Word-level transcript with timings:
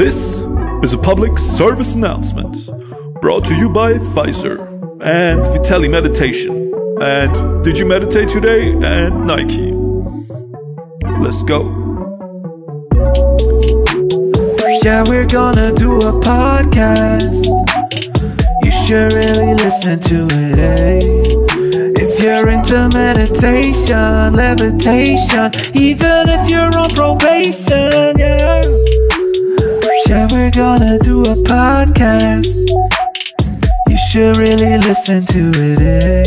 This 0.00 0.38
is 0.82 0.94
a 0.94 0.98
public 0.98 1.38
service 1.38 1.94
announcement 1.94 2.56
brought 3.20 3.44
to 3.44 3.54
you 3.54 3.68
by 3.68 3.98
Pfizer 3.98 4.58
and 5.02 5.44
Vitelli 5.48 5.90
Meditation 5.90 6.72
and 7.02 7.62
Did 7.62 7.76
You 7.76 7.84
Meditate 7.84 8.30
Today 8.30 8.70
and 8.70 9.26
Nike. 9.26 9.72
Let's 11.22 11.42
go. 11.42 11.68
Yeah, 14.82 15.04
we're 15.06 15.26
gonna 15.26 15.74
do 15.74 15.96
a 15.96 16.12
podcast. 16.22 17.44
You 18.64 18.70
should 18.70 19.12
really 19.12 19.52
listen 19.52 20.00
to 20.00 20.28
it, 20.30 20.58
eh? 20.58 21.00
If 22.02 22.24
you're 22.24 22.48
into 22.48 22.88
meditation, 22.94 24.32
levitation, 24.32 25.50
even 25.74 26.24
if 26.26 26.48
you're 26.48 26.74
on 26.74 26.88
probation, 26.88 28.18
yeah. 28.18 28.79
Yeah, 30.10 30.26
we're 30.32 30.50
gonna 30.50 30.98
do 31.04 31.20
a 31.22 31.36
podcast. 31.46 32.50
You 33.88 33.96
should 34.10 34.36
really 34.38 34.76
listen 34.78 35.24
to 35.26 35.52
it, 35.54 35.80
eh? 35.80 36.24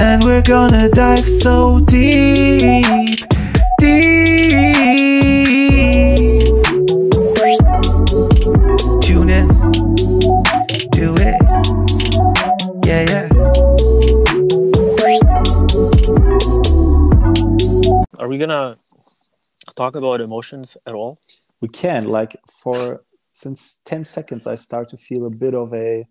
And 0.00 0.24
we're 0.24 0.40
gonna 0.40 0.88
dive 0.88 1.22
so 1.22 1.80
deep, 1.84 2.86
deep. 3.78 4.56
Tune 9.02 9.28
in, 9.28 9.48
do 10.96 11.14
it, 11.20 11.42
yeah, 12.86 13.02
yeah. 13.12 13.28
Are 18.18 18.28
we 18.28 18.38
gonna 18.38 18.78
talk 19.76 19.94
about 19.94 20.22
emotions 20.22 20.78
at 20.86 20.94
all? 20.94 21.18
We 21.60 21.68
can 21.68 22.04
like 22.04 22.36
for 22.62 23.02
since 23.32 23.80
10 23.84 24.04
seconds 24.04 24.46
i 24.46 24.54
start 24.54 24.88
to 24.88 24.96
feel 24.96 25.26
a 25.26 25.30
bit 25.30 25.54
of 25.54 25.72
a 25.74 26.06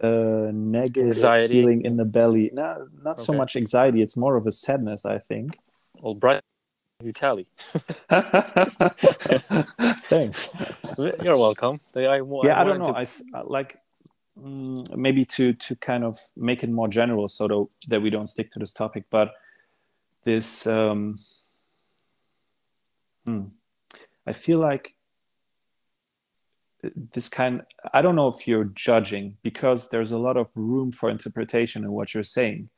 uh, 0.00 0.50
negative 0.52 1.08
Anxiety. 1.08 1.56
feeling 1.56 1.82
in 1.84 1.96
the 1.96 2.04
belly 2.04 2.50
no 2.52 2.86
not 3.02 3.20
so 3.20 3.32
much 3.32 3.56
anxiety 3.56 4.00
it's 4.00 4.16
more 4.16 4.36
of 4.36 4.46
a 4.46 4.52
sadness 4.52 5.04
i 5.04 5.18
think 5.18 5.58
Well, 6.00 6.18
you 7.02 7.12
tally. 7.12 7.46
thanks 10.08 10.54
You're 11.22 11.36
welcome. 11.36 11.80
I, 11.96 12.00
I, 12.06 12.16
yeah 12.44 12.60
i 12.60 12.64
don't 12.64 12.78
know 12.78 12.92
I 12.94 13.02
s- 13.02 13.22
uh, 13.34 13.42
like 13.44 13.78
mm, 14.40 14.96
maybe 14.96 15.24
to 15.36 15.52
to 15.52 15.76
kind 15.76 16.04
of 16.04 16.18
make 16.36 16.62
it 16.62 16.70
more 16.70 16.88
general 16.88 17.26
so 17.28 17.48
tho- 17.48 17.70
that 17.88 18.00
we 18.02 18.10
don't 18.10 18.28
stick 18.28 18.50
to 18.52 18.58
this 18.60 18.72
topic 18.72 19.04
but 19.10 19.32
this 20.24 20.66
um 20.66 21.18
hmm, 23.24 23.44
i 24.26 24.32
feel 24.32 24.58
like 24.58 24.94
this 27.12 27.28
kind 27.28 27.62
i 27.94 28.02
don't 28.02 28.16
know 28.16 28.28
if 28.28 28.46
you're 28.48 28.70
judging 28.74 29.36
because 29.42 29.88
there's 29.88 30.12
a 30.12 30.18
lot 30.18 30.36
of 30.36 30.48
room 30.54 30.90
for 30.90 31.10
interpretation 31.10 31.84
in 31.84 31.92
what 31.92 32.12
you're 32.12 32.24
saying. 32.24 32.68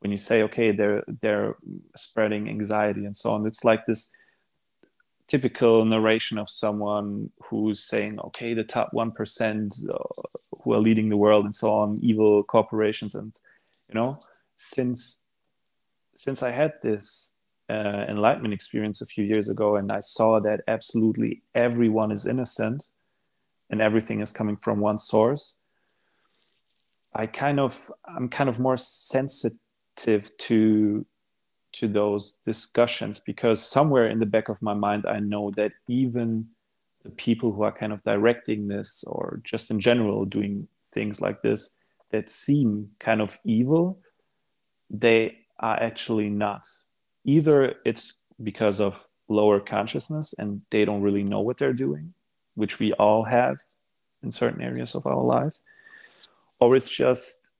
When 0.00 0.10
you 0.10 0.18
say 0.18 0.42
okay 0.42 0.72
they're 0.72 1.02
they're 1.22 1.56
spreading 1.96 2.48
anxiety 2.48 3.06
and 3.06 3.16
so 3.16 3.30
on 3.32 3.46
it's 3.46 3.64
like 3.64 3.86
this 3.86 4.12
typical 5.26 5.84
narration 5.84 6.38
of 6.38 6.48
someone 6.48 7.30
who's 7.44 7.82
saying 7.82 8.20
okay 8.20 8.54
the 8.54 8.62
top 8.62 8.90
1% 8.92 9.90
uh, 9.90 9.98
who 10.62 10.72
are 10.74 10.78
leading 10.78 11.08
the 11.08 11.16
world 11.16 11.44
and 11.44 11.54
so 11.54 11.72
on 11.72 11.96
evil 12.02 12.44
corporations 12.44 13.14
and 13.14 13.40
you 13.88 13.94
know 13.94 14.20
since 14.54 15.26
since 16.16 16.42
i 16.42 16.50
had 16.50 16.74
this 16.82 17.32
uh, 17.68 18.04
enlightenment 18.08 18.54
experience 18.54 19.00
a 19.00 19.06
few 19.06 19.24
years 19.24 19.48
ago 19.48 19.76
and 19.76 19.90
i 19.90 20.00
saw 20.00 20.38
that 20.38 20.60
absolutely 20.68 21.42
everyone 21.54 22.12
is 22.12 22.26
innocent 22.26 22.84
and 23.70 23.80
everything 23.80 24.20
is 24.20 24.30
coming 24.30 24.56
from 24.56 24.78
one 24.78 24.98
source 24.98 25.56
i 27.14 27.26
kind 27.26 27.58
of 27.58 27.90
i'm 28.04 28.28
kind 28.28 28.48
of 28.48 28.60
more 28.60 28.76
sensitive 28.76 30.30
to 30.38 31.04
to 31.72 31.88
those 31.88 32.40
discussions 32.46 33.18
because 33.20 33.60
somewhere 33.60 34.06
in 34.06 34.18
the 34.18 34.26
back 34.26 34.48
of 34.48 34.62
my 34.62 34.74
mind 34.74 35.04
i 35.06 35.18
know 35.18 35.50
that 35.56 35.72
even 35.88 36.46
the 37.02 37.10
people 37.10 37.52
who 37.52 37.62
are 37.62 37.72
kind 37.72 37.92
of 37.92 38.02
directing 38.04 38.68
this 38.68 39.04
or 39.06 39.40
just 39.44 39.70
in 39.70 39.80
general 39.80 40.24
doing 40.24 40.68
things 40.92 41.20
like 41.20 41.42
this 41.42 41.76
that 42.10 42.30
seem 42.30 42.88
kind 43.00 43.20
of 43.20 43.38
evil 43.44 43.98
they 44.88 45.36
are 45.58 45.82
actually 45.82 46.30
not 46.30 46.64
either 47.26 47.74
it's 47.84 48.20
because 48.42 48.80
of 48.80 49.06
lower 49.28 49.60
consciousness 49.60 50.34
and 50.38 50.62
they 50.70 50.84
don't 50.86 51.02
really 51.02 51.24
know 51.24 51.40
what 51.40 51.58
they're 51.58 51.72
doing 51.74 52.14
which 52.54 52.78
we 52.78 52.92
all 52.94 53.24
have 53.24 53.56
in 54.22 54.30
certain 54.30 54.62
areas 54.62 54.94
of 54.94 55.06
our 55.06 55.22
life 55.22 55.58
or 56.58 56.74
it's 56.74 56.94
just 56.94 57.50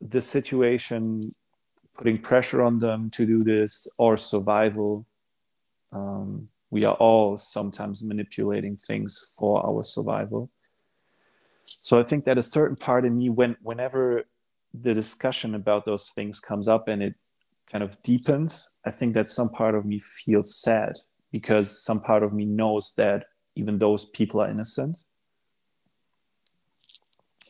the 0.00 0.20
situation 0.20 1.34
putting 2.00 2.18
pressure 2.18 2.62
on 2.62 2.78
them 2.78 3.10
to 3.10 3.26
do 3.26 3.44
this 3.44 3.86
or 3.98 4.16
survival. 4.16 5.04
Um, 5.92 6.48
we 6.70 6.86
are 6.86 6.94
all 6.94 7.36
sometimes 7.36 8.02
manipulating 8.02 8.76
things 8.76 9.34
for 9.38 9.64
our 9.66 9.84
survival. 9.84 10.50
So 11.64 12.00
i 12.00 12.02
think 12.02 12.24
that 12.24 12.38
a 12.38 12.42
certain 12.42 12.76
part 12.76 13.04
in 13.04 13.18
me 13.18 13.28
when 13.28 13.56
whenever 13.62 14.24
the 14.72 14.94
discussion 14.94 15.54
about 15.54 15.84
those 15.84 16.10
things 16.10 16.40
comes 16.40 16.66
up 16.66 16.88
and 16.88 17.02
it 17.02 17.14
kind 17.70 17.84
of 17.84 18.00
deepens 18.02 18.76
i 18.84 18.90
think 18.90 19.14
that 19.14 19.28
some 19.28 19.48
part 19.50 19.74
of 19.74 19.84
me 19.84 19.98
feels 19.98 20.56
sad 20.56 20.92
because 21.32 21.84
some 21.84 22.00
part 22.00 22.22
of 22.22 22.32
me 22.32 22.44
knows 22.44 22.92
that 22.96 23.24
even 23.56 23.78
those 23.78 24.04
people 24.04 24.40
are 24.40 24.50
innocent 24.50 24.96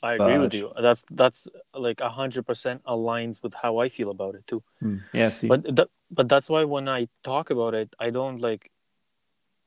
I 0.03 0.15
agree 0.15 0.39
with 0.39 0.55
you. 0.55 0.73
That's 0.81 1.05
that's 1.11 1.47
like 1.75 2.01
hundred 2.01 2.47
percent 2.47 2.83
aligns 2.85 3.43
with 3.43 3.55
how 3.55 3.79
I 3.79 3.89
feel 3.89 4.11
about 4.11 4.35
it 4.35 4.47
too. 4.47 4.63
Hmm. 4.81 4.97
yeah 5.13 5.29
see 5.29 5.49
But 5.49 5.77
that, 5.77 5.89
but 6.11 6.29
that's 6.29 6.49
why 6.49 6.65
when 6.65 6.89
I 6.89 7.09
talk 7.23 7.51
about 7.51 7.75
it, 7.75 7.95
I 7.99 8.11
don't 8.11 8.39
like 8.41 8.71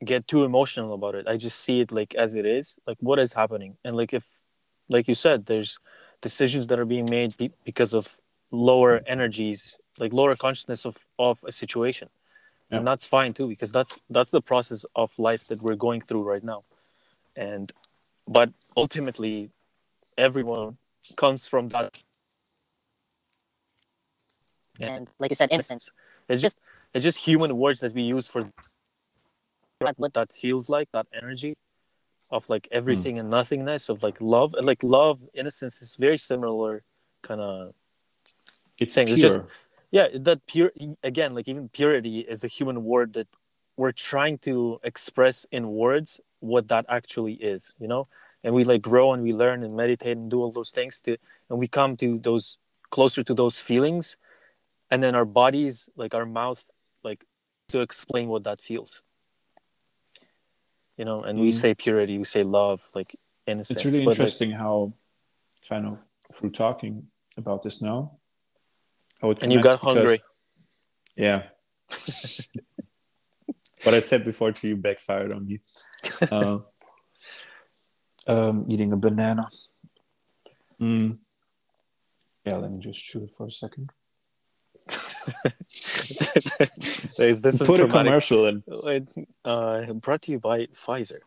get 0.04 0.28
too 0.28 0.44
emotional 0.44 0.94
about 0.94 1.16
it. 1.16 1.28
I 1.28 1.38
just 1.38 1.60
see 1.60 1.82
it 1.82 1.92
like 1.92 2.16
as 2.16 2.36
it 2.36 2.46
is, 2.46 2.78
like 2.88 2.98
what 3.00 3.20
is 3.20 3.34
happening, 3.34 3.78
and 3.84 3.96
like 3.96 4.14
if, 4.14 4.28
like 4.90 5.08
you 5.08 5.16
said, 5.16 5.46
there's 5.46 5.78
decisions 6.22 6.68
that 6.68 6.80
are 6.80 6.86
being 6.86 7.10
made 7.10 7.38
be- 7.38 7.54
because 7.64 7.94
of 7.94 8.18
lower 8.52 9.02
energies, 9.06 9.78
like 10.00 10.14
lower 10.14 10.36
consciousness 10.36 10.86
of 10.86 10.98
of 11.20 11.44
a 11.48 11.52
situation, 11.52 12.10
and 12.72 12.88
that's 12.88 13.06
fine 13.06 13.34
too 13.34 13.48
because 13.48 13.72
that's 13.72 13.98
that's 14.10 14.32
the 14.32 14.42
process 14.42 14.86
of 14.96 15.18
life 15.20 15.48
that 15.48 15.62
we're 15.62 15.76
going 15.76 16.02
through 16.02 16.24
right 16.24 16.44
now, 16.44 16.64
and 17.36 17.72
but 18.28 18.52
ultimately, 18.76 19.52
everyone 20.18 20.78
comes 21.16 21.48
from 21.48 21.70
that. 21.70 22.02
And 24.80 25.10
like 25.20 25.32
you 25.32 25.36
said, 25.36 25.50
innocence. 25.52 25.92
It's 26.28 26.42
just 26.42 26.58
it's 26.94 27.04
just 27.04 27.20
human 27.20 27.58
words 27.58 27.82
that 27.82 27.94
we 27.94 28.02
use 28.04 28.28
for 28.28 28.50
What, 29.80 30.00
what 30.00 30.14
that 30.14 30.32
feels 30.32 30.70
like 30.70 30.90
that 30.94 31.08
energy 31.14 31.56
of 32.32 32.50
like 32.50 32.68
everything 32.72 33.16
hmm. 33.16 33.22
and 33.22 33.30
nothingness 33.30 33.90
of 33.90 34.02
like 34.02 34.18
love. 34.20 34.54
And 34.56 34.66
like 34.66 34.84
love 34.84 35.20
innocence 35.34 35.82
is 35.82 35.96
very 35.96 36.18
similar 36.18 36.84
kind 37.22 37.42
of 37.42 37.74
it's 38.80 38.94
saying 38.94 39.08
pure 39.08 39.16
it's 39.16 39.36
just 39.36 39.63
yeah 39.94 40.08
that 40.28 40.40
pure 40.52 40.72
again 41.12 41.32
like 41.38 41.48
even 41.48 41.70
purity 41.70 42.16
is 42.34 42.44
a 42.44 42.52
human 42.58 42.84
word 42.84 43.14
that 43.14 43.28
we're 43.78 43.94
trying 44.12 44.38
to 44.48 44.80
express 44.84 45.46
in 45.58 45.64
words 45.84 46.20
what 46.52 46.68
that 46.68 46.86
actually 46.98 47.36
is 47.54 47.74
you 47.80 47.88
know? 47.88 48.04
And 48.46 48.54
we 48.54 48.64
like 48.66 48.82
grow 48.82 49.14
and 49.14 49.24
we 49.24 49.32
learn 49.44 49.64
and 49.64 49.74
meditate 49.84 50.18
and 50.18 50.30
do 50.30 50.42
all 50.42 50.52
those 50.52 50.72
things 50.78 51.00
to 51.06 51.12
and 51.50 51.56
we 51.62 51.68
come 51.80 51.96
to 52.04 52.08
those 52.20 52.58
closer 52.96 53.24
to 53.24 53.34
those 53.34 53.58
feelings. 53.70 54.18
And 54.92 55.02
then 55.04 55.16
our 55.16 55.26
bodies 55.42 55.76
like 55.96 56.14
our 56.20 56.26
mouth 56.42 56.62
like 57.08 57.22
to 57.70 57.78
explain 57.88 58.28
what 58.34 58.44
that 58.44 58.60
feels. 58.70 59.02
You 60.98 61.06
know 61.06 61.20
and 61.28 61.40
we 61.40 61.50
Mhm. 61.50 61.62
say 61.62 61.72
purity 61.86 62.16
we 62.24 62.26
say 62.36 62.44
love 62.44 62.80
like 62.98 63.16
innocence 63.48 63.78
it's 63.80 63.86
really 63.86 64.06
but, 64.06 64.12
like, 64.12 64.20
interesting 64.20 64.52
how 64.52 64.76
kind 65.70 65.86
of 65.92 65.96
through 66.36 66.52
talking 66.66 66.94
about 67.38 67.60
this 67.66 67.82
now 67.82 68.00
and 69.42 69.52
you 69.54 69.62
got 69.62 69.80
because- 69.80 69.96
hungry 69.98 70.20
yeah 71.16 71.44
what 73.84 73.96
i 73.96 74.00
said 74.00 74.24
before 74.26 74.52
to 74.52 74.68
you 74.68 74.76
backfired 74.78 75.32
on 75.34 75.46
me 75.48 75.60
uh, 76.32 76.58
um, 78.28 78.66
eating 78.70 78.92
a 78.92 78.98
banana 78.98 79.48
Mm. 80.82 81.18
yeah 82.46 82.56
let 82.56 82.72
me 82.72 82.80
just 82.80 83.00
chew 83.08 83.24
it 83.24 83.32
for 83.38 83.48
a 83.48 83.52
second 83.52 83.90
is 87.20 87.42
this 87.42 87.58
put 87.60 87.80
a 87.80 87.88
traumatic 87.88 87.90
commercial 87.92 88.48
in 88.48 88.64
Wait, 88.68 89.08
uh, 89.46 89.94
brought 89.94 90.22
to 90.24 90.32
you 90.34 90.40
by 90.40 90.66
Pfizer. 90.68 91.20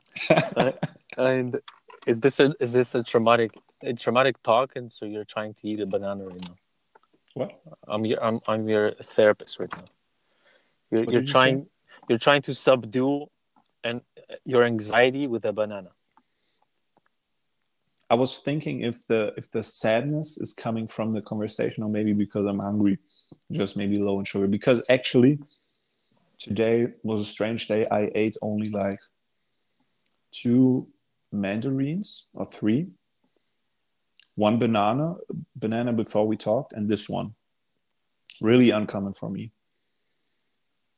Uh, 0.56 0.72
and 1.16 1.60
is 2.06 2.20
this 2.20 2.38
a 2.40 2.54
is 2.60 2.72
this 2.74 2.94
a 2.94 3.02
traumatic 3.02 3.52
a 3.82 3.94
traumatic 3.94 4.42
talk? 4.42 4.76
And 4.76 4.92
so 4.92 5.06
you're 5.06 5.24
trying 5.24 5.54
to 5.54 5.68
eat 5.68 5.80
a 5.80 5.86
banana 5.86 6.24
right 6.26 6.42
now. 6.42 6.56
What 7.36 7.60
I'm 7.86 8.04
your 8.04 8.22
I'm, 8.24 8.40
I'm 8.48 8.68
your 8.68 8.92
therapist 9.02 9.60
right 9.60 9.70
now. 9.70 9.84
You're 10.90 11.04
What 11.04 11.12
you're 11.12 11.22
you 11.22 11.28
trying 11.28 11.66
you're 12.08 12.18
trying 12.18 12.42
to 12.42 12.54
subdue 12.54 13.26
and 13.84 14.00
your 14.44 14.64
anxiety 14.64 15.26
with 15.26 15.44
a 15.44 15.52
banana. 15.52 15.90
I 18.08 18.14
was 18.14 18.38
thinking 18.38 18.82
if 18.82 19.06
the 19.06 19.32
if 19.36 19.50
the 19.50 19.62
sadness 19.62 20.38
is 20.38 20.54
coming 20.54 20.86
from 20.86 21.10
the 21.10 21.20
conversation 21.20 21.82
or 21.82 21.90
maybe 21.90 22.12
because 22.12 22.46
I'm 22.46 22.60
hungry, 22.60 22.98
just 23.52 23.76
maybe 23.76 23.98
low 23.98 24.18
in 24.18 24.24
sugar. 24.24 24.46
Because 24.46 24.82
actually, 24.88 25.38
today 26.38 26.86
was 27.02 27.20
a 27.20 27.24
strange 27.24 27.68
day. 27.68 27.84
I 27.90 28.10
ate 28.14 28.36
only 28.40 28.70
like 28.70 28.98
two 30.32 30.88
mandarins 31.32 32.28
or 32.32 32.46
three, 32.46 32.86
one 34.36 34.58
banana, 34.58 35.16
banana 35.56 35.92
before 35.92 36.26
we 36.26 36.36
talked, 36.36 36.72
and 36.72 36.88
this 36.88 37.08
one. 37.08 37.34
Really 38.40 38.70
uncommon 38.70 39.14
for 39.14 39.28
me. 39.30 39.50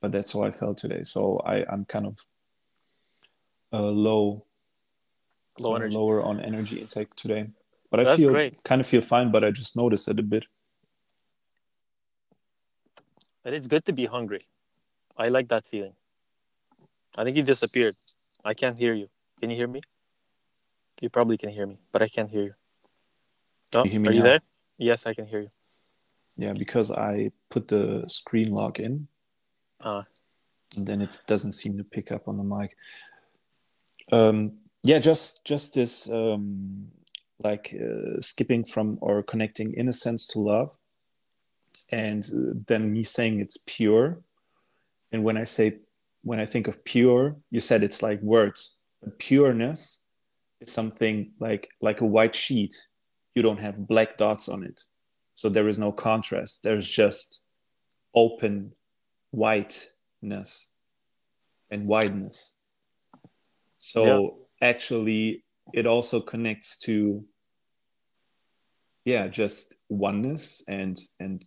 But 0.00 0.12
that's 0.12 0.32
how 0.32 0.42
I 0.42 0.50
felt 0.50 0.76
today. 0.78 1.02
So 1.04 1.38
I 1.46 1.64
I'm 1.72 1.84
kind 1.86 2.06
of 2.06 2.18
uh, 3.72 3.90
low 4.08 4.44
Low 5.60 5.74
energy. 5.74 5.96
lower 5.96 6.22
on 6.22 6.40
energy 6.40 6.80
intake 6.80 7.14
today. 7.16 7.48
But 7.90 8.06
I 8.06 8.16
feel 8.16 8.30
great. 8.30 8.62
kind 8.64 8.80
of 8.80 8.86
feel 8.86 9.00
fine, 9.00 9.32
but 9.32 9.42
I 9.42 9.50
just 9.50 9.76
noticed 9.76 10.08
it 10.08 10.18
a 10.18 10.22
bit. 10.22 10.46
But 13.42 13.54
it's 13.54 13.66
good 13.66 13.84
to 13.86 13.92
be 13.92 14.06
hungry. 14.06 14.46
I 15.16 15.28
like 15.30 15.48
that 15.48 15.66
feeling. 15.66 15.94
I 17.16 17.24
think 17.24 17.36
you 17.36 17.42
disappeared. 17.42 17.96
I 18.44 18.54
can't 18.54 18.78
hear 18.78 18.94
you. 18.94 19.08
Can 19.40 19.50
you 19.50 19.56
hear 19.56 19.66
me? 19.66 19.80
You 21.00 21.08
probably 21.08 21.38
can 21.38 21.48
hear 21.50 21.66
me, 21.66 21.78
but 21.92 22.02
I 22.02 22.08
can't 22.08 22.30
hear 22.30 22.42
you. 22.42 22.54
Oh, 23.74 23.84
you 23.84 23.90
hear 23.90 24.00
me 24.00 24.08
are 24.08 24.12
you 24.12 24.22
there? 24.22 24.40
Yes, 24.78 25.06
I 25.06 25.14
can 25.14 25.26
hear 25.26 25.40
you. 25.40 25.50
Yeah, 26.36 26.52
because 26.52 26.90
I 26.90 27.32
put 27.50 27.68
the 27.68 28.04
screen 28.06 28.50
lock 28.52 28.78
in, 28.78 29.08
Uh, 29.80 30.02
and 30.76 30.86
then 30.86 31.00
it 31.00 31.18
doesn't 31.26 31.52
seem 31.52 31.76
to 31.78 31.84
pick 31.84 32.12
up 32.12 32.28
on 32.28 32.36
the 32.36 32.44
mic. 32.44 32.76
Um, 34.12 34.58
yeah, 34.82 34.98
just 34.98 35.44
just 35.44 35.74
this 35.74 36.08
um, 36.10 36.92
like 37.42 37.74
uh, 37.74 38.20
skipping 38.20 38.64
from 38.64 38.98
or 39.00 39.22
connecting 39.22 39.74
innocence 39.74 40.26
to 40.28 40.38
love, 40.38 40.70
and 41.90 42.24
uh, 42.34 42.54
then 42.66 42.92
me 42.92 43.02
saying 43.02 43.40
it's 43.40 43.58
pure. 43.66 44.20
And 45.12 45.24
when 45.24 45.36
I 45.36 45.44
say 45.44 45.80
when 46.22 46.40
I 46.40 46.46
think 46.46 46.68
of 46.68 46.84
pure, 46.84 47.36
you 47.50 47.60
said 47.60 47.82
it's 47.82 48.02
like 48.02 48.20
words, 48.22 48.78
but 49.02 49.18
pureness 49.18 50.04
is 50.60 50.72
something 50.72 51.32
like 51.40 51.68
like 51.80 52.00
a 52.00 52.06
white 52.06 52.34
sheet. 52.34 52.88
You 53.38 53.42
don't 53.42 53.60
have 53.60 53.86
black 53.86 54.16
dots 54.16 54.48
on 54.48 54.64
it, 54.64 54.82
so 55.36 55.48
there 55.48 55.68
is 55.68 55.78
no 55.78 55.92
contrast. 55.92 56.64
There's 56.64 56.90
just 56.90 57.40
open 58.12 58.72
whiteness 59.30 60.74
and 61.70 61.86
wideness. 61.86 62.58
So 63.76 64.38
actually, 64.60 65.44
it 65.72 65.86
also 65.86 66.20
connects 66.20 66.78
to 66.78 67.24
yeah, 69.04 69.28
just 69.28 69.80
oneness 69.88 70.64
and 70.66 70.98
and 71.20 71.44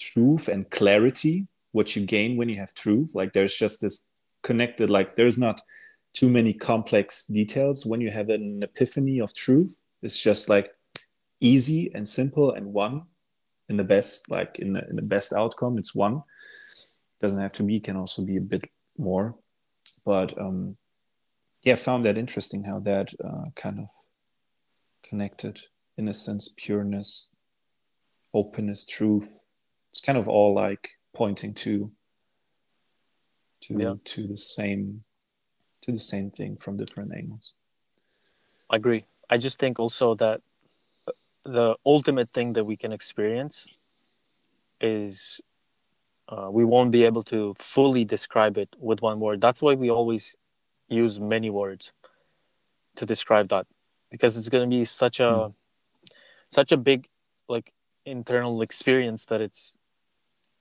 truth 0.00 0.48
and 0.48 0.70
clarity. 0.70 1.46
What 1.72 1.94
you 1.94 2.06
gain 2.06 2.38
when 2.38 2.48
you 2.48 2.56
have 2.56 2.72
truth, 2.72 3.14
like 3.14 3.34
there's 3.34 3.54
just 3.54 3.82
this 3.82 4.08
connected. 4.42 4.88
Like 4.88 5.14
there's 5.14 5.36
not 5.36 5.60
too 6.14 6.30
many 6.30 6.54
complex 6.54 7.26
details 7.26 7.84
when 7.84 8.00
you 8.00 8.10
have 8.10 8.30
an 8.30 8.62
epiphany 8.62 9.20
of 9.20 9.34
truth. 9.34 9.78
It's 10.02 10.18
just 10.18 10.48
like 10.48 10.72
easy 11.40 11.90
and 11.94 12.08
simple 12.08 12.52
and 12.52 12.72
one 12.72 13.02
in 13.68 13.76
the 13.76 13.84
best 13.84 14.30
like 14.30 14.58
in 14.58 14.72
the, 14.72 14.88
in 14.88 14.96
the 14.96 15.02
best 15.02 15.32
outcome. 15.32 15.78
It's 15.78 15.94
one. 15.94 16.22
Doesn't 17.20 17.40
have 17.40 17.52
to 17.54 17.62
be 17.62 17.80
can 17.80 17.96
also 17.96 18.22
be 18.24 18.36
a 18.36 18.40
bit 18.40 18.68
more. 18.98 19.36
But 20.04 20.38
um 20.38 20.76
yeah 21.62 21.76
found 21.76 22.04
that 22.04 22.18
interesting 22.18 22.64
how 22.64 22.80
that 22.80 23.12
uh, 23.24 23.50
kind 23.54 23.80
of 23.80 23.88
connected 25.02 25.60
innocence 25.96 26.48
pureness 26.56 27.32
openness 28.34 28.86
truth. 28.86 29.30
It's 29.90 30.00
kind 30.00 30.18
of 30.18 30.28
all 30.28 30.54
like 30.54 30.88
pointing 31.14 31.54
to 31.54 31.90
to 33.62 33.74
Yeah. 33.78 33.94
to 34.04 34.26
the 34.26 34.36
same 34.36 35.04
to 35.82 35.92
the 35.92 35.98
same 35.98 36.30
thing 36.30 36.56
from 36.56 36.76
different 36.76 37.12
angles. 37.14 37.54
I 38.68 38.76
agree. 38.76 39.04
I 39.30 39.38
just 39.38 39.58
think 39.58 39.78
also 39.78 40.14
that 40.16 40.40
the 41.46 41.76
ultimate 41.86 42.30
thing 42.32 42.54
that 42.54 42.64
we 42.64 42.76
can 42.76 42.92
experience 42.92 43.66
is 44.80 45.40
uh, 46.28 46.48
we 46.50 46.64
won't 46.64 46.90
be 46.90 47.04
able 47.04 47.22
to 47.22 47.54
fully 47.54 48.04
describe 48.04 48.58
it 48.58 48.68
with 48.78 49.00
one 49.00 49.20
word. 49.20 49.40
That's 49.40 49.62
why 49.62 49.74
we 49.74 49.90
always 49.90 50.34
use 50.88 51.20
many 51.20 51.50
words 51.50 51.92
to 52.96 53.06
describe 53.06 53.48
that 53.48 53.66
because 54.10 54.36
it's 54.36 54.48
going 54.48 54.68
to 54.68 54.76
be 54.76 54.84
such 54.84 55.20
a 55.20 55.52
such 56.50 56.72
a 56.72 56.76
big 56.76 57.08
like 57.48 57.72
internal 58.04 58.62
experience 58.62 59.26
that 59.26 59.40
it's 59.40 59.76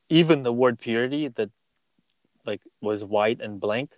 even 0.10 0.44
the 0.44 0.54
word 0.54 0.80
purity 0.80 1.28
that 1.28 1.50
like 2.46 2.62
was 2.82 3.04
white 3.04 3.40
and 3.40 3.60
blank 3.60 3.92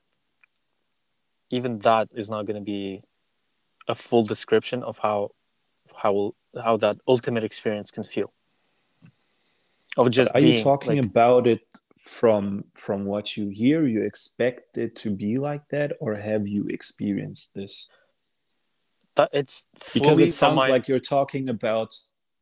even 1.50 1.80
that 1.80 2.10
is 2.14 2.30
not 2.30 2.46
going 2.46 2.56
to 2.56 2.62
be 2.62 3.02
a 3.88 3.96
full 3.96 4.24
description 4.26 4.84
of 4.84 5.00
how 5.00 5.32
how 5.98 6.34
how 6.64 6.78
that 6.78 6.98
ultimate 7.08 7.44
experience 7.44 7.92
can 7.92 8.04
feel. 8.04 8.34
Of 9.98 10.12
just 10.12 10.34
are 10.36 10.40
you 10.40 10.60
talking 10.60 10.98
like, 10.98 11.06
about 11.06 11.48
it 11.48 11.62
from 11.98 12.66
from 12.74 13.06
what 13.06 13.36
you 13.36 13.50
hear? 13.50 13.86
You 13.88 14.04
expect 14.04 14.78
it 14.78 14.96
to 14.98 15.10
be 15.10 15.38
like 15.38 15.68
that 15.70 15.94
or 16.00 16.16
have 16.16 16.48
you 16.48 16.68
experienced 16.70 17.56
this? 17.56 17.90
That 19.16 19.30
it's 19.34 19.66
because 19.94 20.20
it 20.20 20.34
sounds 20.34 20.58
my- 20.58 20.70
like 20.70 20.88
you're 20.88 21.00
talking 21.00 21.50
about 21.50 21.96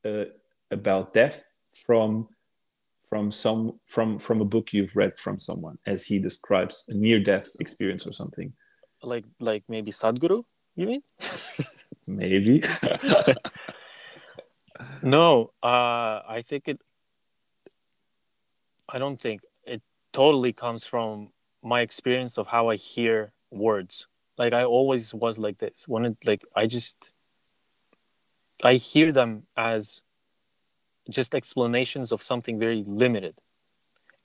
uh, 0.03 0.25
about 0.69 1.13
death 1.13 1.53
from 1.73 2.27
from 3.09 3.31
some 3.31 3.79
from 3.85 4.19
from 4.19 4.41
a 4.41 4.45
book 4.45 4.73
you've 4.73 4.95
read 4.95 5.17
from 5.17 5.39
someone 5.39 5.77
as 5.85 6.03
he 6.03 6.19
describes 6.19 6.85
a 6.89 6.93
near 6.93 7.19
death 7.19 7.55
experience 7.61 8.05
or 8.05 8.11
something. 8.11 8.51
Like 9.01 9.25
like 9.39 9.63
maybe 9.69 9.91
sadhguru 9.91 10.43
you 10.75 10.87
mean 10.87 11.01
maybe. 12.07 12.63
No 15.01 15.51
uh 15.63 16.21
i 16.27 16.43
think 16.45 16.67
it 16.67 16.79
i 18.89 18.97
don't 18.97 19.21
think 19.21 19.41
it 19.63 19.81
totally 20.11 20.53
comes 20.53 20.85
from 20.85 21.29
my 21.63 21.81
experience 21.81 22.37
of 22.37 22.47
how 22.47 22.69
i 22.69 22.75
hear 22.75 23.31
words. 23.51 24.07
Like 24.37 24.53
i 24.53 24.63
always 24.63 25.13
was 25.13 25.39
like 25.39 25.59
this. 25.59 25.87
When 25.87 26.05
it 26.05 26.17
like 26.25 26.43
i 26.55 26.67
just 26.67 26.97
i 28.63 28.73
hear 28.73 29.11
them 29.11 29.43
as 29.55 30.01
just 31.09 31.35
explanations 31.35 32.11
of 32.11 32.23
something 32.23 32.57
very 32.59 32.83
limited. 32.87 33.35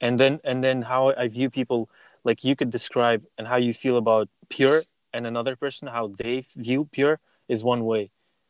And 0.01 0.19
then 0.19 0.39
and 0.43 0.63
then 0.63 0.81
how 0.81 1.13
i 1.17 1.27
view 1.27 1.49
people 1.49 1.89
like 2.23 2.43
you 2.43 2.55
could 2.55 2.71
describe 2.71 3.23
and 3.37 3.47
how 3.47 3.57
you 3.57 3.73
feel 3.73 3.97
about 3.97 4.29
pure 4.49 4.81
and 5.13 5.27
another 5.27 5.55
person 5.55 5.87
how 5.87 6.07
they 6.17 6.45
view 6.55 6.89
pure 6.91 7.19
is 7.53 7.59
one 7.73 7.83
way 7.91 8.03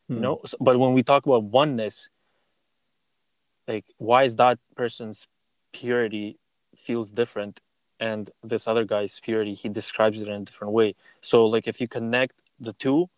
you 0.08 0.20
know? 0.26 0.36
S- 0.44 0.54
but 0.66 0.74
when 0.82 0.92
we 0.96 1.02
talk 1.02 1.22
about 1.26 1.44
oneness 1.60 1.96
like 3.70 3.84
why 4.08 4.20
is 4.28 4.34
that 4.36 4.58
person's 4.82 5.18
purity 5.72 6.26
feels 6.86 7.08
different 7.20 7.54
and 8.08 8.22
this 8.50 8.66
other 8.70 8.84
guy's 8.84 9.14
purity 9.26 9.54
he 9.62 9.68
describes 9.80 10.20
it 10.20 10.28
in 10.28 10.34
a 10.42 10.44
different 10.48 10.72
way? 10.80 10.88
So 11.30 11.46
like 11.54 11.66
if 11.72 11.76
you 11.80 11.88
connect 11.98 12.34
the 12.68 12.74
two 12.84 13.08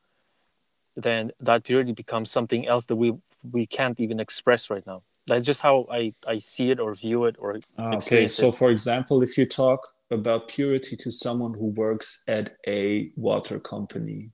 then 1.06 1.32
that 1.48 1.64
purity 1.64 1.92
becomes 1.92 2.28
something 2.30 2.62
else 2.72 2.84
that 2.86 2.96
we 3.02 3.08
we 3.56 3.66
can't 3.66 3.98
even 4.04 4.18
express 4.26 4.70
right 4.70 4.86
now. 4.92 5.02
That's 5.26 5.46
just 5.46 5.62
how 5.68 5.76
i 6.00 6.02
i 6.34 6.36
see 6.52 6.66
it 6.74 6.78
or 6.84 6.90
view 7.06 7.20
it 7.28 7.36
or 7.38 7.50
Ah, 7.78 7.96
okay. 7.96 8.28
so 8.28 8.46
it. 8.48 8.54
for 8.60 8.68
example 8.76 9.16
if 9.26 9.32
you 9.38 9.46
talk 9.64 9.80
about 10.18 10.40
purity 10.56 10.94
to 11.04 11.10
someone 11.10 11.54
who 11.58 11.68
works 11.86 12.08
at 12.28 12.46
a 12.78 13.10
water 13.16 13.58
company 13.72 14.30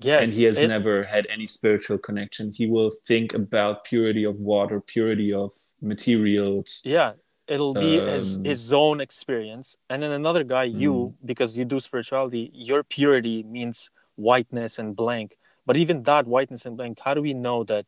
yes 0.00 0.22
and 0.22 0.32
he 0.32 0.42
has 0.44 0.58
it- 0.58 0.68
never 0.68 1.04
had 1.04 1.26
any 1.28 1.46
spiritual 1.46 1.98
connection. 1.98 2.50
He 2.52 2.66
will 2.66 2.90
think 2.90 3.34
about 3.34 3.84
purity 3.84 4.24
of 4.24 4.36
water 4.40 4.80
purity 4.80 5.32
of 5.32 5.52
materials. 5.80 6.82
Yeah 6.84 7.12
it'll 7.50 7.74
be 7.74 7.98
his 7.98 8.36
Um, 8.36 8.44
his 8.44 8.72
own 8.72 9.00
experience. 9.00 9.76
And 9.90 10.02
then 10.02 10.12
another 10.12 10.44
guy 10.44 10.64
you 10.64 11.14
because 11.24 11.56
you 11.58 11.64
do 11.64 11.80
spirituality 11.80 12.50
your 12.54 12.82
purity 12.84 13.42
means 13.42 13.90
whiteness 14.14 14.78
and 14.78 14.94
blank. 14.94 15.36
But 15.66 15.76
even 15.76 16.04
that 16.04 16.26
whiteness 16.26 16.64
and 16.64 16.76
blank 16.76 17.00
how 17.04 17.12
do 17.14 17.22
we 17.28 17.34
know 17.34 17.64
that 17.64 17.86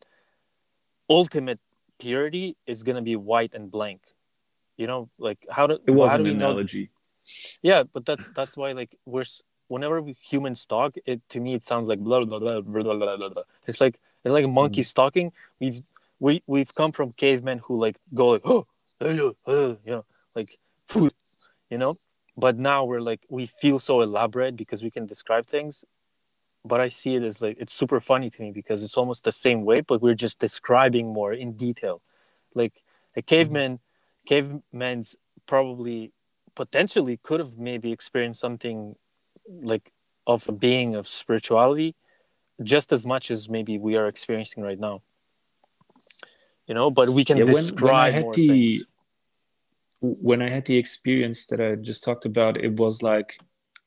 ultimate 1.08 1.60
purity 1.98 2.56
is 2.66 2.82
going 2.82 2.96
to 2.96 3.02
be 3.02 3.16
white 3.16 3.54
and 3.54 3.70
blank? 3.70 4.00
You 4.76 4.86
know 4.90 5.10
like 5.18 5.40
how 5.56 5.66
do 5.68 5.78
it 5.86 5.90
was 5.92 6.10
how 6.10 6.16
an 6.18 6.24
do 6.24 6.30
we 6.32 6.36
know 6.36 6.50
analogy. 6.50 6.90
Yeah 7.62 7.84
but 7.94 8.04
that's 8.04 8.28
that's 8.34 8.56
why 8.56 8.72
like 8.72 8.98
we're 9.06 9.30
whenever 9.68 10.02
humans 10.20 10.66
talk 10.66 10.96
it 11.06 11.20
to 11.28 11.40
me 11.40 11.54
it 11.54 11.64
sounds 11.64 11.88
like 11.88 11.98
blah 11.98 12.24
blah 12.24 12.38
blah 12.38 12.60
blah 12.60 12.82
blah 12.82 13.16
blah, 13.16 13.28
blah, 13.28 13.42
it's 13.66 13.80
like 13.80 13.98
it's 14.24 14.32
like 14.32 14.48
monkeys 14.48 14.90
mm-hmm. 14.90 15.02
talking 15.02 15.32
we've 15.60 15.82
we 16.20 16.42
we've 16.46 16.74
come 16.74 16.92
from 16.92 17.12
cavemen 17.12 17.58
who 17.58 17.80
like 17.80 17.96
go 18.14 18.28
like 18.28 18.42
oh 18.44 18.66
hello, 19.00 19.34
hello," 19.44 19.78
you 19.84 19.92
know 19.92 20.04
like 20.34 20.58
food 20.88 21.12
you 21.72 21.78
know? 21.78 21.96
But 22.36 22.58
now 22.58 22.84
we're 22.84 23.00
like 23.00 23.22
we 23.28 23.46
feel 23.46 23.78
so 23.78 24.02
elaborate 24.02 24.56
because 24.56 24.82
we 24.82 24.90
can 24.90 25.06
describe 25.06 25.46
things. 25.46 25.84
But 26.64 26.80
i 26.80 26.88
see 26.88 27.16
it 27.16 27.24
as 27.24 27.40
like 27.40 27.56
it's 27.58 27.74
super 27.74 27.98
funny 27.98 28.30
to 28.30 28.42
me 28.42 28.52
because 28.52 28.82
it's 28.84 28.96
almost 28.96 29.24
the 29.24 29.32
same 29.32 29.64
way 29.64 29.80
but 29.80 30.00
we're 30.00 30.22
just 30.26 30.38
describing 30.38 31.06
more 31.12 31.32
in 31.32 31.52
detail. 31.66 31.96
Like 32.54 32.74
a 33.16 33.20
mm-hmm. 33.20 33.32
caveman 33.32 33.80
caveman's 34.26 35.16
probably 35.46 36.12
potentially 36.54 37.16
could 37.26 37.40
have 37.40 37.54
maybe 37.58 37.90
experienced 37.90 38.40
something 38.40 38.94
like 39.48 39.92
of 40.26 40.48
a 40.48 40.52
being 40.52 40.94
of 40.94 41.06
spirituality 41.08 41.94
just 42.62 42.92
as 42.92 43.04
much 43.06 43.30
as 43.30 43.48
maybe 43.48 43.78
we 43.78 43.96
are 43.96 44.06
experiencing 44.06 44.62
right 44.62 44.78
now 44.78 45.02
you 46.66 46.74
know 46.74 46.90
but 46.90 47.08
we 47.10 47.24
can 47.24 47.38
Yeah, 47.38 47.44
when- 47.44 47.74
when 47.80 47.94
I 47.96 48.10
had 48.10 48.32
the- 48.34 48.46
things 48.46 48.86
when 50.00 50.42
I 50.42 50.48
had 50.48 50.64
the 50.64 50.76
experience 50.76 51.46
that 51.46 51.60
I 51.60 51.76
just 51.76 52.02
talked 52.02 52.24
about, 52.24 52.56
it 52.56 52.76
was 52.76 53.02
like 53.02 53.38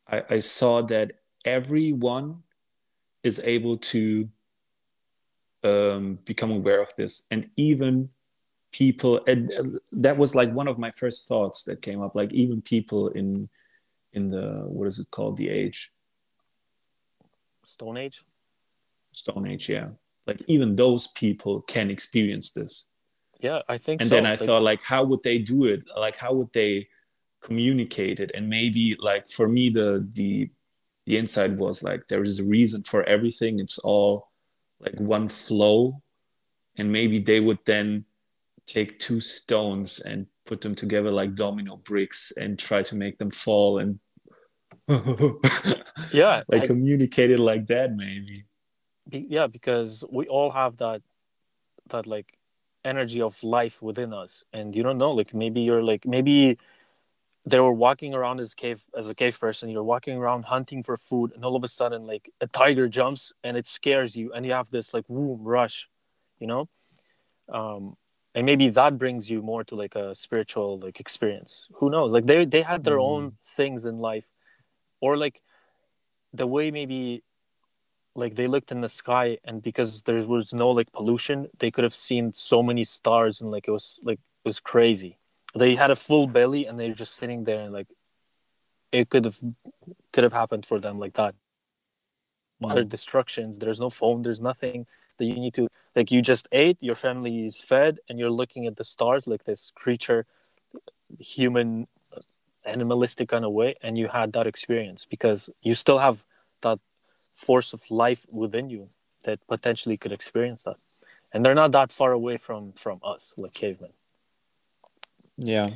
I, 0.08 0.24
I 0.30 0.40
saw 0.40 0.82
that 0.84 1.12
everyone 1.44 2.44
is 3.22 3.40
able 3.44 3.78
to 3.78 4.30
um, 5.64 6.20
become 6.26 6.52
aware 6.52 6.82
of 6.82 6.94
this, 6.96 7.28
and 7.32 7.50
even 7.58 8.10
people. 8.72 9.20
And 9.28 9.52
uh, 9.52 9.80
that 9.92 10.18
was 10.18 10.36
like 10.36 10.52
one 10.54 10.68
of 10.68 10.78
my 10.78 10.92
first 10.92 11.28
thoughts 11.28 11.64
that 11.64 11.82
came 11.82 12.02
up. 12.02 12.16
Like 12.16 12.32
even 12.32 12.62
people 12.62 13.10
in 13.10 13.50
in 14.16 14.30
the 14.30 14.64
what 14.66 14.88
is 14.88 14.98
it 15.00 15.12
called? 15.12 15.38
The 15.38 15.50
age 15.50 15.92
stone 17.66 17.98
age 17.98 18.24
Stone 19.16 19.48
Age, 19.48 19.70
yeah. 19.70 19.88
Like 20.28 20.42
even 20.48 20.76
those 20.76 21.08
people 21.08 21.62
can 21.62 21.90
experience 21.90 22.52
this. 22.52 22.88
yeah 23.42 23.60
i 23.68 23.78
think 23.78 24.02
and 24.02 24.10
so. 24.10 24.16
then 24.16 24.26
i 24.26 24.36
thought 24.36 24.64
like 24.72 24.82
how 24.82 25.02
would 25.04 25.22
they 25.24 25.38
do 25.38 25.66
it 25.74 25.82
like 26.06 26.18
how 26.24 26.32
would 26.38 26.52
they 26.54 26.88
communicate 27.48 28.18
it 28.24 28.32
and 28.36 28.50
maybe 28.50 28.96
like 29.10 29.26
for 29.38 29.48
me 29.48 29.70
the 29.70 29.90
the 30.20 30.50
the 31.06 31.16
insight 31.22 31.52
was 31.64 31.84
like 31.84 32.02
there 32.08 32.24
is 32.24 32.40
a 32.40 32.48
reason 32.58 32.82
for 32.92 33.02
everything 33.16 33.60
it's 33.60 33.80
all 33.92 34.14
like 34.86 34.98
one 35.16 35.28
flow 35.28 36.02
and 36.78 36.88
maybe 36.98 37.20
they 37.20 37.40
would 37.40 37.60
then 37.66 38.06
take 38.66 39.00
two 39.08 39.22
stones 39.22 39.90
and 40.10 40.26
put 40.50 40.62
them 40.62 40.74
together 40.74 41.12
like 41.12 41.36
domino 41.36 41.76
bricks 41.90 42.22
and 42.42 42.58
try 42.58 42.82
to 42.90 42.96
make 43.04 43.16
them 43.20 43.30
fall 43.30 43.80
and 43.82 44.00
yeah 46.12 46.44
like 46.48 46.64
I- 46.64 46.68
communicate 46.68 47.32
it 47.32 47.40
like 47.40 47.68
that 47.68 47.94
maybe. 47.96 48.46
Be, 49.08 49.26
yeah 49.30 49.48
because 49.48 50.04
we 50.12 50.28
all 50.28 50.52
have 50.52 50.78
that 50.78 51.02
that 51.90 52.08
like 52.08 52.38
energy 52.84 53.22
of 53.22 53.44
life 53.44 53.82
within 53.82 54.14
us 54.14 54.44
and 54.54 54.76
you 54.76 54.84
don't 54.84 54.98
know 54.98 55.12
like 55.12 55.34
maybe 55.34 55.62
you're 55.62 55.84
like 55.84 56.06
maybe 56.06 56.58
they 57.48 57.60
were 57.60 57.74
walking 57.74 58.14
around 58.14 58.40
as 58.40 58.54
cave 58.54 58.86
as 58.98 59.08
a 59.10 59.16
cave 59.16 59.40
person 59.40 59.70
you're 59.70 59.84
walking 59.84 60.18
around 60.18 60.46
hunting 60.46 60.84
for 60.84 60.98
food 60.98 61.32
and 61.34 61.44
all 61.44 61.56
of 61.56 61.64
a 61.64 61.68
sudden 61.68 62.06
like 62.06 62.32
a 62.42 62.48
tiger 62.48 62.88
jumps 62.88 63.34
and 63.44 63.58
it 63.58 63.66
scares 63.68 64.16
you 64.16 64.32
and 64.34 64.46
you 64.46 64.52
have 64.52 64.70
this 64.70 64.94
like 64.94 65.06
womb 65.08 65.44
rush 65.44 65.90
you 66.40 66.48
know? 66.48 66.70
Um 67.52 67.98
and 68.34 68.46
maybe 68.46 68.70
that 68.70 68.98
brings 68.98 69.30
you 69.30 69.42
more 69.42 69.64
to 69.64 69.76
like 69.76 69.96
a 69.96 70.14
spiritual 70.14 70.78
like 70.80 71.00
experience. 71.00 71.70
Who 71.76 71.90
knows? 71.90 72.12
Like 72.12 72.26
they 72.26 72.46
they 72.46 72.64
had 72.64 72.84
their 72.84 73.00
own 73.00 73.38
things 73.44 73.86
in 73.86 74.00
life 74.00 74.26
or 75.06 75.18
like 75.18 75.42
the 76.34 76.48
way 76.48 76.72
maybe 76.72 77.24
like 78.16 78.36
they 78.36 78.48
looked 78.48 78.72
in 78.72 78.82
the 78.82 78.90
sky 78.90 79.38
and 79.44 79.62
because 79.62 79.92
there 80.04 80.22
was 80.36 80.54
no 80.54 80.70
like 80.72 80.92
pollution 80.92 81.48
they 81.60 81.70
could 81.70 81.84
have 81.84 82.00
seen 82.10 82.34
so 82.34 82.64
many 82.64 82.84
stars 82.84 83.42
and 83.42 83.52
like 83.52 83.68
it 83.68 83.72
was 83.72 84.00
like 84.04 84.20
it 84.44 84.50
was 84.50 84.60
crazy. 84.60 85.18
They 85.54 85.76
had 85.76 85.92
a 85.92 85.96
full 85.96 86.28
belly 86.28 86.66
and 86.66 86.80
they're 86.80 87.02
just 87.04 87.16
sitting 87.16 87.44
there 87.44 87.62
and 87.66 87.74
like 87.80 87.88
it 88.92 89.10
could 89.10 89.26
have 89.26 89.40
could 90.12 90.24
have 90.24 90.34
happened 90.42 90.66
for 90.66 90.80
them 90.80 90.98
like 91.00 91.14
that. 91.22 91.36
Other 92.64 92.84
destructions 92.98 93.60
there's 93.60 93.82
no 93.86 93.92
phone 94.00 94.24
there's 94.24 94.42
nothing 94.42 94.88
that 95.18 95.26
you 95.26 95.36
need 95.36 95.54
to 95.54 95.68
like 95.96 96.10
you 96.12 96.22
just 96.22 96.48
ate 96.52 96.82
your 96.82 96.96
family 96.96 97.46
is 97.46 97.62
fed 97.62 98.00
and 98.08 98.18
you're 98.18 98.38
looking 98.42 98.66
at 98.66 98.76
the 98.78 98.84
stars 98.84 99.28
like 99.28 99.44
this 99.44 99.72
creature 99.76 100.26
human 101.20 101.88
animalistic 102.66 103.30
kind 103.30 103.46
of 103.46 103.52
way 103.52 103.76
and 103.82 103.98
you 103.98 104.08
had 104.08 104.34
that 104.34 104.48
experience 104.48 105.06
because 105.10 105.50
you 105.62 105.76
still 105.76 106.00
have 106.00 106.24
that 106.62 106.80
force 107.36 107.74
of 107.74 107.90
life 107.92 108.26
within 108.30 108.70
you 108.70 108.90
that 109.26 109.46
potentially 109.48 109.98
could 109.98 110.12
experience 110.12 110.64
that. 110.64 110.78
And 111.34 111.44
they're 111.44 111.56
not 111.56 111.74
that 111.74 111.92
far 111.92 112.12
away 112.12 112.38
from 112.38 112.72
from 112.74 113.00
us 113.04 113.34
like 113.38 113.54
cavemen. 113.54 113.92
Yeah. 115.38 115.72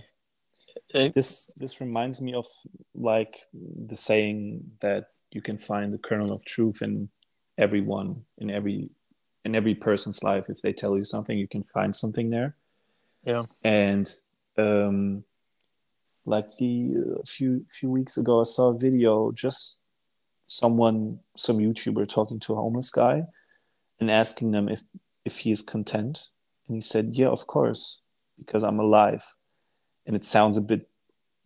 Eh, 0.93 1.09
this 1.13 1.51
this 1.57 1.81
reminds 1.81 2.21
me 2.21 2.33
of 2.33 2.45
like 2.95 3.47
the 3.53 3.97
saying 3.97 4.71
that 4.79 5.09
you 5.31 5.41
can 5.41 5.57
find 5.57 5.91
the 5.91 5.97
kernel 5.97 6.31
of 6.31 6.45
truth 6.45 6.81
in 6.81 7.09
everyone 7.57 8.23
in 8.37 8.49
every 8.49 8.89
in 9.43 9.55
every 9.55 9.75
person's 9.75 10.23
life. 10.23 10.45
If 10.49 10.61
they 10.61 10.71
tell 10.71 10.95
you 10.95 11.03
something 11.03 11.37
you 11.37 11.47
can 11.47 11.63
find 11.63 11.93
something 11.93 12.29
there. 12.29 12.55
Yeah. 13.25 13.43
And 13.63 14.09
um 14.57 15.25
like 16.25 16.49
the 16.57 16.93
a 17.21 17.25
few 17.25 17.65
few 17.69 17.89
weeks 17.89 18.17
ago 18.17 18.41
i 18.41 18.43
saw 18.43 18.69
a 18.69 18.77
video 18.77 19.31
just 19.31 19.79
someone 20.49 21.19
some 21.37 21.59
youtuber 21.59 22.07
talking 22.07 22.39
to 22.39 22.53
a 22.53 22.57
homeless 22.57 22.91
guy 22.91 23.23
and 23.99 24.09
asking 24.09 24.51
them 24.51 24.67
if 24.67 24.81
if 25.25 25.39
he 25.39 25.51
is 25.51 25.61
content. 25.61 26.29
And 26.67 26.75
he 26.75 26.81
said 26.81 27.11
yeah 27.13 27.27
of 27.27 27.47
course 27.47 28.01
because 28.37 28.63
i'm 28.63 28.79
alive. 28.79 29.23
And 30.05 30.15
it 30.15 30.25
sounds 30.25 30.57
a 30.57 30.61
bit 30.61 30.89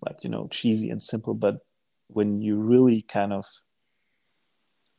like 0.05 0.23
you 0.23 0.29
know 0.29 0.47
cheesy 0.49 0.89
and 0.89 1.03
simple 1.03 1.33
but 1.33 1.57
when 2.07 2.41
you 2.41 2.57
really 2.57 3.01
kind 3.01 3.33
of 3.33 3.45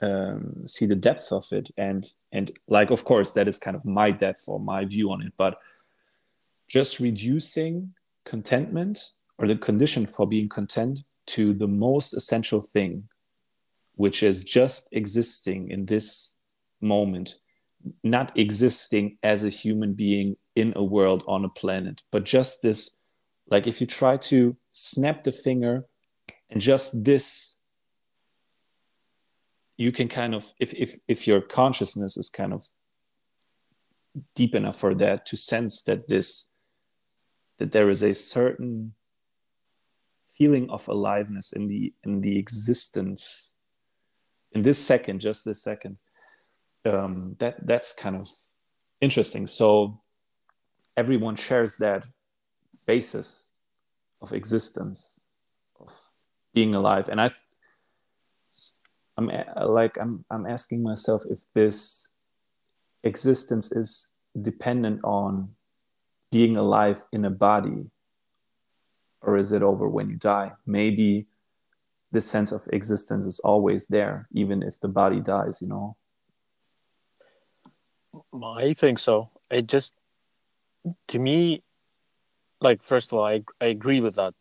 um, 0.00 0.66
see 0.66 0.84
the 0.84 0.96
depth 0.96 1.32
of 1.32 1.46
it 1.52 1.70
and 1.76 2.04
and 2.30 2.52
like 2.68 2.90
of 2.90 3.04
course 3.04 3.32
that 3.32 3.48
is 3.48 3.58
kind 3.58 3.76
of 3.76 3.84
my 3.84 4.10
depth 4.10 4.44
or 4.48 4.60
my 4.60 4.84
view 4.84 5.10
on 5.10 5.22
it 5.22 5.32
but 5.38 5.58
just 6.68 7.00
reducing 7.00 7.94
contentment 8.24 8.98
or 9.38 9.46
the 9.46 9.56
condition 9.56 10.06
for 10.06 10.26
being 10.26 10.48
content 10.48 11.00
to 11.26 11.54
the 11.54 11.66
most 11.66 12.14
essential 12.14 12.60
thing 12.60 13.08
which 13.96 14.22
is 14.22 14.42
just 14.42 14.88
existing 14.92 15.70
in 15.70 15.86
this 15.86 16.38
moment 16.80 17.36
not 18.02 18.36
existing 18.36 19.18
as 19.22 19.44
a 19.44 19.48
human 19.48 19.92
being 19.92 20.36
in 20.56 20.72
a 20.76 20.84
world 20.84 21.22
on 21.26 21.44
a 21.44 21.48
planet 21.48 22.02
but 22.10 22.24
just 22.24 22.62
this 22.62 23.00
like 23.48 23.66
if 23.66 23.80
you 23.80 23.86
try 23.86 24.16
to 24.16 24.56
snap 24.72 25.22
the 25.22 25.32
finger 25.32 25.84
and 26.50 26.60
just 26.60 27.04
this 27.04 27.56
you 29.76 29.92
can 29.92 30.08
kind 30.08 30.34
of 30.34 30.52
if 30.58 30.72
if 30.74 30.98
if 31.08 31.26
your 31.26 31.40
consciousness 31.40 32.16
is 32.16 32.30
kind 32.30 32.52
of 32.52 32.66
deep 34.34 34.54
enough 34.54 34.78
for 34.78 34.94
that 34.94 35.26
to 35.26 35.36
sense 35.36 35.82
that 35.82 36.08
this 36.08 36.52
that 37.58 37.72
there 37.72 37.90
is 37.90 38.02
a 38.02 38.14
certain 38.14 38.94
feeling 40.36 40.68
of 40.70 40.86
aliveness 40.88 41.52
in 41.52 41.66
the 41.68 41.92
in 42.04 42.20
the 42.20 42.38
existence 42.38 43.56
in 44.52 44.62
this 44.62 44.78
second 44.78 45.20
just 45.20 45.44
this 45.44 45.62
second 45.62 45.96
um 46.86 47.36
that 47.38 47.56
that's 47.66 47.94
kind 47.94 48.16
of 48.16 48.28
interesting. 49.00 49.46
So 49.46 50.00
everyone 50.96 51.36
shares 51.36 51.76
that 51.78 52.06
basis 52.86 53.52
of 54.20 54.32
existence 54.32 55.20
of 55.78 55.92
being 56.54 56.74
alive. 56.74 57.08
And 57.08 57.20
i 57.20 57.30
i'm 59.16 59.30
like 59.80 59.96
i'm 60.00 60.24
i'm 60.30 60.46
asking 60.46 60.82
myself 60.82 61.22
if 61.30 61.40
this 61.54 62.16
existence 63.04 63.70
is 63.70 64.14
dependent 64.40 65.00
on 65.04 65.50
being 66.32 66.56
alive 66.56 67.04
in 67.12 67.24
a 67.24 67.30
body 67.30 67.86
or 69.24 69.36
is 69.36 69.52
it 69.52 69.62
over 69.62 69.88
when 69.88 70.08
you 70.10 70.16
die? 70.16 70.52
Maybe 70.66 71.26
this 72.12 72.30
sense 72.30 72.52
of 72.52 72.68
existence 72.72 73.26
is 73.26 73.40
always 73.40 73.88
there 73.88 74.28
even 74.32 74.62
if 74.62 74.78
the 74.80 74.88
body 74.88 75.20
dies 75.20 75.60
you 75.60 75.68
know? 75.68 75.96
I 78.44 78.74
think 78.74 79.00
so. 79.00 79.30
It 79.50 79.66
just 79.66 79.94
to 81.08 81.18
me 81.18 81.62
like 82.60 82.82
first 82.82 83.12
of 83.12 83.18
all 83.18 83.24
i, 83.24 83.42
I 83.60 83.66
agree 83.66 84.00
with 84.00 84.16
that 84.16 84.34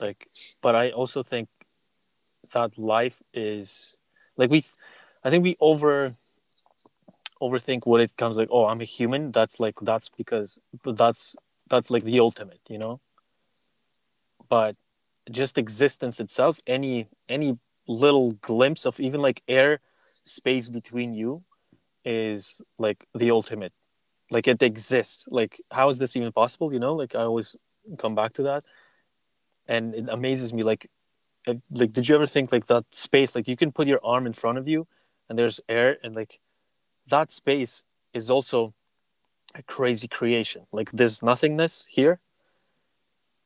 like 0.00 0.28
but 0.60 0.74
i 0.74 0.90
also 0.90 1.22
think 1.22 1.48
that 2.52 2.78
life 2.78 3.22
is 3.34 3.94
like 4.36 4.50
we 4.50 4.64
i 5.24 5.30
think 5.30 5.44
we 5.44 5.56
over 5.60 6.14
overthink 7.40 7.86
what 7.86 8.00
it 8.00 8.16
comes 8.16 8.36
like 8.36 8.48
oh 8.50 8.66
i'm 8.66 8.80
a 8.80 8.84
human 8.84 9.32
that's 9.32 9.60
like 9.60 9.76
that's 9.82 10.08
because 10.08 10.58
that's 10.84 11.36
that's 11.68 11.90
like 11.90 12.04
the 12.04 12.20
ultimate 12.20 12.60
you 12.68 12.78
know 12.78 13.00
but 14.50 14.76
just 15.30 15.58
existence 15.58 16.20
itself 16.20 16.60
any 16.66 17.08
any 17.28 17.58
little 17.88 18.32
glimpse 18.32 18.86
of 18.86 19.00
even 19.00 19.22
like 19.22 19.42
air 19.48 19.80
space 20.24 20.68
between 20.68 21.14
you 21.14 21.44
is 22.04 22.60
like 22.78 23.06
the 23.14 23.30
ultimate 23.30 23.72
like 24.30 24.48
it 24.48 24.62
exists 24.62 25.24
like 25.28 25.60
how 25.70 25.90
is 25.90 25.98
this 25.98 26.16
even 26.16 26.32
possible 26.32 26.72
you 26.72 26.80
know 26.80 26.94
like 26.94 27.14
i 27.14 27.22
always 27.22 27.56
come 27.98 28.14
back 28.14 28.32
to 28.34 28.44
that 28.44 28.64
and 29.68 29.94
it 29.94 30.06
amazes 30.10 30.52
me 30.52 30.62
like 30.62 30.90
Like, 31.70 31.92
did 31.92 32.08
you 32.08 32.14
ever 32.16 32.28
think 32.28 32.52
like 32.52 32.66
that 32.66 32.84
space? 32.92 33.34
Like, 33.34 33.48
you 33.48 33.56
can 33.56 33.72
put 33.72 33.88
your 33.88 34.00
arm 34.04 34.26
in 34.26 34.34
front 34.34 34.58
of 34.58 34.68
you, 34.68 34.86
and 35.28 35.38
there's 35.38 35.60
air, 35.68 35.98
and 36.04 36.14
like 36.14 36.40
that 37.08 37.32
space 37.32 37.82
is 38.12 38.30
also 38.30 38.74
a 39.54 39.62
crazy 39.62 40.08
creation. 40.08 40.62
Like, 40.72 40.90
there's 40.92 41.22
nothingness 41.22 41.86
here. 41.88 42.20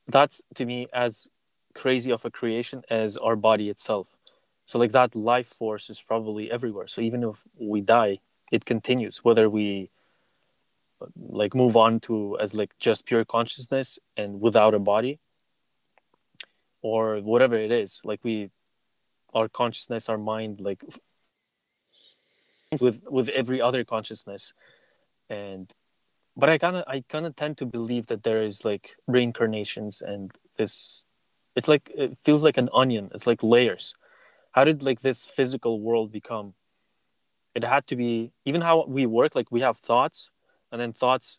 That's 0.07 0.43
to 0.55 0.65
me 0.65 0.89
as 0.93 1.29
crazy 1.75 2.11
of 2.11 2.25
a 2.25 2.31
creation 2.31 2.83
as 2.91 3.17
our 3.17 3.37
body 3.37 3.69
itself. 3.71 4.17
So, 4.67 4.79
like 4.79 4.93
that 4.93 5.15
life 5.15 5.49
force 5.49 5.91
is 5.91 6.01
probably 6.01 6.51
everywhere. 6.51 6.87
So 6.87 7.01
even 7.01 7.23
if 7.23 7.37
we 7.59 7.81
die, 7.81 8.21
it 8.51 8.65
continues. 8.65 9.25
Whether 9.25 9.51
we 9.51 9.91
like 11.17 11.55
move 11.55 11.77
on 11.77 12.01
to 12.01 12.39
as 12.41 12.55
like 12.55 12.73
just 12.79 13.05
pure 13.05 13.25
consciousness 13.25 13.99
and 14.17 14.41
without 14.41 14.75
a 14.75 14.79
body 14.79 15.19
or 16.83 17.19
whatever 17.21 17.57
it 17.57 17.73
is 17.73 18.01
like 18.05 18.21
we 18.23 18.51
our 19.35 19.49
consciousness 19.49 20.09
our 20.09 20.19
mind 20.19 20.61
like 20.61 20.83
with 22.81 23.01
with 23.09 23.29
every 23.31 23.61
other 23.61 23.85
consciousness 23.85 24.53
and 25.29 25.73
but 26.37 26.49
i 26.49 26.59
kind 26.59 26.77
of 26.77 26.85
i 26.87 27.03
kind 27.09 27.27
of 27.27 27.37
tend 27.37 27.57
to 27.57 27.67
believe 27.67 28.07
that 28.07 28.23
there 28.23 28.43
is 28.43 28.65
like 28.65 28.97
reincarnations 29.07 30.03
and 30.03 30.33
this 30.57 31.05
it's 31.57 31.69
like 31.69 31.91
it 31.95 32.19
feels 32.19 32.43
like 32.43 32.57
an 32.57 32.69
onion 32.73 33.11
it's 33.15 33.27
like 33.27 33.43
layers. 33.43 33.95
How 34.53 34.65
did 34.65 34.83
like 34.83 35.01
this 35.01 35.25
physical 35.25 35.81
world 35.81 36.13
become? 36.13 36.55
It 37.55 37.65
had 37.65 37.87
to 37.89 37.97
be 37.97 38.33
even 38.45 38.61
how 38.61 38.85
we 38.87 39.07
work 39.07 39.35
like 39.35 39.51
we 39.51 39.61
have 39.61 39.79
thoughts 39.79 40.31
and 40.71 40.81
then 40.81 40.93
thoughts 40.93 41.39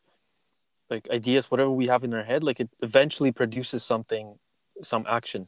like 0.90 1.10
ideas 1.12 1.50
whatever 1.52 1.72
we 1.72 1.88
have 1.88 2.04
in 2.04 2.14
our 2.14 2.24
head 2.24 2.44
like 2.44 2.60
it 2.60 2.70
eventually 2.82 3.32
produces 3.32 3.84
something 3.84 4.38
some 4.82 5.06
action. 5.10 5.48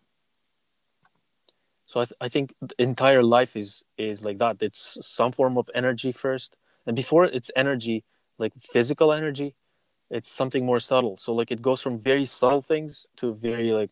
So 1.86 2.02
I, 2.02 2.06
th- 2.06 2.18
I 2.20 2.28
think 2.28 2.54
the 2.60 2.76
entire 2.80 3.24
life 3.24 3.56
is 3.56 3.84
is 3.98 4.26
like 4.26 4.40
that. 4.40 4.62
It's 4.62 4.98
some 5.02 5.32
form 5.32 5.58
of 5.58 5.70
energy 5.74 6.12
first 6.12 6.58
and 6.86 6.96
before 6.96 7.24
it's 7.26 7.52
energy 7.56 8.04
like 8.38 8.54
physical 8.60 9.12
energy 9.12 9.56
it's 10.10 10.30
something 10.30 10.66
more 10.66 10.80
subtle. 10.80 11.18
So 11.18 11.34
like 11.34 11.52
it 11.52 11.62
goes 11.62 11.82
from 11.82 12.00
very 12.00 12.26
subtle 12.26 12.62
things 12.62 13.08
to 13.18 13.34
very 13.34 13.72
like 13.72 13.92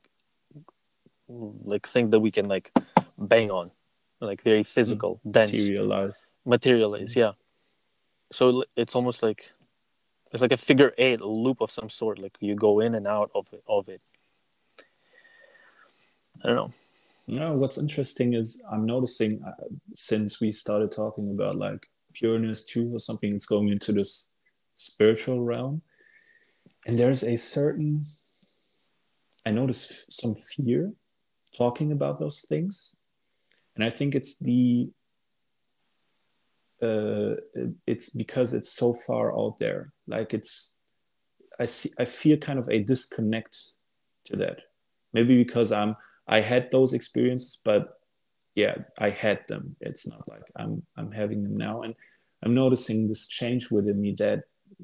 like 1.28 1.88
things 1.88 2.12
that 2.12 2.20
we 2.20 2.32
can 2.32 2.48
like 2.48 2.72
bang 3.18 3.50
on 3.50 3.72
like 4.22 4.44
very 4.44 4.64
physical 4.64 5.20
mm, 5.26 5.32
dense. 5.32 5.52
Materialize. 5.52 6.28
Materialize 6.46 7.16
yeah. 7.16 7.32
So 8.32 8.64
it's 8.76 8.96
almost 8.96 9.22
like 9.24 9.52
it's 10.32 10.42
like 10.42 10.52
a 10.52 10.58
figure 10.58 10.94
eight 10.98 11.22
a 11.22 11.28
loop 11.28 11.62
of 11.62 11.72
some 11.72 11.90
sort 11.90 12.20
like 12.20 12.38
you 12.40 12.56
go 12.56 12.80
in 12.80 12.96
and 12.96 13.08
out 13.08 13.32
of 13.36 13.48
it 13.52 13.64
of 13.68 13.90
it. 13.90 14.02
I 16.44 16.48
don't 16.48 16.56
know. 16.56 16.74
No 17.28 17.54
what's 17.54 17.80
interesting 17.80 18.36
is 18.36 18.64
i'm 18.72 18.86
noticing 18.86 19.42
uh, 19.44 19.52
since 19.96 20.40
we 20.40 20.52
started 20.52 20.92
talking 20.92 21.32
about 21.32 21.56
like 21.56 21.90
pureness 22.14 22.64
too 22.64 22.94
or 22.94 23.00
something 23.00 23.34
it's 23.34 23.48
going 23.48 23.70
into 23.70 23.92
this 23.92 24.30
spiritual 24.76 25.42
realm. 25.44 25.82
And 26.86 27.00
there's 27.00 27.24
a 27.24 27.36
certain 27.36 28.06
i 29.48 29.52
notice 29.52 30.08
some 30.10 30.36
fear 30.36 30.92
talking 31.58 31.92
about 31.92 32.20
those 32.20 32.42
things. 32.42 32.96
And 33.76 33.84
i 33.84 33.90
think 33.90 34.16
it's 34.16 34.38
the 34.40 34.90
uh, 36.82 37.36
it's 37.88 38.10
because 38.10 38.54
it's 38.54 38.70
so 38.70 38.94
far 38.94 39.36
out 39.38 39.58
there. 39.60 39.94
Like 40.08 40.34
it's 40.34 40.78
i 41.58 41.66
see 41.66 41.90
i 41.98 42.06
feel 42.06 42.38
kind 42.38 42.60
of 42.60 42.68
a 42.70 42.80
disconnect 42.80 43.58
to 44.26 44.36
that. 44.38 44.60
Maybe 45.14 45.38
because 45.38 45.72
i'm 45.72 45.96
i 46.28 46.42
had 46.42 46.72
those 46.72 46.94
experiences 46.94 47.62
but 47.64 48.00
yeah 48.56 48.76
i 49.00 49.10
had 49.10 49.40
them. 49.48 49.76
It's 49.80 50.08
not 50.08 50.28
like 50.28 50.44
i'm 50.56 50.84
i'm 50.98 51.12
having 51.12 51.44
them 51.44 51.56
now. 51.56 51.84
And 51.84 51.96
i'm 52.44 52.54
noticing 52.54 53.08
this 53.08 53.28
change 53.28 53.72
within 53.72 54.02
me 54.02 54.14
that 54.20 54.44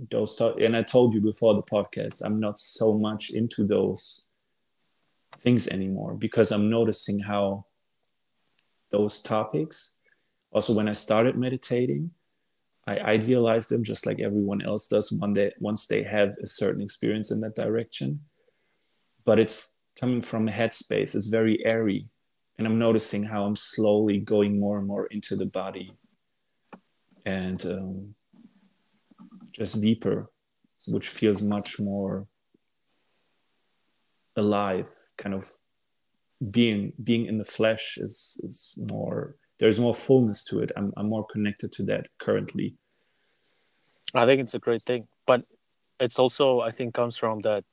those 0.10 0.40
and 0.40 0.76
i 0.76 0.82
told 0.82 1.14
you 1.14 1.22
before 1.22 1.54
the 1.54 1.64
podcast 1.64 2.22
i'm 2.26 2.40
not 2.40 2.58
so 2.58 2.98
much 2.98 3.30
into 3.32 3.66
those 3.66 4.30
things 5.40 5.68
anymore 5.68 6.14
because 6.14 6.52
i'm 6.52 6.70
noticing 6.70 7.20
how 7.20 7.66
those 8.92 9.20
topics 9.20 9.98
also 10.52 10.74
when 10.74 10.88
i 10.88 10.94
started 10.94 11.38
meditating 11.38 12.12
I 12.88 12.98
idealize 12.98 13.68
them 13.68 13.84
just 13.84 14.06
like 14.06 14.20
everyone 14.20 14.62
else 14.62 14.88
does 14.88 15.12
one 15.12 15.34
day 15.34 15.54
once 15.60 15.86
they 15.88 16.04
have 16.04 16.36
a 16.42 16.48
certain 16.48 16.82
experience 16.82 17.32
in 17.32 17.40
that 17.42 17.56
direction. 17.56 18.22
But 19.24 19.40
it's 19.40 19.78
coming 20.00 20.22
from 20.22 20.48
a 20.48 20.52
headspace. 20.52 21.16
It's 21.16 21.28
very 21.28 21.64
airy. 21.64 22.08
And 22.58 22.68
I'm 22.68 22.80
noticing 22.80 23.24
how 23.24 23.46
I'm 23.46 23.56
slowly 23.56 24.18
going 24.18 24.60
more 24.60 24.78
and 24.80 24.88
more 24.88 25.06
into 25.08 25.36
the 25.36 25.46
body 25.46 25.94
and 27.26 27.64
um, 27.66 28.16
just 29.52 29.82
deeper, 29.82 30.30
which 30.88 31.08
feels 31.08 31.42
much 31.42 31.80
more 31.80 32.28
alive, 34.36 34.90
kind 35.18 35.36
of 35.36 35.46
being 36.50 36.94
being 37.04 37.26
in 37.28 37.38
the 37.38 37.46
flesh 37.46 37.98
is 37.98 38.42
is 38.44 38.80
more 38.92 39.36
there's 39.60 39.80
more 39.80 39.94
fullness 39.94 40.44
to 40.46 40.60
it. 40.60 40.72
I'm, 40.76 40.92
I'm 40.98 41.08
more 41.08 41.26
connected 41.28 41.72
to 41.74 41.84
that 41.84 42.08
currently. 42.18 42.76
I 44.16 44.26
think 44.26 44.42
it's 44.42 44.56
a 44.56 44.60
great 44.60 44.82
thing, 44.82 45.08
but 45.28 45.46
it's 46.00 46.18
also 46.18 46.62
I 46.62 46.72
think 46.72 46.96
comes 46.96 47.16
from 47.16 47.42
that 47.42 47.64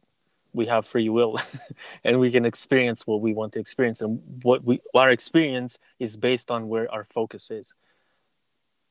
we 0.52 0.66
have 0.66 0.86
free 0.86 1.08
will 1.08 1.38
and 2.04 2.20
we 2.20 2.30
can 2.30 2.44
experience 2.44 3.06
what 3.06 3.20
we 3.20 3.32
want 3.32 3.52
to 3.54 3.60
experience 3.60 4.00
and 4.00 4.20
what 4.42 4.64
we 4.64 4.80
our 4.94 5.10
experience 5.10 5.78
is 5.98 6.16
based 6.16 6.50
on 6.50 6.68
where 6.68 6.90
our 6.92 7.04
focus 7.04 7.50
is 7.50 7.74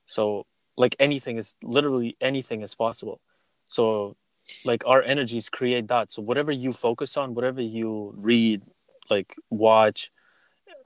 so 0.06 0.46
like 0.78 0.96
anything 1.00 1.38
is 1.38 1.56
literally 1.64 2.16
anything 2.22 2.62
is 2.62 2.76
possible. 2.76 3.20
So 3.66 4.16
like 4.64 4.84
our 4.86 5.02
energies 5.02 5.50
create 5.50 5.88
that. 5.90 6.12
So 6.12 6.22
whatever 6.22 6.52
you 6.52 6.72
focus 6.72 7.18
on 7.18 7.34
whatever 7.34 7.62
you 7.62 8.14
read 8.18 8.62
like 9.10 9.36
watch 9.50 10.12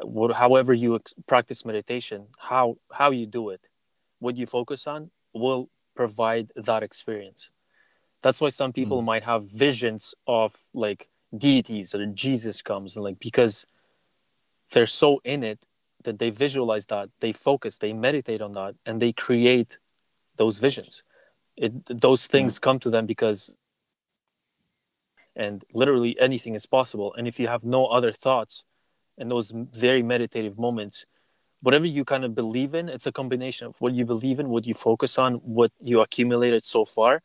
what, 0.01 0.35
however 0.35 0.73
you 0.73 0.99
practice 1.27 1.65
meditation 1.65 2.27
how 2.39 2.77
how 2.91 3.11
you 3.11 3.25
do 3.25 3.49
it 3.49 3.61
what 4.19 4.37
you 4.37 4.45
focus 4.45 4.87
on 4.87 5.11
will 5.33 5.69
provide 5.95 6.51
that 6.55 6.83
experience. 6.83 7.49
That's 8.21 8.39
why 8.39 8.49
some 8.49 8.71
people 8.71 9.01
mm. 9.01 9.05
might 9.05 9.23
have 9.23 9.45
visions 9.45 10.13
of 10.27 10.55
like 10.73 11.09
deities 11.35 11.95
or 11.95 12.05
jesus 12.07 12.61
comes 12.61 12.95
and 12.95 13.03
like 13.05 13.17
because 13.19 13.65
they're 14.73 14.85
so 14.85 15.21
in 15.23 15.43
it 15.43 15.65
that 16.03 16.19
they 16.19 16.29
visualize 16.29 16.85
that 16.87 17.09
they 17.19 17.31
focus 17.31 17.77
they 17.77 17.93
meditate 17.93 18.41
on 18.41 18.53
that 18.53 18.75
and 18.85 19.01
they 19.01 19.11
create 19.11 19.77
those 20.37 20.59
visions 20.59 21.03
it 21.57 21.73
those 22.01 22.27
things 22.27 22.57
mm. 22.57 22.61
come 22.61 22.79
to 22.79 22.89
them 22.89 23.05
because 23.05 23.51
and 25.35 25.63
literally 25.73 26.19
anything 26.19 26.55
is 26.55 26.65
possible 26.65 27.13
and 27.15 27.27
if 27.27 27.39
you 27.39 27.47
have 27.47 27.63
no 27.63 27.87
other 27.87 28.11
thoughts 28.11 28.63
in 29.17 29.27
those 29.27 29.51
very 29.55 30.03
meditative 30.03 30.57
moments 30.57 31.05
whatever 31.61 31.85
you 31.85 32.03
kind 32.03 32.25
of 32.25 32.35
believe 32.35 32.73
in 32.73 32.89
it's 32.89 33.07
a 33.07 33.11
combination 33.11 33.67
of 33.67 33.79
what 33.79 33.93
you 33.93 34.05
believe 34.05 34.39
in 34.39 34.49
what 34.49 34.65
you 34.65 34.73
focus 34.73 35.17
on 35.17 35.35
what 35.35 35.71
you 35.79 36.01
accumulated 36.01 36.65
so 36.65 36.83
far 36.85 37.21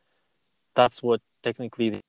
that's 0.75 1.03
what 1.03 1.21
technically 1.43 2.01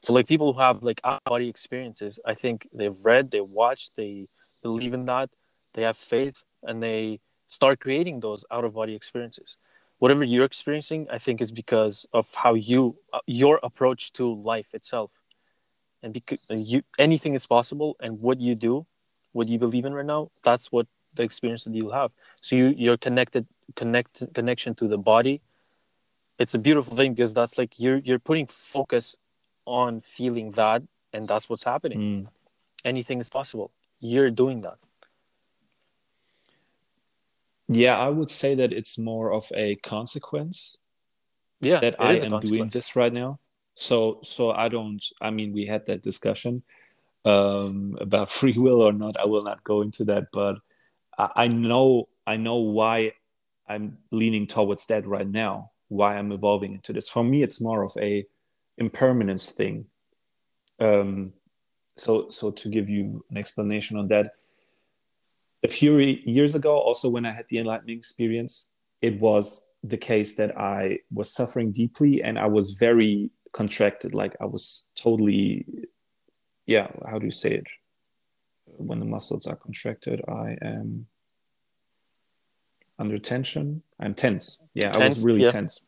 so 0.00 0.12
like 0.12 0.26
people 0.26 0.52
who 0.52 0.60
have 0.60 0.82
like 0.82 1.00
out 1.04 1.22
body 1.24 1.48
experiences 1.48 2.18
i 2.26 2.34
think 2.34 2.68
they've 2.72 3.04
read 3.04 3.30
they 3.30 3.40
watched 3.40 3.92
they 3.96 4.26
believe 4.62 4.94
in 4.94 5.06
that 5.06 5.30
they 5.74 5.82
have 5.82 5.96
faith 5.96 6.44
and 6.62 6.82
they 6.82 7.20
start 7.46 7.80
creating 7.80 8.20
those 8.20 8.44
out 8.50 8.64
of 8.64 8.74
body 8.74 8.94
experiences. 8.94 9.56
Whatever 9.98 10.24
you're 10.24 10.44
experiencing 10.44 11.06
i 11.10 11.18
think 11.18 11.40
is 11.40 11.52
because 11.52 12.06
of 12.12 12.26
how 12.34 12.54
you 12.54 12.96
uh, 13.12 13.20
your 13.26 13.60
approach 13.62 14.12
to 14.14 14.34
life 14.52 14.74
itself. 14.74 15.10
And 16.02 16.12
because 16.12 16.40
you 16.50 16.82
anything 16.98 17.34
is 17.34 17.46
possible 17.46 17.96
and 18.00 18.20
what 18.20 18.40
you 18.40 18.54
do 18.54 18.86
what 19.32 19.48
you 19.48 19.58
believe 19.58 19.84
in 19.84 19.94
right 19.94 20.10
now 20.14 20.30
that's 20.42 20.72
what 20.72 20.86
the 21.14 21.22
experience 21.22 21.64
that 21.64 21.74
you'll 21.74 21.92
have. 21.92 22.10
So 22.40 22.56
you 22.56 22.74
you're 22.76 22.96
connected 22.96 23.46
connect 23.76 24.22
connection 24.34 24.74
to 24.76 24.88
the 24.88 24.98
body. 24.98 25.40
It's 26.38 26.54
a 26.54 26.58
beautiful 26.58 26.96
thing 26.96 27.14
because 27.14 27.34
that's 27.34 27.56
like 27.58 27.78
you're 27.78 27.98
you're 27.98 28.18
putting 28.18 28.46
focus 28.46 29.16
on 29.66 30.00
feeling 30.00 30.52
that 30.52 30.82
and 31.12 31.28
that's 31.28 31.48
what's 31.48 31.64
happening. 31.64 31.98
Mm. 31.98 32.26
anything 32.84 33.20
is 33.20 33.30
possible 33.30 33.70
you're 34.02 34.30
doing 34.30 34.60
that? 34.62 34.78
Yeah 37.68 37.96
i 37.96 38.08
would 38.08 38.28
say 38.28 38.54
that 38.54 38.72
it's 38.72 38.98
more 38.98 39.32
of 39.32 39.50
a 39.54 39.76
consequence 39.76 40.76
yeah 41.60 41.80
that 41.80 41.94
i 41.98 42.14
am 42.14 42.38
doing 42.40 42.68
this 42.68 42.96
right 42.96 43.12
now. 43.12 43.38
So 43.74 44.20
so 44.22 44.50
i 44.50 44.68
don't 44.68 45.02
i 45.22 45.30
mean 45.30 45.54
we 45.54 45.64
had 45.64 45.86
that 45.86 46.02
discussion 46.02 46.62
um 47.24 47.96
about 48.00 48.30
free 48.38 48.58
will 48.58 48.82
or 48.82 48.92
not. 48.92 49.16
I 49.16 49.24
will 49.24 49.42
not 49.42 49.64
go 49.64 49.80
into 49.80 50.04
that 50.04 50.24
but 50.32 50.56
I, 51.16 51.44
I 51.44 51.48
know 51.48 52.08
i 52.26 52.36
know 52.36 52.58
why 52.58 53.12
i'm 53.68 53.96
leaning 54.10 54.46
towards 54.46 54.84
that 54.86 55.06
right 55.06 55.28
now 55.28 55.70
why 55.88 56.16
i'm 56.18 56.32
evolving 56.32 56.74
into 56.74 56.92
this. 56.92 57.08
For 57.08 57.24
me 57.24 57.42
it's 57.42 57.60
more 57.60 57.84
of 57.84 57.96
a 57.96 58.26
impermanence 58.76 59.52
thing. 59.52 59.86
Um 60.80 61.32
so 61.96 62.28
so 62.30 62.50
to 62.50 62.68
give 62.68 62.88
you 62.88 63.24
an 63.30 63.36
explanation 63.36 63.98
on 63.98 64.08
that 64.08 64.34
a 65.62 65.68
few 65.68 65.98
years 65.98 66.54
ago 66.54 66.76
also 66.76 67.08
when 67.08 67.26
i 67.26 67.32
had 67.32 67.46
the 67.48 67.58
enlightenment 67.58 67.98
experience 67.98 68.76
it 69.00 69.20
was 69.20 69.70
the 69.84 69.96
case 69.96 70.36
that 70.36 70.56
i 70.58 70.98
was 71.12 71.30
suffering 71.30 71.70
deeply 71.70 72.22
and 72.22 72.38
i 72.38 72.46
was 72.46 72.72
very 72.72 73.30
contracted 73.52 74.14
like 74.14 74.34
i 74.40 74.44
was 74.44 74.92
totally 74.96 75.66
yeah 76.66 76.88
how 77.06 77.18
do 77.18 77.26
you 77.26 77.32
say 77.32 77.52
it? 77.52 77.66
When 78.64 78.98
the 78.98 79.04
muscles 79.04 79.46
are 79.46 79.56
contracted 79.56 80.22
i 80.28 80.56
am 80.62 81.06
under 82.98 83.18
tension. 83.18 83.82
I'm 84.00 84.14
tense. 84.14 84.62
Yeah 84.74 84.96
i 84.96 85.06
was 85.06 85.24
really 85.24 85.42
yeah. 85.42 85.50
tense. 85.50 85.86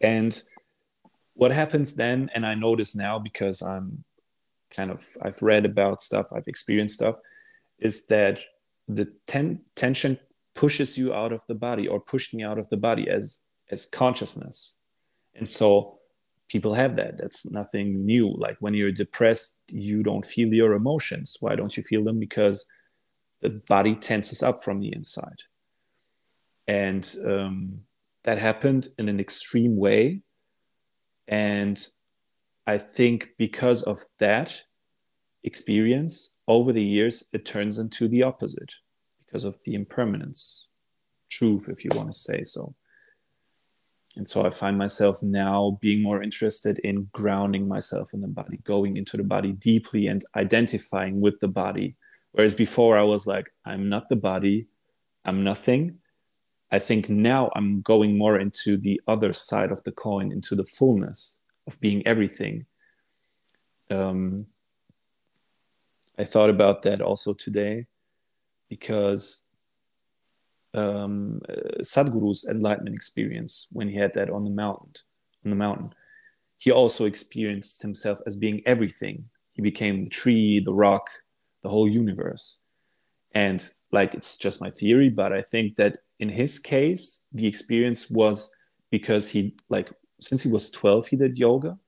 And 0.00 0.42
what 1.34 1.50
happens 1.50 1.96
then 1.96 2.30
and 2.34 2.46
i 2.46 2.54
notice 2.54 2.94
now 2.94 3.18
because 3.18 3.62
i'm 3.62 4.04
kind 4.74 4.90
of 4.90 5.06
i've 5.22 5.40
read 5.42 5.64
about 5.64 6.02
stuff 6.02 6.26
i've 6.32 6.48
experienced 6.48 6.94
stuff 6.94 7.16
is 7.78 8.06
that 8.06 8.40
the 8.88 9.12
ten- 9.26 9.60
tension 9.76 10.18
pushes 10.54 10.98
you 10.98 11.14
out 11.14 11.32
of 11.32 11.44
the 11.46 11.54
body 11.54 11.88
or 11.88 12.00
pushed 12.00 12.34
me 12.34 12.42
out 12.42 12.58
of 12.58 12.68
the 12.68 12.76
body 12.76 13.08
as 13.08 13.42
as 13.70 13.86
consciousness. 13.86 14.76
And 15.34 15.48
so 15.48 15.98
people 16.48 16.74
have 16.74 16.96
that. 16.96 17.16
That's 17.16 17.50
nothing 17.50 18.04
new. 18.04 18.34
Like 18.36 18.56
when 18.60 18.74
you're 18.74 18.92
depressed 18.92 19.62
you 19.68 20.02
don't 20.02 20.26
feel 20.26 20.52
your 20.52 20.74
emotions. 20.74 21.38
Why 21.40 21.56
don't 21.56 21.76
you 21.76 21.82
feel 21.82 22.04
them? 22.04 22.18
Because 22.18 22.70
the 23.40 23.62
body 23.68 23.94
tenses 23.96 24.42
up 24.42 24.62
from 24.62 24.80
the 24.80 24.92
inside. 24.94 25.42
And 26.68 27.16
um, 27.24 27.80
that 28.24 28.38
happened 28.38 28.88
in 28.98 29.08
an 29.08 29.18
extreme 29.18 29.76
way. 29.76 30.20
And 31.26 31.84
i 32.66 32.78
think 32.78 33.30
because 33.38 33.82
of 33.82 34.00
that 34.18 34.62
experience 35.44 36.40
over 36.46 36.72
the 36.72 36.84
years 36.84 37.28
it 37.32 37.44
turns 37.44 37.78
into 37.78 38.08
the 38.08 38.22
opposite 38.22 38.74
because 39.24 39.44
of 39.44 39.58
the 39.64 39.74
impermanence 39.74 40.68
truth 41.30 41.68
if 41.68 41.84
you 41.84 41.90
want 41.94 42.12
to 42.12 42.18
say 42.18 42.44
so. 42.44 42.74
And 44.16 44.28
so 44.28 44.44
i 44.44 44.50
find 44.50 44.76
myself 44.76 45.22
now 45.22 45.78
being 45.80 46.02
more 46.02 46.22
interested 46.22 46.78
in 46.80 47.08
grounding 47.12 47.66
myself 47.66 48.12
in 48.12 48.20
the 48.20 48.28
body 48.28 48.58
going 48.62 48.96
into 48.98 49.16
the 49.16 49.24
body 49.24 49.52
deeply 49.52 50.06
and 50.06 50.22
identifying 50.36 51.20
with 51.20 51.40
the 51.40 51.48
body. 51.48 51.96
Whereas 52.32 52.54
before 52.54 52.98
i 52.98 53.02
was 53.02 53.26
like 53.26 53.50
i'm 53.64 53.88
not 53.88 54.08
the 54.08 54.16
body 54.16 54.66
i'm 55.24 55.42
nothing. 55.42 55.98
I 56.70 56.78
think 56.78 57.08
now 57.08 57.50
i'm 57.56 57.80
going 57.80 58.16
more 58.18 58.38
into 58.38 58.76
the 58.76 59.00
other 59.08 59.32
side 59.32 59.72
of 59.72 59.82
the 59.84 59.92
coin 59.92 60.30
into 60.30 60.54
the 60.54 60.64
fullness 60.64 61.41
of 61.66 61.80
being 61.80 62.06
everything 62.06 62.66
um, 63.90 64.46
i 66.18 66.24
thought 66.24 66.50
about 66.50 66.82
that 66.82 67.00
also 67.00 67.32
today 67.32 67.86
because 68.68 69.46
um, 70.74 71.40
Sadhguru's 71.80 72.46
enlightenment 72.48 72.96
experience 72.96 73.68
when 73.72 73.88
he 73.88 73.96
had 73.96 74.14
that 74.14 74.30
on 74.30 74.44
the 74.44 74.50
mountain. 74.50 74.92
On 75.44 75.50
the 75.50 75.56
mountain, 75.56 75.92
he 76.58 76.70
also 76.70 77.04
experienced 77.04 77.82
himself 77.82 78.20
as 78.26 78.36
being 78.36 78.62
everything. 78.64 79.24
He 79.52 79.62
became 79.62 80.04
the 80.04 80.10
tree, 80.10 80.62
the 80.64 80.72
rock, 80.72 81.10
the 81.62 81.68
whole 81.68 81.88
universe. 81.88 82.60
And 83.34 83.68
like 83.90 84.14
it's 84.14 84.38
just 84.38 84.60
my 84.60 84.70
theory, 84.70 85.08
but 85.08 85.32
I 85.32 85.42
think 85.42 85.76
that 85.76 85.98
in 86.20 86.28
his 86.28 86.58
case, 86.58 87.26
the 87.32 87.46
experience 87.46 88.10
was 88.10 88.56
because 88.90 89.30
he 89.30 89.56
like 89.68 89.90
since 90.22 90.42
he 90.42 90.50
was 90.50 90.70
12, 90.70 91.08
he 91.08 91.16
did 91.16 91.38
yoga 91.38 91.78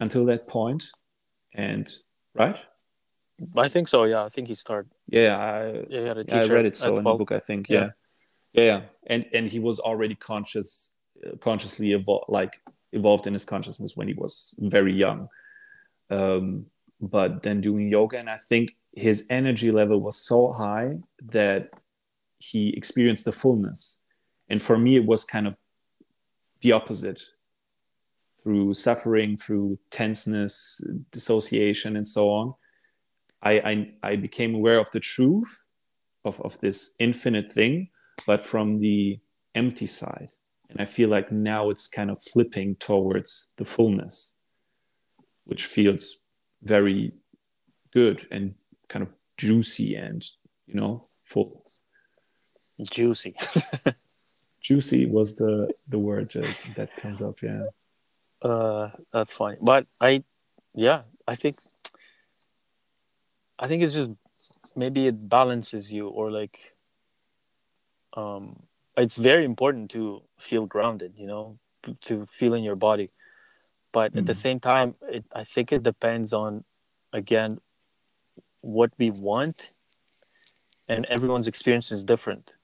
until 0.00 0.24
that 0.26 0.46
point, 0.46 0.90
and 1.54 1.90
right? 2.34 2.58
I 3.56 3.68
think 3.68 3.88
so. 3.88 4.04
Yeah, 4.04 4.24
I 4.24 4.28
think 4.28 4.48
he 4.48 4.54
started. 4.54 4.92
Yeah, 5.08 5.38
I, 5.38 5.66
Yeah, 5.88 6.00
he 6.00 6.06
had 6.06 6.18
a 6.18 6.24
Yeah, 6.26 6.42
I 6.42 6.46
read 6.46 6.66
it 6.66 6.76
so 6.76 6.96
in 6.98 7.04
the 7.04 7.14
book. 7.14 7.32
I 7.32 7.40
think. 7.40 7.68
Yeah. 7.68 7.78
Yeah. 7.78 7.90
yeah, 8.52 8.64
yeah, 8.64 8.80
and 9.06 9.26
and 9.32 9.50
he 9.50 9.58
was 9.58 9.80
already 9.80 10.14
conscious, 10.14 10.98
uh, 11.26 11.36
consciously 11.40 11.88
evol- 11.88 12.24
like 12.28 12.60
evolved 12.92 13.26
in 13.26 13.32
his 13.32 13.44
consciousness 13.44 13.96
when 13.96 14.08
he 14.08 14.14
was 14.14 14.54
very 14.58 14.92
young. 14.92 15.28
Um, 16.10 16.66
but 17.00 17.42
then 17.42 17.60
doing 17.60 17.88
yoga, 17.88 18.18
and 18.18 18.30
I 18.30 18.36
think 18.36 18.76
his 18.94 19.26
energy 19.30 19.70
level 19.70 20.00
was 20.00 20.16
so 20.16 20.52
high 20.52 20.98
that 21.24 21.70
he 22.38 22.74
experienced 22.76 23.24
the 23.24 23.32
fullness. 23.32 24.02
And 24.48 24.60
for 24.60 24.76
me, 24.76 24.96
it 24.96 25.06
was 25.06 25.24
kind 25.24 25.46
of 25.46 25.56
the 26.62 26.72
opposite. 26.72 27.22
Through 28.42 28.74
suffering, 28.74 29.36
through 29.36 29.78
tenseness, 29.90 30.84
dissociation, 31.12 31.94
and 31.96 32.06
so 32.06 32.28
on, 32.30 32.54
I, 33.40 33.52
I, 33.52 33.92
I 34.02 34.16
became 34.16 34.54
aware 34.54 34.78
of 34.78 34.90
the 34.90 34.98
truth 34.98 35.64
of, 36.24 36.40
of 36.40 36.58
this 36.58 36.96
infinite 36.98 37.48
thing, 37.48 37.90
but 38.26 38.42
from 38.42 38.80
the 38.80 39.20
empty 39.54 39.86
side. 39.86 40.30
And 40.70 40.80
I 40.80 40.86
feel 40.86 41.08
like 41.08 41.30
now 41.30 41.70
it's 41.70 41.86
kind 41.86 42.10
of 42.10 42.20
flipping 42.20 42.76
towards 42.76 43.52
the 43.58 43.64
fullness, 43.64 44.38
which 45.44 45.66
feels 45.66 46.22
very 46.62 47.12
good 47.92 48.26
and 48.30 48.54
kind 48.88 49.02
of 49.02 49.10
juicy 49.36 49.94
and, 49.94 50.24
you 50.66 50.74
know, 50.74 51.08
full. 51.22 51.64
Juicy. 52.90 53.36
Juicy 54.62 55.06
was 55.06 55.36
the, 55.36 55.72
the 55.88 55.98
word 55.98 56.34
uh, 56.36 56.52
that 56.74 56.94
comes 56.96 57.20
up, 57.20 57.42
yeah. 57.42 57.66
Uh, 58.40 58.90
that's 59.12 59.32
funny. 59.32 59.56
But 59.60 59.86
I, 60.00 60.20
yeah, 60.74 61.02
I 61.26 61.34
think, 61.34 61.58
I 63.58 63.66
think 63.68 63.82
it's 63.82 63.94
just 63.94 64.10
maybe 64.74 65.06
it 65.06 65.28
balances 65.28 65.92
you 65.92 66.08
or 66.08 66.30
like, 66.30 66.74
um, 68.16 68.62
it's 68.96 69.16
very 69.16 69.44
important 69.44 69.90
to 69.92 70.22
feel 70.38 70.66
grounded, 70.66 71.14
you 71.16 71.26
know, 71.26 71.58
to 72.02 72.26
feel 72.26 72.54
in 72.54 72.62
your 72.62 72.76
body. 72.76 73.10
But 73.92 74.16
at 74.16 74.26
the 74.26 74.32
Mhm. 74.32 74.36
same 74.36 74.60
time, 74.60 74.94
it, 75.08 75.24
I 75.32 75.44
think 75.44 75.72
it 75.72 75.82
depends 75.82 76.32
on, 76.32 76.64
again, 77.12 77.60
what 78.60 78.92
we 78.98 79.10
want, 79.10 79.72
and 80.88 81.04
everyone's 81.06 81.48
experience 81.48 81.90
is 81.90 82.04
different. 82.04 82.54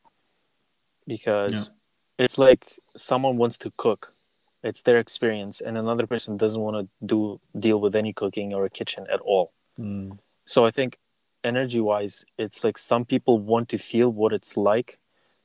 Because 1.06 1.72
it's 2.18 2.38
like 2.38 2.78
someone 2.96 3.36
wants 3.36 3.58
to 3.58 3.72
cook, 3.76 4.14
it's 4.62 4.82
their 4.82 4.98
experience, 4.98 5.60
and 5.60 5.78
another 5.78 6.06
person 6.06 6.36
doesn't 6.36 6.60
want 6.60 6.76
to 6.76 7.06
do 7.06 7.40
deal 7.58 7.80
with 7.80 7.94
any 7.94 8.12
cooking 8.12 8.52
or 8.52 8.64
a 8.64 8.70
kitchen 8.70 9.06
at 9.12 9.20
all. 9.20 9.52
Mm. 9.78 10.18
So 10.44 10.64
I 10.64 10.70
think 10.70 10.98
energy 11.44 11.80
wise, 11.80 12.24
it's 12.36 12.64
like 12.64 12.76
some 12.76 13.04
people 13.04 13.38
want 13.38 13.68
to 13.68 13.78
feel 13.78 14.10
what 14.10 14.32
it's 14.32 14.56
like 14.56 14.98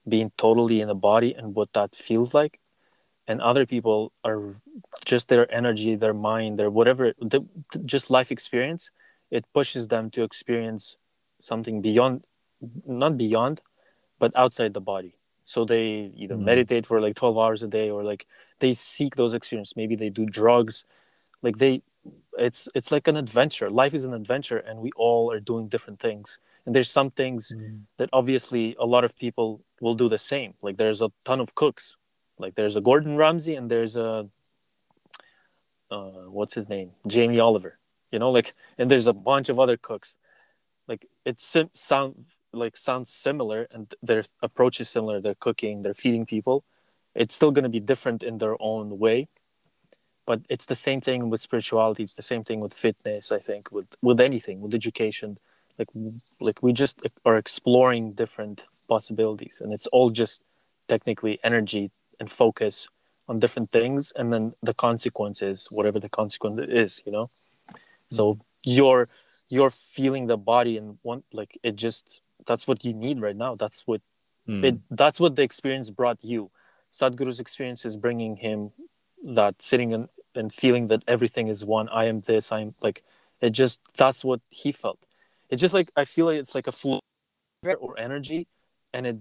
being 0.08 0.32
totally 0.38 0.82
in 0.82 0.88
the 0.88 0.96
body 0.96 1.34
and 1.34 1.56
what 1.56 1.72
that 1.74 1.96
feels 1.96 2.34
like. 2.34 2.60
And 3.28 3.40
other 3.42 3.66
people 3.66 4.12
are 4.26 4.56
just 5.06 5.30
their 5.30 5.50
energy, 5.54 5.96
their 5.96 6.14
mind, 6.14 6.60
their 6.60 6.70
whatever, 6.70 7.14
the, 7.22 7.42
just 7.86 8.10
life 8.10 8.32
experience. 8.32 8.92
It 9.32 9.46
pushes 9.54 9.88
them 9.88 10.10
to 10.12 10.24
experience 10.24 10.98
something 11.40 11.82
beyond, 11.82 12.26
not 12.86 13.18
beyond, 13.18 13.62
but 14.20 14.36
outside 14.36 14.74
the 14.74 14.82
body. 14.82 15.16
So 15.46 15.66
they 15.66 16.12
either 16.16 16.36
Mm. 16.36 16.44
meditate 16.46 16.86
for 16.86 17.02
like 17.02 17.16
12 17.16 17.38
hours 17.38 17.64
a 17.64 17.68
day 17.68 17.90
or 17.90 18.04
like 18.04 18.26
they 18.60 18.74
seek 18.74 19.16
those 19.16 19.34
experiences. 19.34 19.76
Maybe 19.76 19.96
they 19.96 20.10
do 20.10 20.26
drugs. 20.26 20.86
Like 21.42 21.58
they, 21.58 21.82
it's 22.38 22.68
it's 22.74 22.92
like 22.92 23.08
an 23.08 23.18
adventure. 23.18 23.70
Life 23.70 23.94
is 23.94 24.06
an 24.06 24.14
adventure 24.14 24.58
and 24.58 24.80
we 24.80 24.92
all 24.96 25.32
are 25.32 25.40
doing 25.40 25.68
different 25.68 26.00
things. 26.00 26.40
And 26.66 26.74
there's 26.74 26.90
some 26.90 27.12
things 27.12 27.52
that 27.98 28.10
obviously 28.14 28.76
a 28.80 28.86
lot 28.86 29.04
of 29.04 29.16
people 29.18 29.62
will 29.82 29.96
do 29.96 30.08
the 30.08 30.18
same. 30.18 30.54
Like 30.62 30.78
there's 30.78 31.02
a 31.02 31.12
ton 31.26 31.40
of 31.42 31.56
cooks. 31.56 31.98
Like 32.38 32.56
there's 32.56 32.76
a 32.76 32.82
gordon 32.82 33.18
ramsay 33.18 33.56
and 33.56 33.70
there's 33.70 33.96
a 33.96 34.30
uh, 35.92 36.26
what's 36.30 36.54
his 36.54 36.70
name? 36.70 36.92
Jamie 37.08 37.40
oliver 37.40 37.80
you 38.12 38.20
know 38.20 38.32
like 38.32 38.54
and 38.78 38.90
there's 38.90 39.08
a 39.08 39.14
bunch 39.14 39.50
of 39.50 39.60
other 39.60 39.78
cooks. 39.78 40.16
Like 40.88 41.06
it 41.26 41.42
sim- 41.42 41.72
sound 41.74 42.26
like 42.54 42.78
sounds 42.78 43.12
similar 43.12 43.68
and 43.72 43.94
their 44.02 44.24
approach 44.42 44.80
is 44.80 44.90
similar 44.90 45.20
they're 45.20 45.36
cooking 45.36 45.82
they're 45.82 45.94
feeding 45.94 46.26
people 46.26 46.64
it's 47.16 47.36
still 47.36 47.52
going 47.52 47.64
to 47.64 47.70
be 47.70 47.80
different 47.80 48.24
in 48.24 48.40
their 48.40 48.56
own 48.60 48.98
way. 49.00 49.28
But 50.26 50.42
it's 50.50 50.66
the 50.66 50.76
same 50.76 51.02
thing 51.02 51.30
with 51.30 51.42
spirituality 51.42 52.04
it's 52.04 52.14
the 52.14 52.22
same 52.22 52.44
thing 52.46 52.62
with 52.62 52.74
fitness 52.74 53.32
i 53.32 53.40
think 53.40 53.72
with 53.72 53.88
with 54.02 54.22
anything 54.22 54.62
with 54.62 54.74
education. 54.74 55.38
Like 55.78 55.90
like 56.40 56.64
we 56.64 56.72
just 56.72 57.02
are 57.26 57.38
exploring 57.38 58.14
different 58.14 58.66
possibilities 58.88 59.60
and 59.62 59.74
it's 59.74 59.88
all 59.88 60.12
just 60.12 60.42
technically 60.88 61.40
energy 61.44 61.92
and 62.20 62.30
focus 62.30 62.88
on 63.28 63.40
different 63.40 63.72
things 63.72 64.14
and 64.16 64.32
then 64.32 64.54
the 64.62 64.74
consequences 64.74 65.68
whatever 65.72 66.00
the 66.00 66.10
consequence 66.10 66.62
is 66.70 67.02
you 67.06 67.12
know? 67.12 67.30
So 68.10 68.24
mm-hmm. 68.36 68.42
you're 68.64 69.10
you're 69.50 69.72
feeling 69.72 70.28
the 70.28 70.38
body 70.38 70.78
and 70.78 71.00
one 71.02 71.24
like 71.34 71.60
it 71.64 71.76
just 71.76 72.22
that's 72.46 72.68
what 72.68 72.84
you 72.86 72.94
need 72.94 73.22
right 73.22 73.36
now. 73.36 73.56
That's 73.56 73.84
what 73.86 74.02
Mm. 74.46 74.64
it 74.66 74.76
that's 74.92 75.22
what 75.22 75.38
the 75.38 75.42
experience 75.42 75.90
brought 75.90 76.18
you. 76.22 76.52
Sadhguru's 76.92 77.40
experience 77.40 77.86
is 77.86 77.96
bringing 77.96 78.36
him 78.36 78.72
that 79.24 79.64
sitting 79.64 79.94
and, 79.94 80.10
and 80.36 80.52
feeling 80.52 80.90
that 80.90 81.02
everything 81.08 81.48
is 81.48 81.64
one. 81.64 81.88
I 81.90 82.06
am 82.06 82.22
this 82.22 82.52
i'm 82.52 82.76
like 82.82 83.04
it 83.40 83.52
just 83.52 83.80
that's 83.98 84.24
what 84.26 84.42
he 84.50 84.72
felt. 84.74 85.00
It's 85.50 85.62
just 85.62 85.74
like 85.74 85.90
i 85.96 86.04
feel 86.04 86.26
like 86.26 86.40
it's 86.40 86.54
like 86.56 86.68
a 86.68 86.74
flow 86.74 87.00
or 87.80 87.98
energy 87.98 88.48
and 88.94 89.08
it 89.08 89.18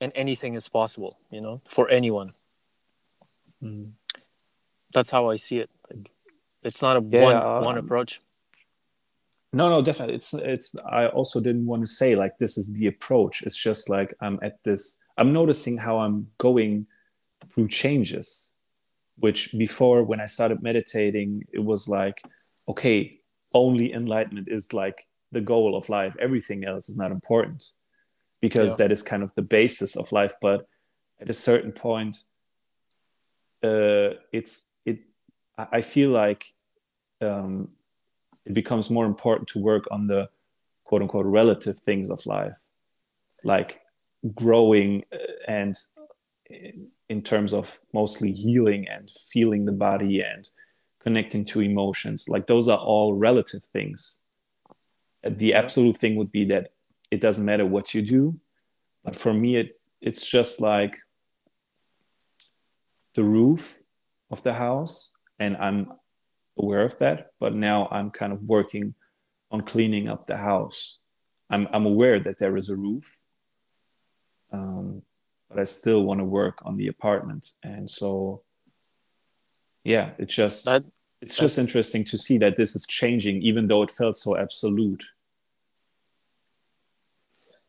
and 0.00 0.12
anything 0.14 0.54
is 0.54 0.68
possible 0.68 1.18
you 1.30 1.40
know 1.40 1.60
for 1.66 1.88
anyone. 1.88 2.32
Mm. 3.62 3.92
that's 4.92 5.10
how 5.10 5.30
i 5.30 5.36
see 5.36 5.58
it. 5.58 5.70
Like 5.90 6.10
it's 6.62 6.80
not 6.80 6.96
a 6.96 7.00
Yeah, 7.00 7.22
one 7.22 7.36
one 7.64 7.78
um, 7.78 7.84
approach 7.84 8.20
No, 9.54 9.68
no, 9.68 9.82
definitely. 9.82 10.16
It's 10.16 10.34
it's. 10.34 10.76
I 10.84 11.06
also 11.08 11.40
didn't 11.40 11.66
want 11.66 11.82
to 11.82 11.86
say 11.86 12.16
like 12.16 12.38
this 12.38 12.58
is 12.58 12.74
the 12.74 12.86
approach. 12.88 13.42
It's 13.42 13.56
just 13.56 13.88
like 13.88 14.14
I'm 14.20 14.38
at 14.42 14.62
this. 14.64 15.00
I'm 15.16 15.32
noticing 15.32 15.76
how 15.78 15.98
I'm 15.98 16.26
going 16.38 16.86
through 17.50 17.68
changes, 17.68 18.54
which 19.18 19.40
before 19.56 20.02
when 20.02 20.20
I 20.20 20.26
started 20.26 20.62
meditating, 20.62 21.44
it 21.52 21.60
was 21.60 21.88
like, 21.88 22.20
okay, 22.68 23.20
only 23.52 23.92
enlightenment 23.92 24.48
is 24.50 24.72
like 24.72 25.06
the 25.32 25.40
goal 25.40 25.76
of 25.76 25.88
life. 25.88 26.14
Everything 26.18 26.64
else 26.64 26.88
is 26.88 26.96
not 26.96 27.12
important, 27.12 27.60
because 28.40 28.70
Yeah. 28.72 28.76
that 28.86 28.92
is 28.92 29.02
kind 29.02 29.22
of 29.22 29.32
the 29.34 29.42
basis 29.42 29.96
of 29.96 30.10
life. 30.12 30.34
But 30.40 30.66
at 31.20 31.30
a 31.30 31.34
certain 31.48 31.72
point, 31.72 32.16
uh, 33.62 34.18
it's 34.32 34.74
it. 34.84 34.98
I 35.56 35.66
I 35.78 35.80
feel 35.82 36.10
like 36.10 36.42
um, 37.20 37.68
it 38.44 38.54
becomes 38.54 38.90
more 38.90 39.06
important 39.06 39.48
to 39.48 39.58
work 39.58 39.84
on 39.90 40.06
the 40.06 40.28
quote 40.84 41.02
unquote 41.02 41.26
relative 41.26 41.78
things 41.78 42.10
of 42.10 42.24
life, 42.26 42.52
like 43.42 43.80
growing 44.34 45.04
uh, 45.12 45.16
and 45.48 45.74
in, 46.46 46.88
in 47.08 47.22
terms 47.22 47.52
of 47.52 47.80
mostly 47.92 48.32
healing 48.32 48.86
and 48.88 49.10
feeling 49.10 49.64
the 49.64 49.72
body 49.72 50.20
and 50.20 50.48
connecting 51.00 51.44
to 51.44 51.60
emotions. 51.60 52.28
Like 52.28 52.46
those 52.46 52.68
are 52.68 52.78
all 52.78 53.14
relative 53.14 53.62
things. 53.72 54.22
Uh, 55.24 55.30
The 55.36 55.54
absolute 55.54 55.96
thing 55.96 56.16
would 56.16 56.32
be 56.32 56.44
that 56.46 56.72
it 57.10 57.20
doesn't 57.20 57.44
matter 57.44 57.66
what 57.66 57.94
you 57.94 58.02
do, 58.02 58.40
but 59.04 59.16
for 59.16 59.32
me, 59.32 59.56
it 59.56 59.80
it's 60.00 60.26
just 60.26 60.60
like 60.60 60.96
the 63.14 63.24
roof 63.24 63.78
of 64.30 64.42
the 64.42 64.52
house, 64.52 65.12
and 65.38 65.56
I'm 65.56 65.92
aware 66.58 66.82
of 66.82 66.96
that 66.98 67.30
but 67.40 67.54
now 67.54 67.88
i'm 67.90 68.10
kind 68.10 68.32
of 68.32 68.42
working 68.42 68.94
on 69.50 69.60
cleaning 69.60 70.08
up 70.08 70.24
the 70.26 70.36
house. 70.36 70.98
I'm, 71.50 71.68
I'm 71.72 71.86
aware 71.86 72.18
that 72.18 72.38
there 72.38 72.56
is 72.56 72.70
a 72.70 72.76
roof 72.76 73.20
um, 74.52 75.02
but 75.48 75.58
i 75.60 75.64
still 75.64 76.02
want 76.04 76.18
to 76.20 76.24
work 76.24 76.58
on 76.64 76.76
the 76.76 76.88
apartment. 76.88 77.46
And 77.62 77.88
so 77.88 78.42
yeah 79.84 80.10
it's 80.18 80.34
just 80.34 80.64
That- 80.64 80.84
it's 81.20 81.38
just 81.38 81.56
interesting 81.58 82.04
to 82.04 82.18
see 82.18 82.36
that 82.38 82.56
this 82.56 82.76
is 82.76 82.86
changing 82.86 83.40
even 83.42 83.66
though 83.68 83.82
it 83.82 83.90
felt 83.90 84.16
so 84.16 84.36
absolute. 84.36 85.04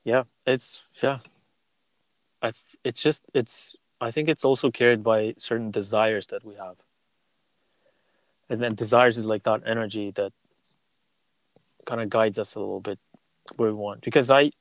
Yeah 0.04 0.24
it's 0.46 0.82
yeah. 1.02 1.20
I, 2.42 2.52
it's 2.84 3.02
just 3.02 3.24
it's 3.34 3.76
i 4.02 4.12
think 4.12 4.28
it's 4.30 4.44
also 4.46 4.70
carried 4.72 5.04
by 5.04 5.36
certain 5.38 5.72
desires 5.72 6.28
that 6.28 6.44
we 6.44 6.56
have 6.56 6.76
and 8.50 8.60
then 8.60 8.76
desires 8.76 9.18
is 9.18 9.26
like 9.26 9.44
that 9.44 9.62
energy 9.66 10.12
that 10.12 10.32
kind 11.86 12.02
of 12.02 12.10
guides 12.10 12.40
us 12.40 12.56
a 12.56 12.60
little 12.60 12.82
bit 12.82 13.00
where 13.56 13.70
we 13.70 13.76
want. 13.76 14.02
Because 14.02 14.32
i 14.32 14.52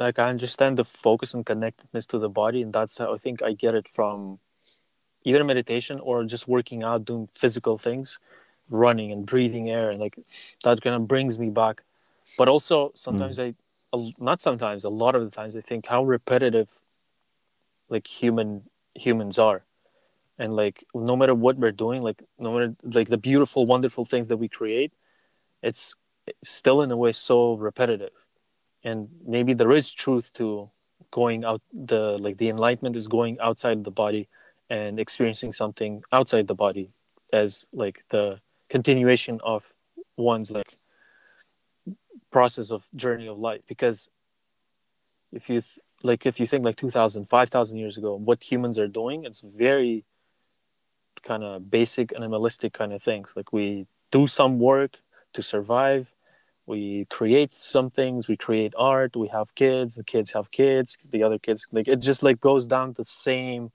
like 0.00 0.18
i 0.18 0.28
understand 0.28 0.78
the 0.78 0.84
focus 0.84 1.34
and 1.34 1.44
connectedness 1.44 2.06
to 2.06 2.18
the 2.18 2.28
body 2.28 2.62
and 2.62 2.72
that's 2.72 2.96
how 2.96 3.14
i 3.14 3.18
think 3.18 3.42
i 3.42 3.52
get 3.52 3.74
it 3.74 3.86
from 3.86 4.38
either 5.22 5.44
meditation 5.44 6.00
or 6.00 6.24
just 6.24 6.48
working 6.48 6.82
out 6.82 7.04
doing 7.04 7.28
physical 7.34 7.76
things 7.76 8.18
running 8.72 9.12
and 9.12 9.26
breathing 9.26 9.70
air 9.70 9.90
and 9.90 10.00
like 10.00 10.18
that 10.64 10.80
kind 10.80 10.96
of 10.96 11.06
brings 11.06 11.38
me 11.38 11.50
back. 11.50 11.82
But 12.38 12.48
also 12.48 12.92
sometimes 12.94 13.38
mm. 13.38 13.54
I, 13.94 14.12
not 14.18 14.40
sometimes 14.40 14.84
a 14.84 14.88
lot 14.88 15.14
of 15.14 15.22
the 15.22 15.30
times 15.30 15.54
i 15.54 15.60
think 15.60 15.86
how 15.86 16.02
repetitive 16.02 16.70
like 17.90 18.06
human 18.06 18.62
humans 18.94 19.38
are 19.38 19.64
and 20.38 20.54
like 20.56 20.84
no 20.94 21.16
matter 21.16 21.34
what 21.34 21.56
we're 21.58 21.72
doing 21.72 22.02
like 22.02 22.22
no 22.38 22.52
matter 22.52 22.74
like 22.84 23.08
the 23.08 23.16
beautiful 23.16 23.66
wonderful 23.66 24.04
things 24.04 24.28
that 24.28 24.38
we 24.38 24.48
create 24.48 24.92
it's, 25.62 25.94
still 26.42 26.82
in 26.82 26.90
a 26.90 26.96
way 26.96 27.12
so 27.12 27.54
repetitive. 27.54 28.12
And 28.84 29.08
maybe 29.26 29.54
there 29.54 29.72
is 29.72 29.92
truth 29.92 30.32
to 30.34 30.70
going 31.10 31.44
out 31.44 31.60
the 31.72 32.16
like 32.18 32.38
the 32.38 32.48
enlightenment 32.48 32.96
is 32.96 33.08
going 33.08 33.38
outside 33.40 33.84
the 33.84 33.90
body 33.90 34.28
and 34.70 34.98
experiencing 34.98 35.52
something 35.52 36.02
outside 36.12 36.46
the 36.46 36.54
body 36.54 36.90
as 37.32 37.66
like 37.72 38.04
the 38.10 38.40
continuation 38.70 39.40
of 39.44 39.74
one's 40.16 40.50
like 40.50 40.76
process 42.30 42.70
of 42.70 42.88
journey 42.96 43.26
of 43.26 43.38
life. 43.38 43.62
Because 43.66 44.08
if 45.32 45.48
you 45.48 45.60
th- 45.60 45.80
like 46.02 46.26
if 46.26 46.40
you 46.40 46.46
think 46.46 46.64
like 46.64 46.76
2000 46.76 47.28
5000 47.28 47.76
years 47.76 47.96
ago 47.96 48.16
what 48.16 48.42
humans 48.42 48.76
are 48.76 48.88
doing 48.88 49.24
it's 49.24 49.40
very 49.40 50.04
kind 51.22 51.44
of 51.44 51.70
basic 51.70 52.12
animalistic 52.14 52.72
kind 52.72 52.92
of 52.92 53.02
things. 53.02 53.30
Like 53.34 53.52
we 53.52 53.86
do 54.10 54.26
some 54.26 54.58
work 54.58 54.96
to 55.34 55.42
survive. 55.42 56.12
We 56.66 57.06
create 57.10 57.52
some 57.52 57.90
things. 57.90 58.28
We 58.28 58.36
create 58.36 58.72
art. 58.78 59.16
We 59.16 59.28
have 59.28 59.54
kids. 59.54 59.96
The 59.96 60.04
kids 60.04 60.32
have 60.32 60.50
kids. 60.50 60.96
The 61.10 61.22
other 61.22 61.38
kids 61.38 61.66
like 61.72 61.88
it 61.88 61.96
just 61.96 62.22
like 62.22 62.40
goes 62.40 62.66
down 62.66 62.94
to 62.94 63.04
same 63.04 63.72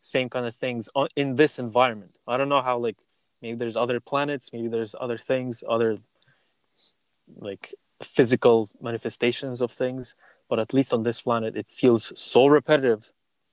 same 0.00 0.28
kind 0.28 0.46
of 0.46 0.54
things 0.54 0.88
in 1.14 1.36
this 1.36 1.58
environment. 1.58 2.12
I 2.26 2.36
don't 2.36 2.48
know 2.48 2.62
how 2.62 2.78
like 2.78 2.96
maybe 3.42 3.58
there's 3.58 3.76
other 3.76 4.00
planets 4.00 4.50
maybe 4.52 4.68
there's 4.68 4.94
other 4.98 5.18
things 5.18 5.62
other 5.68 5.98
like 7.36 7.74
physical 8.02 8.68
manifestations 8.80 9.60
of 9.60 9.72
things 9.72 10.14
but 10.48 10.58
at 10.58 10.72
least 10.72 10.92
on 10.92 11.02
this 11.02 11.22
planet 11.22 11.56
it 11.56 11.68
feels 11.68 12.12
so 12.18 12.46
repetitive 12.46 13.10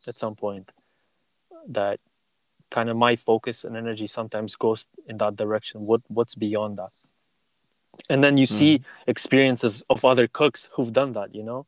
at 0.07 0.17
some 0.17 0.35
point 0.35 0.71
that 1.67 1.99
kind 2.69 2.89
of 2.89 2.97
my 2.97 3.15
focus 3.15 3.63
and 3.63 3.75
energy 3.75 4.07
sometimes 4.07 4.55
goes 4.55 4.85
in 5.07 5.17
that 5.17 5.35
direction. 5.35 5.85
What 5.85 6.01
what's 6.07 6.35
beyond 6.35 6.77
that? 6.77 6.91
And 8.09 8.23
then 8.23 8.37
you 8.37 8.45
hmm. 8.45 8.53
see 8.53 8.81
experiences 9.07 9.83
of 9.89 10.05
other 10.05 10.27
cooks 10.27 10.69
who've 10.73 10.93
done 10.93 11.13
that 11.13 11.35
you 11.35 11.43
know? 11.43 11.65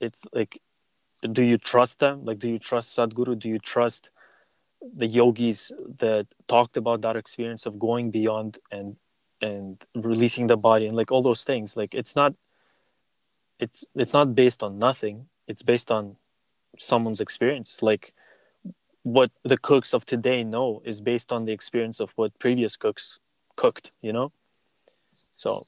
It's 0.00 0.20
like 0.32 0.60
do 1.32 1.42
you 1.42 1.58
trust 1.58 1.98
them? 1.98 2.24
Like 2.24 2.38
do 2.38 2.48
you 2.48 2.58
trust 2.58 2.96
sadhguru? 2.96 3.38
Do 3.38 3.48
you 3.48 3.58
trust 3.58 4.10
the 4.96 5.06
yogis 5.06 5.70
that 5.98 6.26
talked 6.48 6.76
about 6.76 7.02
that 7.02 7.16
experience 7.16 7.66
of 7.66 7.78
going 7.78 8.10
beyond 8.10 8.58
and 8.70 8.96
and 9.42 9.82
releasing 9.94 10.46
the 10.46 10.56
body 10.56 10.86
and 10.86 10.96
like 10.96 11.12
all 11.12 11.22
those 11.22 11.44
things? 11.44 11.76
Like 11.76 11.94
it's 11.94 12.16
not 12.16 12.34
it's 13.58 13.84
it's 13.94 14.14
not 14.14 14.34
based 14.34 14.62
on 14.62 14.78
nothing. 14.78 15.26
It's 15.46 15.62
based 15.62 15.90
on 15.90 16.16
someone's 16.78 17.20
experience. 17.20 17.82
Like 17.82 18.14
what 19.02 19.30
the 19.44 19.56
cooks 19.56 19.94
of 19.94 20.04
today 20.04 20.44
know 20.44 20.82
is 20.84 21.00
based 21.00 21.32
on 21.32 21.44
the 21.44 21.52
experience 21.52 22.00
of 22.00 22.10
what 22.16 22.38
previous 22.38 22.76
cooks 22.76 23.18
cooked 23.56 23.92
you 24.00 24.12
know? 24.12 24.32
So 25.34 25.66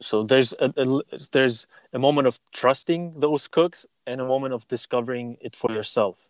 so 0.00 0.22
there's 0.22 0.52
a, 0.54 0.72
a 0.76 1.02
there's 1.32 1.66
a 1.92 1.98
moment 1.98 2.26
of 2.26 2.40
trusting 2.52 3.20
those 3.20 3.48
cooks 3.48 3.84
and 4.06 4.20
a 4.20 4.24
moment 4.24 4.54
of 4.54 4.66
discovering 4.68 5.36
it 5.40 5.54
for 5.54 5.70
yourself. 5.70 6.26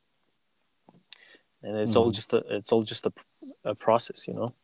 And 1.62 1.76
it's 1.76 1.94
all 1.94 2.06
mm-hmm. 2.06 2.12
just 2.12 2.32
a 2.32 2.42
it's 2.50 2.72
all 2.72 2.82
just 2.82 3.06
a, 3.06 3.12
a 3.64 3.74
process 3.74 4.26
you 4.26 4.34
know? 4.34 4.54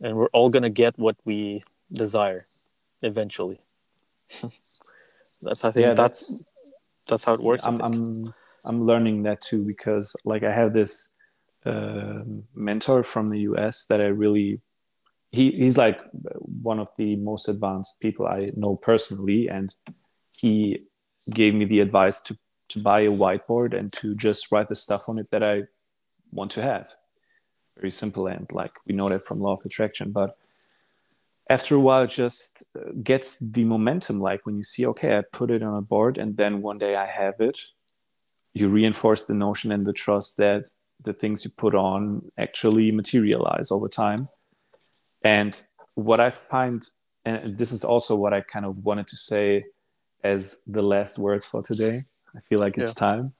And 0.00 0.16
we're 0.16 0.28
all 0.32 0.48
gonna 0.48 0.70
get 0.70 0.98
what 0.98 1.16
we 1.24 1.64
desire 1.92 2.46
eventually. 3.02 3.60
That's 5.42 5.64
i 5.64 5.70
think 5.70 5.86
Yeah, 5.86 5.94
that's 5.94 6.44
that's 7.06 7.24
how 7.24 7.34
it 7.34 7.40
works 7.40 7.64
I 7.64 7.68
I'm, 7.68 7.78
think. 7.78 7.86
I'm 7.86 8.34
I'm 8.64 8.84
learning 8.84 9.22
that 9.24 9.40
too 9.40 9.64
because 9.64 10.14
like 10.24 10.42
I 10.42 10.52
have 10.52 10.72
this 10.72 11.12
um 11.64 12.44
mentor 12.54 13.02
from 13.02 13.28
the 13.28 13.40
US 13.40 13.86
that 13.86 14.00
I 14.00 14.06
really 14.06 14.60
he 15.30 15.50
he's 15.52 15.76
like 15.76 16.00
one 16.62 16.78
of 16.78 16.88
the 16.96 17.16
most 17.16 17.48
advanced 17.48 18.00
people 18.00 18.26
I 18.26 18.50
know 18.56 18.76
personally 18.76 19.48
and 19.48 19.74
he 20.32 20.84
gave 21.30 21.54
me 21.54 21.64
the 21.64 21.80
advice 21.80 22.20
to 22.22 22.38
to 22.70 22.78
buy 22.78 23.00
a 23.00 23.10
whiteboard 23.10 23.78
and 23.78 23.92
to 23.94 24.14
just 24.14 24.52
write 24.52 24.68
the 24.68 24.74
stuff 24.74 25.08
on 25.08 25.18
it 25.18 25.30
that 25.30 25.42
I 25.42 25.62
want 26.30 26.50
to 26.52 26.62
have. 26.62 26.88
Very 27.76 27.90
simple 27.90 28.26
and 28.26 28.50
like 28.52 28.72
we 28.86 28.94
know 28.94 29.08
that 29.08 29.24
from 29.24 29.40
law 29.40 29.54
of 29.54 29.64
attraction 29.64 30.12
but 30.12 30.36
after 31.50 31.74
a 31.74 31.80
while 31.80 32.06
just 32.06 32.64
uh, 32.76 32.90
gets 33.02 33.38
the 33.38 33.64
momentum 33.64 34.20
like 34.20 34.44
when 34.44 34.56
you 34.56 34.62
see 34.62 34.86
okay 34.86 35.16
i 35.16 35.22
put 35.32 35.50
it 35.50 35.62
on 35.62 35.76
a 35.76 35.80
board 35.80 36.18
and 36.18 36.36
then 36.36 36.62
one 36.62 36.78
day 36.78 36.94
i 36.96 37.06
have 37.06 37.40
it 37.40 37.58
you 38.54 38.68
reinforce 38.68 39.24
the 39.26 39.34
notion 39.34 39.72
and 39.72 39.86
the 39.86 39.92
trust 39.92 40.36
that 40.38 40.64
the 41.04 41.12
things 41.12 41.44
you 41.44 41.50
put 41.50 41.74
on 41.74 42.30
actually 42.38 42.90
materialize 42.90 43.70
over 43.70 43.88
time. 43.88 44.28
And 45.22 45.60
what 45.94 46.20
i 46.20 46.30
find 46.30 46.88
and 47.24 47.58
this 47.58 47.72
is 47.72 47.82
also 47.84 48.14
what 48.14 48.32
i 48.32 48.40
kind 48.40 48.64
of 48.64 48.84
wanted 48.84 49.06
to 49.08 49.16
say 49.16 49.64
as 50.22 50.62
the 50.66 50.82
last 50.82 51.18
words 51.18 51.44
for 51.44 51.60
today. 51.62 52.00
I 52.36 52.40
feel 52.48 52.60
like 52.60 52.78
it's 52.78 52.94
time. 52.94 53.32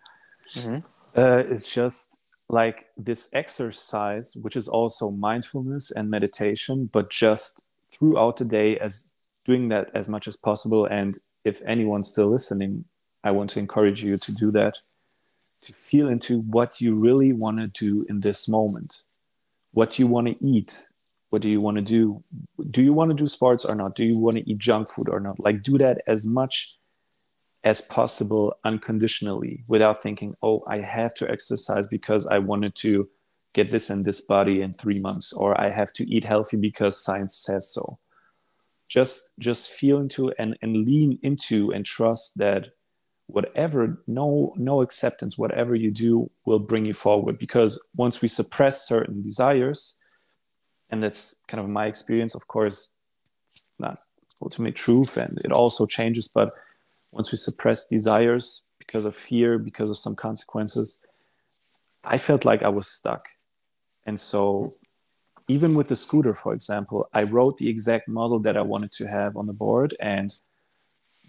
Mhm. 0.57 0.83
uh, 1.17 1.45
is 1.55 1.67
just 1.67 2.21
like 2.49 2.87
this 2.97 3.29
exercise 3.33 4.35
which 4.43 4.57
is 4.57 4.67
also 4.69 5.11
mindfulness 5.11 5.91
and 5.91 6.09
meditation 6.11 6.89
but 6.93 7.11
just 7.11 7.63
throughout 7.93 8.37
the 8.39 8.45
day 8.45 8.79
as 8.79 9.13
doing 9.45 9.69
that 9.69 9.91
as 9.95 10.09
much 10.09 10.27
as 10.29 10.37
possible. 10.37 10.85
And 10.87 11.19
if 11.45 11.63
anyone's 11.75 12.11
still 12.11 12.29
listening 12.29 12.85
i 13.25 13.31
want 13.31 13.51
to 13.51 13.59
encourage 13.59 14.03
you 14.03 14.17
to 14.17 14.33
do 14.35 14.51
that 14.51 14.75
to 15.63 15.73
feel 15.73 16.09
into 16.09 16.41
what 16.41 16.81
you 16.81 16.95
really 16.95 17.33
want 17.33 17.59
to 17.59 17.69
do 17.69 18.07
in 18.09 18.21
this 18.21 18.49
moment. 18.49 19.03
What 19.73 19.99
you 19.99 20.07
want 20.07 20.29
to 20.29 20.47
eat 20.47 20.87
what 21.31 21.43
do 21.43 21.51
you 21.51 21.61
want 21.61 21.77
to 21.77 21.83
do? 21.83 22.23
Do 22.71 22.83
you 22.83 22.95
want 22.95 23.11
to 23.11 23.15
do 23.15 23.27
sports 23.27 23.67
or 23.67 23.75
not? 23.75 23.95
Do 23.95 24.03
you 24.03 24.19
want 24.19 24.39
to 24.39 24.51
eat 24.51 24.59
junk 24.59 24.89
food 24.89 25.11
or 25.11 25.21
not? 25.21 25.39
Like 25.39 25.63
do 25.63 25.77
that 25.77 26.01
as 26.07 26.27
much 26.27 26.79
as 27.65 27.81
possible 27.81 28.55
unconditionally 28.65 29.65
without 29.67 30.01
thinking 30.01 30.33
oh 30.43 30.63
i 30.69 30.79
have 30.79 31.13
to 31.13 31.29
exercise 31.29 31.89
because 31.89 32.25
i 32.29 32.39
wanted 32.39 32.73
to 32.75 33.09
get 33.53 33.71
this 33.73 33.91
in 33.91 34.05
this 34.05 34.21
body 34.21 34.63
in 34.63 34.73
three 34.75 35.01
months 35.01 35.33
or 35.33 35.61
i 35.61 35.69
have 35.69 35.93
to 35.93 36.09
eat 36.09 36.23
healthy 36.23 36.57
because 36.57 37.03
science 37.03 37.35
says 37.35 37.73
so. 37.73 37.99
Just 38.89 39.33
just 39.39 39.73
feel 39.73 39.99
into 39.99 40.33
and, 40.39 40.57
and 40.63 40.87
lean 40.87 41.19
into 41.23 41.71
and 41.73 41.85
trust 41.85 42.39
that 42.39 42.69
whatever 43.29 44.03
no 44.07 44.55
no 44.57 44.81
acceptance 44.81 45.37
whatever 45.37 45.75
you 45.75 45.91
do 45.91 46.31
will 46.47 46.59
bring 46.59 46.85
you 46.85 46.95
forward. 46.95 47.39
Because 47.39 47.81
once 47.95 48.21
we 48.21 48.29
suppress 48.29 48.89
certain 48.89 49.23
desires 49.23 50.01
and 50.91 51.03
that's 51.03 51.43
kind 51.47 51.63
of 51.63 51.69
my 51.69 51.87
experience 51.87 52.35
of 52.35 52.47
course 52.49 52.95
it's 53.45 53.73
not 53.79 53.99
ultimate 54.43 54.75
truth 54.75 55.17
and 55.17 55.39
it 55.45 55.53
also 55.53 55.85
changes 55.85 56.29
but 56.29 56.53
once 57.13 57.31
we 57.33 57.39
suppress 57.39 57.87
desires 57.87 58.63
because 58.79 59.05
of 59.05 59.15
fear 59.15 59.59
because 59.59 59.91
of 59.91 59.99
some 59.99 60.17
consequences 60.17 60.99
i 62.05 62.17
felt 62.17 62.45
like 62.45 62.63
i 62.63 62.69
was 62.69 62.89
stuck. 62.89 63.23
And 64.07 64.19
so 64.19 64.77
even 65.49 65.75
with 65.75 65.89
the 65.89 65.97
scooter 65.97 66.35
for 66.35 66.55
example 66.55 67.09
i 67.13 67.23
wrote 67.25 67.59
the 67.59 67.69
exact 67.69 68.09
model 68.09 68.39
that 68.41 68.57
i 68.57 68.63
wanted 68.63 68.93
to 68.93 69.07
have 69.07 69.37
on 69.37 69.45
the 69.45 69.53
board 69.53 69.95
and 70.01 70.33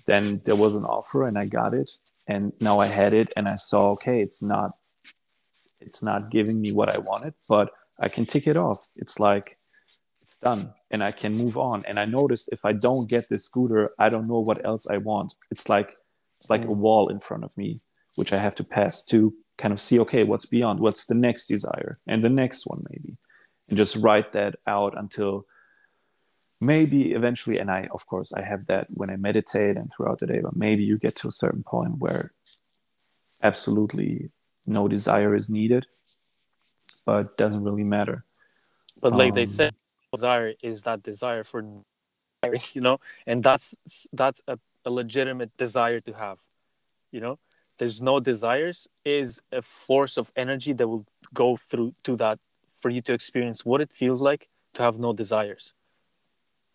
then 0.08 0.42
there 0.46 0.56
was 0.56 0.76
an 0.76 0.86
offer 0.86 1.24
and 1.24 1.38
i 1.38 1.46
got 1.46 1.74
it. 1.74 1.90
And 2.28 2.54
now 2.62 2.80
i 2.80 2.88
had 2.88 3.14
it 3.14 3.34
and 3.36 3.48
i 3.48 3.56
saw 3.56 3.92
okay 3.92 4.20
it's 4.22 4.42
not 4.42 4.72
it's 5.80 6.04
not 6.04 6.30
giving 6.30 6.60
me 6.62 6.72
what 6.72 6.90
i 6.90 6.98
wanted 6.98 7.34
but 7.48 7.72
i 8.00 8.10
can 8.10 8.26
tick 8.26 8.48
it 8.48 8.58
off. 8.58 8.88
It's 8.96 9.20
like 9.20 9.58
it's 10.22 10.38
done 10.38 10.74
and 10.92 11.04
i 11.04 11.12
can 11.12 11.34
move 11.36 11.58
on. 11.58 11.84
And 11.86 12.00
i 12.00 12.06
noticed 12.06 12.50
if 12.52 12.66
i 12.66 12.74
don't 12.74 13.10
get 13.10 13.30
this 13.30 13.46
scooter 13.46 13.92
i 14.00 14.10
don't 14.10 14.28
know 14.28 14.40
what 14.40 14.66
else 14.66 14.88
i 14.88 14.98
want. 14.98 15.36
It's 15.52 15.70
like 15.70 15.96
it's 16.38 16.50
like 16.50 16.64
a 16.64 16.68
mm. 16.68 16.78
wall 16.78 17.10
in 17.10 17.20
front 17.20 17.44
of 17.44 17.58
me 17.58 17.80
which 18.16 18.34
i 18.34 18.38
have 18.38 18.56
to 18.56 18.64
pass 18.64 19.04
to 19.06 19.34
kind 19.60 19.74
of 19.74 19.80
see 19.80 20.00
okay 20.00 20.24
what's 20.24 20.46
beyond? 20.46 20.80
What's 20.80 21.06
the 21.06 21.14
next 21.14 21.48
desire? 21.48 22.00
And 22.08 22.24
the 22.24 22.30
next 22.30 22.66
one 22.66 22.84
maybe. 22.90 23.18
And 23.68 23.78
just 23.78 23.98
write 23.98 24.32
that 24.32 24.56
out 24.66 24.98
until 24.98 25.46
maybe 26.62 27.13
eventually 27.13 27.58
and 27.60 27.72
i 27.72 27.88
of 27.93 28.06
course 28.06 28.34
i 28.34 28.41
have 28.41 28.65
that 28.67 28.88
when 28.89 29.10
i 29.10 29.15
meditate 29.15 29.78
and 29.78 29.91
throughout 29.91 30.19
the 30.19 30.28
day 30.28 30.39
but 30.41 30.56
maybe 30.56 30.84
you 30.84 30.98
get 30.98 31.15
to 31.15 31.28
a 31.28 31.32
certain 31.32 31.63
point 31.63 31.98
where 32.00 32.34
absolutely 33.41 34.30
no 34.65 34.88
desire 34.88 35.36
is 35.36 35.50
needed 35.50 35.86
but 37.06 37.38
doesn't 37.38 37.63
really 37.63 37.84
matter. 37.84 38.24
But 39.02 39.13
like 39.13 39.34
they 39.34 39.41
Um, 39.41 39.48
said 39.48 39.74
desire 40.13 40.54
is 40.62 40.84
that 40.84 41.02
desire 41.02 41.43
for 41.43 41.63
you 42.74 42.82
know 42.82 43.00
and 43.26 43.43
that's 43.43 43.76
that's 44.13 44.41
a, 44.48 44.60
a 44.86 44.91
legitimate 44.91 45.56
desire 45.58 46.02
to 46.02 46.13
have 46.13 46.38
you 47.12 47.19
know? 47.19 47.39
There's 47.80 48.02
no 48.02 48.19
desires 48.19 48.88
is 49.06 49.41
a 49.52 49.62
force 49.62 50.17
of 50.17 50.32
energy 50.36 50.74
that 50.74 50.88
will 50.88 51.06
go 51.34 51.58
through 51.58 51.95
to 52.04 52.15
that 52.17 52.38
for 52.67 52.89
you 52.91 53.02
to 53.04 53.13
experience 53.13 53.65
what 53.65 53.82
it 53.82 53.91
feels 53.93 54.22
like 54.22 54.50
to 54.76 54.84
have 54.84 55.00
no 55.00 55.13
desires 55.13 55.74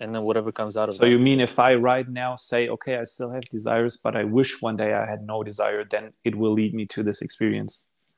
and 0.04 0.14
then 0.14 0.22
whatever 0.28 0.50
comes 0.60 0.76
out 0.76 0.84
of 0.88 0.90
it. 0.94 0.98
so 0.98 1.04
that. 1.04 1.10
you 1.10 1.18
mean 1.28 1.40
if 1.48 1.54
i 1.68 1.70
right 1.92 2.08
now 2.24 2.36
say 2.36 2.60
okay 2.74 2.94
i 3.02 3.04
still 3.14 3.30
have 3.36 3.44
desires 3.58 3.94
but 4.04 4.12
i 4.20 4.22
wish 4.38 4.50
one 4.68 4.76
day 4.82 4.90
i 5.02 5.04
had 5.12 5.20
no 5.32 5.42
desire 5.50 5.82
then 5.94 6.04
it 6.28 6.34
will 6.40 6.52
lead 6.60 6.72
me 6.80 6.84
to 6.94 7.02
this 7.08 7.18
experience? 7.26 7.72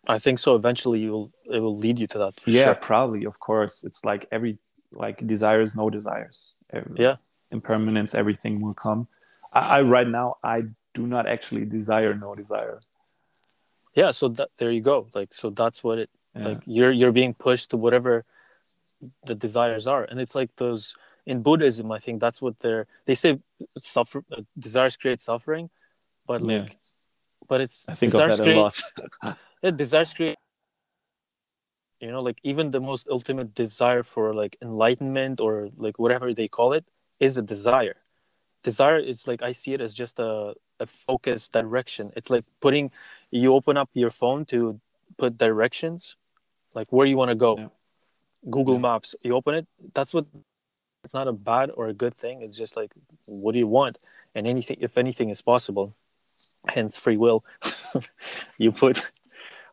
I 0.08 0.18
think 0.24 0.38
so. 0.38 0.50
Eventually 0.62 1.00
you 1.04 1.10
will 1.14 1.28
it 1.56 1.60
will 1.64 1.76
lead 1.84 1.96
you 2.02 2.06
to 2.14 2.18
that 2.22 2.32
for 2.40 2.50
yeah 2.50 2.66
sure. 2.66 2.74
probably 2.90 3.22
of 3.32 3.36
course. 3.48 3.74
It's 3.88 4.00
like 4.10 4.22
every 4.36 4.52
like 5.04 5.16
desires 5.34 5.70
no 5.82 5.86
desires. 5.98 6.36
Every- 6.76 6.98
yeah. 7.04 7.16
impermanence 7.58 8.10
everything 8.22 8.54
will 8.64 8.78
come. 8.86 9.00
I, 9.52 9.60
I 9.76 9.78
right 9.96 10.10
now 10.20 10.28
i 10.54 10.58
do 10.98 11.02
not 11.14 11.24
actually 11.34 11.64
desire 11.78 12.12
no 12.26 12.30
desire. 12.42 12.78
Yeah 14.00 14.10
so 14.18 14.24
that 14.38 14.48
there 14.58 14.72
you 14.76 14.84
go. 14.92 14.96
Like 15.18 15.30
so 15.40 15.46
that's 15.60 15.78
what 15.86 15.96
it 16.02 16.10
Yeah. 16.36 16.48
like 16.48 16.60
you're 16.76 16.94
you're 17.00 17.16
being 17.20 17.34
pushed 17.46 17.66
to 17.72 17.76
whatever 17.84 18.14
the 19.28 19.34
desires 19.46 19.84
are. 19.94 20.04
And 20.08 20.16
it's 20.24 20.36
like 20.40 20.50
those 20.64 20.82
in 21.26 21.42
buddhism 21.42 21.90
i 21.92 21.98
think 21.98 22.20
that's 22.20 22.40
what 22.40 22.58
they're 22.60 22.86
they 23.06 23.14
say 23.14 23.38
suffer 23.80 24.22
uh, 24.32 24.42
desires 24.58 24.96
create 24.96 25.20
suffering 25.20 25.70
but 26.26 26.40
Yeah. 26.42 26.62
like 26.62 26.76
but 27.48 27.60
it's 27.60 27.84
i 27.88 27.94
think 27.94 28.14
of 28.14 28.20
desires 28.20 28.38
that 28.38 28.42
a 28.42 28.46
create, 28.46 28.56
lot 28.56 29.36
yeah, 29.62 29.70
desires 29.70 30.14
create 30.14 30.36
you 32.00 32.10
know 32.10 32.22
like 32.22 32.38
even 32.42 32.70
the 32.70 32.80
most 32.80 33.08
ultimate 33.08 33.54
desire 33.54 34.02
for 34.02 34.34
like 34.34 34.56
enlightenment 34.62 35.40
or 35.40 35.68
like 35.76 35.98
whatever 35.98 36.32
they 36.34 36.48
call 36.48 36.72
it 36.72 36.84
is 37.18 37.36
a 37.36 37.42
desire 37.42 37.96
desire 38.62 38.98
is 38.98 39.26
like 39.26 39.42
i 39.42 39.52
see 39.52 39.72
it 39.72 39.80
as 39.80 39.94
just 39.94 40.18
a, 40.18 40.54
a 40.80 40.86
focus 40.86 41.48
direction 41.48 42.12
it's 42.16 42.30
like 42.30 42.44
putting 42.60 42.90
you 43.30 43.54
open 43.54 43.76
up 43.76 43.88
your 43.94 44.10
phone 44.10 44.44
to 44.44 44.80
put 45.16 45.38
directions 45.38 46.16
like 46.74 46.88
where 46.90 47.06
you 47.06 47.16
want 47.16 47.30
to 47.30 47.34
go 47.34 47.54
Yeah. 47.58 47.68
google 48.50 48.74
Yeah. 48.74 48.80
maps 48.88 49.14
you 49.22 49.34
open 49.34 49.54
it 49.54 49.66
that's 49.94 50.12
what 50.12 50.26
it's 51.06 51.14
not 51.14 51.28
a 51.28 51.32
bad 51.32 51.70
or 51.78 51.86
a 51.88 51.94
good 51.94 52.14
thing. 52.22 52.42
It's 52.42 52.58
just 52.58 52.76
like 52.76 52.90
what 53.24 53.52
do 53.52 53.58
you 53.58 53.70
want? 53.78 53.98
And 54.34 54.46
anything 54.46 54.78
if 54.80 54.98
anything 54.98 55.30
is 55.30 55.40
possible 55.40 55.94
hence 56.68 56.98
free 56.98 57.16
will 57.16 57.44
you 58.58 58.70
put 58.72 58.96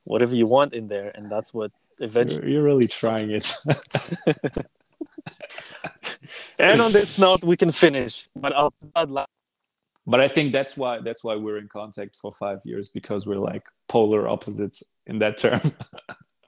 whatever 0.03 0.33
you 0.35 0.45
want 0.45 0.73
in 0.73 0.87
there 0.87 1.09
and 1.15 1.29
that's 1.29 1.53
what 1.53 1.71
eventually 1.99 2.43
you're, 2.43 2.51
you're 2.51 2.63
really 2.63 2.87
trying 2.87 3.31
it. 3.31 3.47
And 6.59 6.81
on 6.81 6.91
this 6.93 7.19
note 7.19 7.43
we 7.43 7.57
can 7.57 7.71
finish 7.71 8.29
but 8.35 8.51
i'll 8.55 8.73
I'd 8.95 9.09
la- 9.09 9.25
but 10.05 10.19
i 10.25 10.27
think 10.27 10.53
that's 10.53 10.77
why 10.77 10.99
that's 11.07 11.23
why 11.23 11.35
we're 11.35 11.57
in 11.57 11.67
contact 11.67 12.15
for 12.15 12.31
five 12.31 12.59
years 12.63 12.85
because 12.89 13.25
we're 13.27 13.43
like 13.51 13.65
polar 13.87 14.27
opposites 14.27 14.83
in 15.05 15.19
that 15.19 15.37
term. 15.37 15.61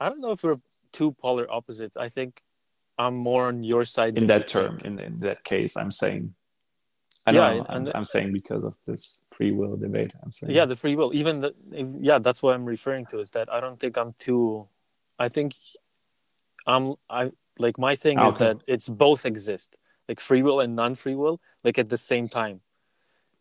I 0.00 0.08
don't 0.08 0.20
know 0.20 0.32
if 0.32 0.42
we're 0.42 0.60
two 0.92 1.12
polar 1.12 1.50
opposites. 1.50 1.96
I 1.96 2.08
think 2.08 2.42
i'm 2.98 3.16
more 3.16 3.46
on 3.48 3.62
your 3.62 3.84
side 3.84 4.16
in 4.18 4.26
that 4.26 4.46
term 4.46 4.78
in, 4.84 4.98
in 4.98 5.18
that 5.20 5.42
case 5.44 5.76
i'm 5.76 5.90
saying 5.90 6.34
i 7.26 7.30
Yeah, 7.32 7.40
know 7.40 7.66
and- 7.68 7.88
I'm, 7.88 7.92
I'm 7.98 8.04
saying 8.04 8.32
because 8.32 8.64
of 8.64 8.74
this 8.86 9.24
free 9.34 9.52
will 9.52 9.76
debate 9.76 10.12
i'm 10.22 10.32
saying. 10.32 10.54
Yeah 10.56 10.66
the 10.66 10.76
free 10.76 10.96
will 10.96 11.12
even 11.14 11.40
the 11.40 11.54
yeah 12.00 12.18
that's 12.18 12.42
what 12.42 12.54
i'm 12.54 12.64
referring 12.64 13.06
to 13.06 13.20
is 13.20 13.30
that 13.32 13.46
i 13.52 13.60
don't 13.60 13.78
think 13.78 13.96
i'm 13.96 14.14
too 14.18 14.68
i 15.18 15.28
think 15.28 15.54
i'm 16.66 16.94
i 17.08 17.30
like 17.58 17.76
my 17.78 17.94
thing 17.96 18.18
is 18.28 18.36
that 18.36 18.56
it's 18.66 18.88
both 18.88 19.24
exist 19.26 19.76
like 20.08 20.20
free 20.20 20.42
will 20.42 20.60
and 20.60 20.74
non-free 20.74 21.14
will 21.22 21.40
like 21.64 21.78
at 21.78 21.88
the 21.90 21.98
same 21.98 22.28
time. 22.28 22.60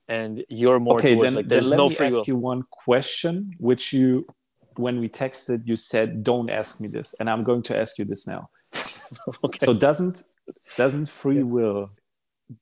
And 0.09 0.43
you're 0.49 0.79
more 0.79 0.99
okay 0.99 1.13
towards 1.13 1.25
then, 1.25 1.35
like 1.35 1.47
then 1.49 1.63
let 1.69 1.77
no 1.77 1.89
me 1.89 1.95
free 1.95 2.05
ask 2.07 2.15
will. 2.15 2.25
you 2.31 2.35
one 2.37 2.63
question 2.87 3.51
which 3.59 3.91
you 3.93 4.25
when 4.75 4.99
we 4.99 5.09
texted 5.09 5.59
you 5.65 5.75
said 5.75 6.23
don't 6.23 6.49
ask 6.49 6.79
me 6.81 6.87
this 6.87 7.13
and 7.19 7.29
i'm 7.29 7.43
going 7.43 7.63
to 7.69 7.73
ask 7.77 7.97
you 7.99 8.05
this 8.05 8.25
now 8.27 8.49
okay. 9.43 9.65
So 9.65 9.73
doesn't 9.73 10.23
doesn't 10.77 11.09
free 11.09 11.43
will 11.43 11.91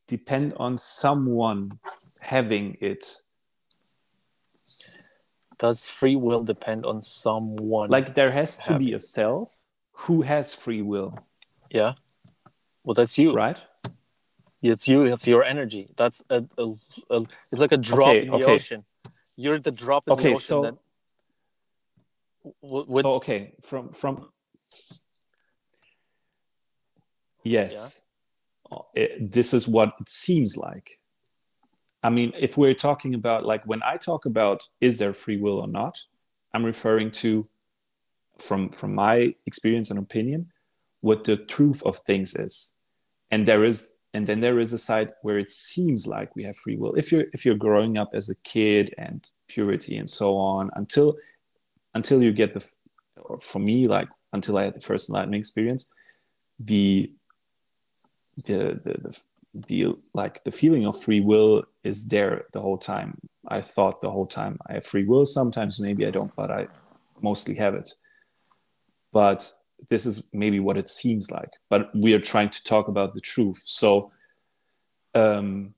depend 0.08 0.54
on 0.58 0.78
someone 0.78 1.80
having 2.20 2.78
it? 2.82 3.22
Does 5.58 5.88
free 5.88 6.16
will 6.16 6.44
depend 6.44 6.86
on 6.86 7.02
someone 7.02 7.90
like 7.90 8.16
there 8.16 8.32
has 8.32 8.60
to 8.66 8.78
be 8.78 8.94
a 8.94 9.00
self 9.00 9.70
who 9.94 10.22
has 10.24 10.54
free 10.54 10.82
will. 10.82 11.18
Yeah. 11.70 11.94
Well 12.84 12.94
that's 12.94 13.18
you. 13.18 13.34
Right? 13.34 13.62
It's 14.62 14.88
you 14.88 15.04
it's 15.04 15.28
your 15.28 15.44
energy. 15.44 15.94
That's 15.96 16.24
a, 16.30 16.44
a, 16.58 16.74
a 17.10 17.22
it's 17.52 17.62
like 17.62 17.72
a 17.72 17.78
drop 17.78 18.10
Okay, 18.10 18.26
in 18.26 18.32
the 18.32 18.44
okay. 18.44 18.56
ocean. 18.56 18.86
You're 19.38 19.60
the 19.60 19.72
drop 19.72 20.08
in 20.08 20.18
the 20.18 20.24
ocean 20.32 20.38
so- 20.40 20.62
that 20.64 20.76
w- 22.62 23.02
so 23.02 23.14
okay 23.16 23.54
from 23.62 23.90
from 23.90 24.30
yes. 27.46 28.04
Oh, 28.72 28.88
it- 28.94 29.32
this 29.32 29.54
is 29.54 29.68
what 29.68 29.94
it 30.02 30.10
seems 30.10 30.58
like. 30.58 31.00
I 32.04 32.10
mean 32.10 32.34
if 32.38 32.58
we're 32.58 32.76
talking 32.76 33.16
about 33.16 33.46
like 33.46 33.64
when 33.66 33.82
i 33.84 33.98
talk 33.98 34.26
about 34.28 34.70
is 34.80 35.00
there 35.00 35.12
free 35.14 35.38
will 35.38 35.58
or 35.58 35.68
not 35.68 35.96
i'm 36.54 36.64
referring 36.64 37.10
to 37.24 37.48
from 38.38 38.70
from 38.70 38.94
my 38.94 39.34
experience 39.48 39.90
and 39.90 40.00
opinion 40.00 40.52
what 41.02 41.24
the 41.24 41.38
truth 41.38 41.84
of 41.84 41.98
things 42.00 42.36
is. 42.36 42.74
And 43.32 43.46
there 43.46 43.64
is 43.64 43.98
and 44.14 44.26
then 44.26 44.40
there 44.40 44.60
is 44.60 44.72
a 44.74 44.78
side 44.78 45.10
where 45.24 45.38
it 45.38 45.50
seems 45.50 46.08
like 46.08 46.36
we 46.36 46.44
have 46.46 46.56
free 46.58 46.78
will. 46.78 46.96
If 46.96 47.12
you're 47.12 47.26
if 47.34 47.46
you're 47.46 47.56
growing 47.68 47.98
up 47.98 48.12
as 48.14 48.30
a 48.30 48.36
kid 48.44 48.94
and 48.98 49.20
purity 49.48 49.98
and 49.98 50.10
so 50.10 50.38
on 50.38 50.72
until 50.76 51.16
until 51.94 52.22
you 52.24 52.32
get 52.32 52.54
the 52.54 52.66
or 53.18 53.40
for 53.40 53.60
me 53.60 53.86
like 53.86 54.10
until 54.34 54.58
i 54.58 54.64
had 54.64 54.76
the 54.76 54.82
first 54.82 55.10
enlightenment 55.10 55.40
experience 55.40 55.90
the 56.60 57.12
the 58.44 58.80
the, 58.84 59.26
the 59.68 59.96
like 60.14 60.44
the 60.44 60.52
feeling 60.52 60.86
of 60.86 61.02
free 61.02 61.22
will 61.22 61.64
is 61.84 62.08
there 62.08 62.46
the 62.52 62.62
whole 62.62 62.78
time. 62.78 63.18
I 63.48 63.62
thought 63.62 64.02
the 64.02 64.12
whole 64.12 64.26
time 64.26 64.58
i 64.68 64.74
have 64.74 64.86
free 64.86 65.06
will 65.06 65.26
sometimes 65.26 65.80
maybe 65.80 66.06
i 66.06 66.10
don't 66.10 66.36
but 66.36 66.52
i 66.52 66.68
mostly 67.22 67.56
have 67.56 67.76
it. 67.76 67.94
But 69.14 69.50
this 69.90 70.06
is 70.06 70.30
maybe 70.34 70.60
what 70.60 70.78
it 70.78 70.90
seems 70.90 71.32
like 71.32 71.52
but 71.70 71.90
we 71.96 72.14
are 72.14 72.20
trying 72.20 72.50
to 72.50 72.64
talk 72.64 72.88
about 72.88 73.14
the 73.14 73.22
truth. 73.22 73.62
So 73.66 74.12
um 75.14 75.74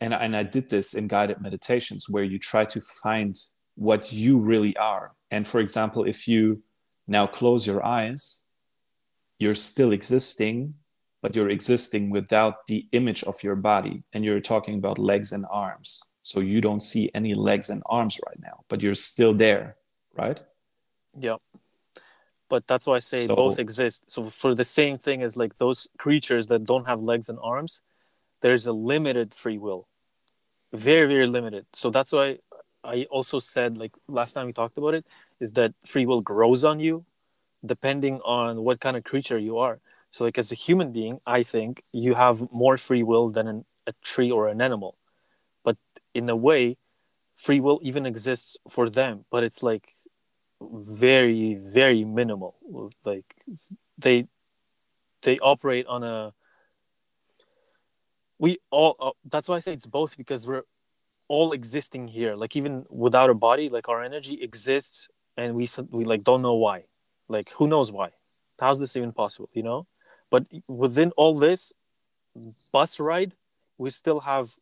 and 0.00 0.14
and 0.14 0.36
i 0.36 0.44
did 0.44 0.70
this 0.70 0.94
in 0.94 1.08
guided 1.08 1.40
meditations 1.40 2.08
where 2.08 2.24
you 2.24 2.38
try 2.38 2.64
to 2.66 2.80
find 3.02 3.36
what 3.74 4.12
you 4.12 4.38
really 4.38 4.76
are. 4.76 5.12
And 5.30 5.46
for 5.48 5.60
example 5.60 6.04
if 6.04 6.28
you 6.28 6.62
now 7.06 7.26
close 7.26 7.66
your 7.66 7.84
eyes 7.84 8.44
you're 9.38 9.54
still 9.54 9.92
existing 9.92 10.74
but 11.22 11.34
you're 11.34 11.50
existing 11.50 12.10
without 12.10 12.66
the 12.66 12.86
image 12.92 13.24
of 13.24 13.42
your 13.42 13.56
body 13.56 14.02
and 14.12 14.24
you're 14.24 14.40
talking 14.40 14.76
about 14.76 14.98
legs 14.98 15.32
and 15.32 15.44
arms 15.50 16.02
so 16.22 16.40
you 16.40 16.60
don't 16.60 16.82
see 16.82 17.10
any 17.14 17.34
legs 17.34 17.70
and 17.70 17.82
arms 17.86 18.18
right 18.26 18.40
now 18.40 18.64
but 18.68 18.82
you're 18.82 18.94
still 18.94 19.34
there 19.34 19.76
right 20.16 20.40
Yeah. 21.18 21.38
But 22.48 22.66
that's 22.66 22.86
why 22.86 22.96
I 22.96 23.00
say 23.00 23.26
So- 23.26 23.36
both 23.36 23.58
exist. 23.58 24.04
So 24.08 24.30
for 24.30 24.54
the 24.54 24.64
same 24.64 24.96
thing 24.98 25.22
as 25.22 25.36
like 25.36 25.58
those 25.58 25.80
creatures 25.98 26.46
that 26.48 26.64
don't 26.64 26.86
have 26.86 27.00
legs 27.02 27.28
and 27.28 27.38
arms, 27.42 27.80
there's 28.40 28.66
a 28.66 28.72
limited 28.72 29.34
free 29.34 29.58
will. 29.58 29.82
Very, 30.72 31.06
very 31.14 31.26
limited. 31.26 31.66
So 31.74 31.90
that's 31.90 32.12
why 32.12 32.38
I 32.84 33.04
also 33.10 33.38
said 33.38 33.76
like 33.76 33.92
last 34.06 34.32
time 34.32 34.46
we 34.46 34.52
talked 34.52 34.78
about 34.78 34.94
it, 34.94 35.04
is 35.40 35.52
that 35.58 35.74
free 35.84 36.06
will 36.06 36.22
grows 36.22 36.64
on 36.64 36.80
you 36.80 37.04
depending 37.74 38.20
on 38.24 38.62
what 38.66 38.80
kind 38.80 38.96
of 38.96 39.02
creature 39.04 39.38
you 39.38 39.58
are. 39.58 39.80
So 40.10 40.24
like 40.24 40.38
as 40.38 40.50
a 40.50 40.54
human 40.54 40.92
being, 40.92 41.20
I 41.26 41.42
think 41.42 41.82
you 41.92 42.14
have 42.14 42.50
more 42.50 42.76
free 42.76 43.02
will 43.02 43.30
than 43.30 43.46
an, 43.46 43.64
a 43.86 43.92
tree 44.02 44.30
or 44.30 44.48
an 44.48 44.60
animal. 44.60 44.96
But 45.64 45.76
in 46.14 46.28
a 46.28 46.36
way, 46.36 46.78
free 47.34 47.60
will 47.60 47.80
even 47.82 48.06
exists 48.06 48.56
for 48.68 48.90
them, 48.90 49.24
but 49.30 49.44
it's 49.44 49.62
like 49.62 49.94
very 50.60 51.54
very 51.54 52.04
minimal. 52.04 52.56
Like 53.04 53.34
they 53.96 54.26
they 55.22 55.38
operate 55.38 55.86
on 55.86 56.02
a 56.02 56.32
we 58.38 58.58
all 58.70 58.96
uh, 59.00 59.10
that's 59.30 59.48
why 59.48 59.56
i 59.56 59.58
say 59.58 59.72
it's 59.72 59.86
both 59.86 60.16
because 60.16 60.46
we're 60.46 60.62
all 61.28 61.52
existing 61.52 62.08
here. 62.08 62.34
Like 62.34 62.56
even 62.56 62.86
without 62.88 63.28
a 63.30 63.34
body 63.34 63.68
like 63.68 63.88
our 63.88 64.02
energy 64.02 64.38
exists 64.42 65.08
and 65.36 65.54
we 65.54 65.68
we 65.90 66.04
like 66.04 66.24
don't 66.24 66.42
know 66.42 66.54
why. 66.54 66.84
Like 67.28 67.50
who 67.56 67.66
knows 67.68 67.92
why? 67.92 68.10
How's 68.58 68.78
this 68.80 68.96
even 68.96 69.12
possible 69.12 69.50
you 69.52 69.62
know 69.62 69.86
but 70.30 70.46
within 70.66 71.10
all 71.12 71.36
this 71.36 71.72
bus 72.72 73.00
ride 73.00 73.34
we 73.78 73.90
still 73.90 74.20
have 74.20 74.54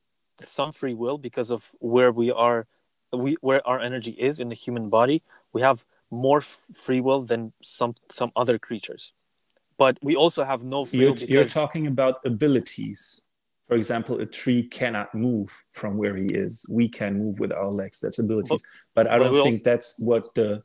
some 0.43 0.73
free 0.73 0.95
will 0.95 1.19
because 1.19 1.51
of 1.51 1.75
where 1.81 2.13
we 2.13 2.31
are 2.31 2.67
we 3.13 3.37
where 3.41 3.67
our 3.67 3.81
energy 3.81 4.11
is 4.13 4.41
in 4.41 4.49
the 4.49 4.55
human 4.55 4.89
body. 4.89 5.23
We 5.53 5.63
have 5.63 5.85
more 6.11 6.39
f- 6.39 6.59
free 6.75 7.01
will 7.01 7.23
than 7.23 7.53
some 7.63 7.95
some 8.11 8.31
other 8.37 8.59
creatures. 8.59 9.13
But 9.79 9.99
we 10.03 10.17
also 10.17 10.45
have 10.45 10.65
no 10.65 10.85
free 10.85 11.01
you're, 11.01 11.11
will 11.11 11.19
you're 11.19 11.45
talking 11.45 11.87
about 11.87 12.25
abilities. 12.25 13.25
For 13.69 13.77
example 13.77 14.21
a 14.21 14.27
tree 14.27 14.63
cannot 14.63 15.15
move 15.15 15.65
from 15.73 15.97
where 15.97 16.17
he 16.17 16.27
is. 16.27 16.67
We 16.71 16.89
can 16.89 17.19
move 17.19 17.41
with 17.41 17.53
our 17.53 17.71
legs. 17.71 17.99
That's 18.01 18.19
abilities. 18.19 18.63
But 18.95 19.09
i 19.11 19.19
don't 19.19 19.35
think 19.35 19.65
that's 19.65 19.99
what 19.99 20.35
the 20.35 20.63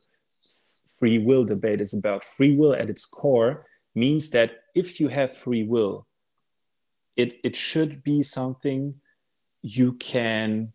free 0.98 1.18
will 1.18 1.44
debate 1.44 1.80
is 1.80 1.94
about. 1.94 2.24
Free 2.24 2.56
will 2.56 2.74
at 2.74 2.88
its 2.90 3.06
core 3.06 3.66
means 3.94 4.30
that 4.30 4.61
if 4.74 5.00
you 5.00 5.08
have 5.08 5.36
free 5.36 5.64
will 5.64 6.06
it 7.16 7.40
it 7.44 7.54
should 7.54 8.02
be 8.02 8.22
something 8.22 8.94
you 9.62 9.92
can 9.94 10.72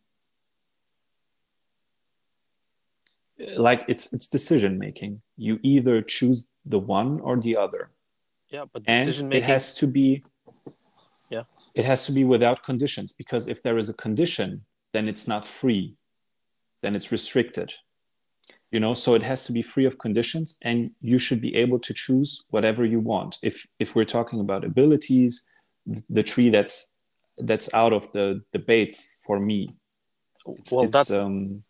like 3.56 3.84
it's 3.88 4.14
it's 4.14 4.28
decision 4.30 4.78
making 4.80 5.22
you 5.36 5.60
either 5.62 6.02
choose 6.02 6.50
the 6.66 6.80
one 6.80 7.20
or 7.20 7.40
the 7.40 7.56
other. 7.56 7.92
Yeah 8.50 8.66
but 8.72 8.84
decision 8.84 9.32
it 9.32 9.44
has 9.44 9.76
to 9.76 9.88
be 9.88 10.24
Yeah. 11.30 11.44
it 11.76 11.86
has 11.86 12.06
to 12.06 12.12
be 12.12 12.24
without 12.24 12.64
conditions 12.64 13.14
because 13.14 13.48
if 13.48 13.62
there 13.62 13.78
is 13.78 13.90
a 13.90 13.94
condition 13.94 14.66
then 14.94 15.08
it's 15.08 15.28
not 15.28 15.46
free. 15.46 15.96
Then 16.82 16.96
it's 16.96 17.12
restricted 17.12 17.74
you 18.72 18.80
know 18.80 18.94
so 18.94 19.14
it 19.14 19.24
has 19.24 19.46
to 19.46 19.54
be 19.54 19.62
free 19.62 19.86
of 19.86 19.98
conditions 19.98 20.58
and 20.62 20.92
you 21.02 21.18
should 21.18 21.42
be 21.42 21.56
able 21.56 21.80
to 21.80 21.94
choose 21.94 22.44
whatever 22.50 22.86
you 22.86 23.00
want. 23.00 23.38
If 23.42 23.68
if 23.80 23.96
we're 23.96 24.06
talking 24.18 24.40
about 24.40 24.64
abilities 24.64 25.48
the 26.10 26.24
tree 26.24 26.50
that's 26.50 26.96
that's 27.38 27.74
out 27.74 27.94
of 27.94 28.12
the 28.12 28.42
debate 28.52 28.98
for 29.26 29.40
me. 29.40 29.70
It's- 30.46 30.72
well 30.72 30.86
it's, 30.86 30.94
that's 30.94 31.12
um 31.12 31.64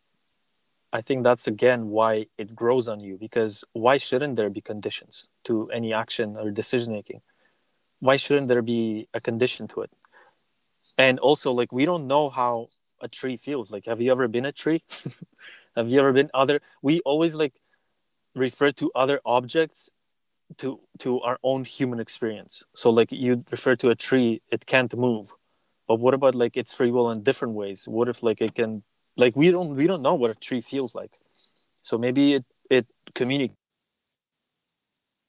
i 0.93 1.01
think 1.01 1.23
that's 1.23 1.47
again 1.47 1.89
why 1.89 2.27
it 2.37 2.55
grows 2.55 2.87
on 2.87 2.99
you 3.01 3.17
because 3.17 3.63
why 3.73 3.97
shouldn't 3.97 4.35
there 4.37 4.49
be 4.49 4.61
conditions 4.61 5.27
to 5.43 5.69
any 5.71 5.91
action 5.93 6.37
or 6.37 6.51
decision 6.51 6.93
making 6.93 7.21
why 7.99 8.17
shouldn't 8.17 8.47
there 8.47 8.61
be 8.61 9.07
a 9.13 9.19
condition 9.19 9.67
to 9.69 9.81
it? 9.81 9.91
And 10.97 11.19
also 11.19 11.51
like 11.51 11.71
we 11.71 11.85
don't 11.85 12.07
know 12.07 12.29
how 12.29 12.69
a 13.01 13.07
tree 13.07 13.37
feels. 13.37 13.71
Like 13.71 13.85
have 13.85 14.01
you 14.01 14.11
ever 14.11 14.27
been 14.27 14.45
a 14.45 14.51
tree 14.51 14.83
have 15.77 15.89
you 15.91 15.99
ever 15.99 16.11
been 16.11 16.29
other 16.33 16.59
we 16.81 16.99
always 17.11 17.33
like 17.35 17.53
refer 18.35 18.71
to 18.71 18.91
other 18.95 19.19
objects 19.25 19.89
to 20.57 20.79
to 20.99 21.19
our 21.21 21.37
own 21.43 21.65
human 21.65 21.99
experience. 21.99 22.63
So 22.73 22.89
like 22.89 23.11
you 23.11 23.43
refer 23.51 23.75
to 23.77 23.89
a 23.89 23.95
tree 23.95 24.41
it 24.51 24.65
can't 24.65 24.95
move. 24.95 25.33
But 25.87 25.99
what 25.99 26.13
about 26.13 26.35
like 26.35 26.57
its 26.57 26.73
free 26.73 26.91
will 26.91 27.11
in 27.11 27.23
different 27.23 27.53
ways? 27.55 27.87
What 27.87 28.07
if 28.07 28.23
like 28.23 28.41
it 28.41 28.55
can 28.55 28.83
like 29.17 29.35
we 29.35 29.51
don't 29.51 29.75
we 29.75 29.87
don't 29.87 30.01
know 30.01 30.15
what 30.15 30.31
a 30.31 30.35
tree 30.35 30.61
feels 30.61 30.95
like. 30.95 31.19
So 31.81 31.97
maybe 31.97 32.33
it 32.35 32.45
it 32.69 32.87
communi- 33.13 33.53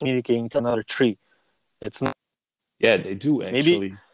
communicating 0.00 0.48
to 0.50 0.58
another 0.58 0.82
tree. 0.82 1.18
It's 1.80 2.00
not 2.02 2.14
yeah 2.78 2.96
they 2.96 3.14
do 3.14 3.38
Maybe- 3.38 3.58
actually. 3.58 3.94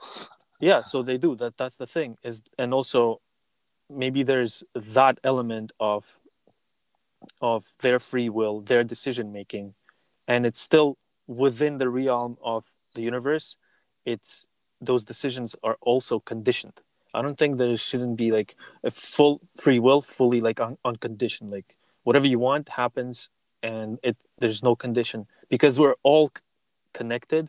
Yeah 0.60 0.82
so 0.84 1.02
they 1.02 1.18
do. 1.18 1.34
That 1.36 1.58
that's 1.58 1.76
the 1.76 1.86
thing 1.86 2.16
is 2.22 2.42
and 2.56 2.72
also 2.72 3.20
maybe 3.90 4.22
there's 4.22 4.64
that 4.74 5.18
element 5.22 5.72
of 5.78 6.18
of 7.40 7.72
their 7.80 7.98
free 7.98 8.28
will 8.28 8.60
their 8.60 8.84
decision 8.84 9.32
making. 9.32 9.74
And 10.26 10.46
it's 10.46 10.60
still 10.60 10.98
within 11.26 11.78
the 11.78 11.88
realm 11.88 12.36
of 12.42 12.64
the 12.94 13.02
universe. 13.02 13.56
It's 14.04 14.46
those 14.80 15.04
decisions 15.04 15.54
are 15.62 15.76
also 15.80 16.20
conditioned. 16.20 16.80
I 17.12 17.22
don't 17.22 17.38
think 17.38 17.58
there 17.58 17.76
shouldn't 17.76 18.16
be 18.16 18.32
like 18.32 18.56
a 18.82 18.90
full 18.90 19.40
free 19.56 19.78
will 19.78 20.00
fully 20.00 20.40
like 20.40 20.60
un- 20.60 20.78
unconditioned. 20.84 21.50
Like 21.50 21.76
whatever 22.02 22.26
you 22.26 22.38
want 22.38 22.68
happens 22.68 23.30
and 23.62 23.98
it 24.02 24.16
there's 24.38 24.62
no 24.62 24.74
condition 24.76 25.26
because 25.48 25.78
we're 25.78 25.94
all 26.02 26.32
connected 26.92 27.48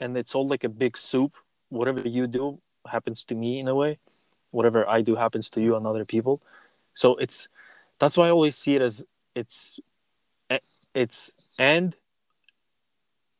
and 0.00 0.16
it's 0.16 0.34
all 0.34 0.46
like 0.46 0.64
a 0.64 0.68
big 0.68 0.96
soup. 0.96 1.36
Whatever 1.68 2.00
you 2.00 2.26
do 2.26 2.60
happens 2.86 3.24
to 3.26 3.34
me 3.34 3.60
in 3.60 3.68
a 3.68 3.74
way. 3.74 3.98
Whatever 4.50 4.88
i 4.88 5.00
do 5.00 5.14
happens 5.14 5.48
to 5.50 5.60
you 5.60 5.76
and 5.76 5.86
other 5.86 6.04
people. 6.04 6.42
So 6.94 7.16
it's 7.16 7.48
that's 8.00 8.16
why 8.16 8.26
i 8.26 8.30
always 8.30 8.56
see 8.56 8.74
it 8.74 8.82
as 8.82 9.04
it's 9.36 9.78
it's 10.94 11.32
and 11.58 11.96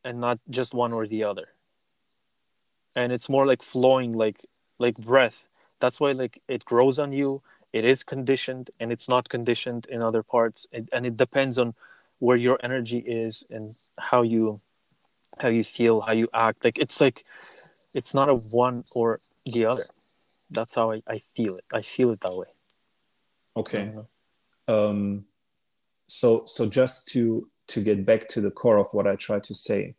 and 0.05 0.21
not 0.21 0.39
just 0.49 0.73
one 0.73 0.93
or 0.93 1.07
the 1.07 1.25
other. 1.25 1.49
And 2.95 3.13
it's 3.13 3.29
more 3.29 3.47
like 3.47 3.63
flowing 3.63 4.13
like 4.13 4.47
like 4.79 4.97
breath. 4.97 5.47
That's 5.79 6.01
why 6.01 6.13
like 6.13 6.43
it 6.49 6.65
grows 6.65 6.99
on 6.99 7.13
you 7.13 7.43
it 7.73 7.85
is 7.85 8.03
conditioned 8.03 8.71
and 8.81 8.91
it's 8.91 9.09
not 9.09 9.29
conditioned 9.29 9.87
in 9.89 10.03
other 10.03 10.25
parts. 10.25 10.67
And, 10.73 10.89
and 10.93 11.07
it 11.07 11.17
depends 11.17 11.57
on 11.57 11.75
where 12.19 12.37
your 12.37 12.59
energy 12.65 12.99
is 12.99 13.45
and 13.49 13.77
how 13.97 14.23
you 14.23 14.61
how 15.39 15.49
you 15.49 15.65
feel 15.65 16.01
how 16.01 16.13
you 16.13 16.29
act. 16.35 16.65
Like 16.65 16.79
it's 16.79 17.01
like 17.01 17.25
it's 17.95 18.15
not 18.15 18.29
a 18.29 18.35
one 18.35 18.85
or 18.93 19.21
the 19.47 19.67
other. 19.67 19.87
That's 20.51 20.75
how 20.75 20.93
i, 20.93 21.03
I 21.07 21.19
feel 21.19 21.57
it. 21.57 21.65
I 21.73 21.83
feel 21.83 22.11
it 22.11 22.21
that 22.21 22.35
way. 22.35 22.49
Okay. 23.57 23.93
Um, 24.71 25.25
so 26.07 26.45
so 26.47 26.69
just 26.69 27.09
to 27.09 27.49
to 27.69 27.81
get 27.81 28.05
back 28.05 28.29
to 28.29 28.41
the 28.41 28.51
core 28.51 28.79
of 28.79 28.89
what 28.93 29.07
I 29.07 29.17
tried 29.17 29.45
to 29.45 29.55
say, 29.55 29.95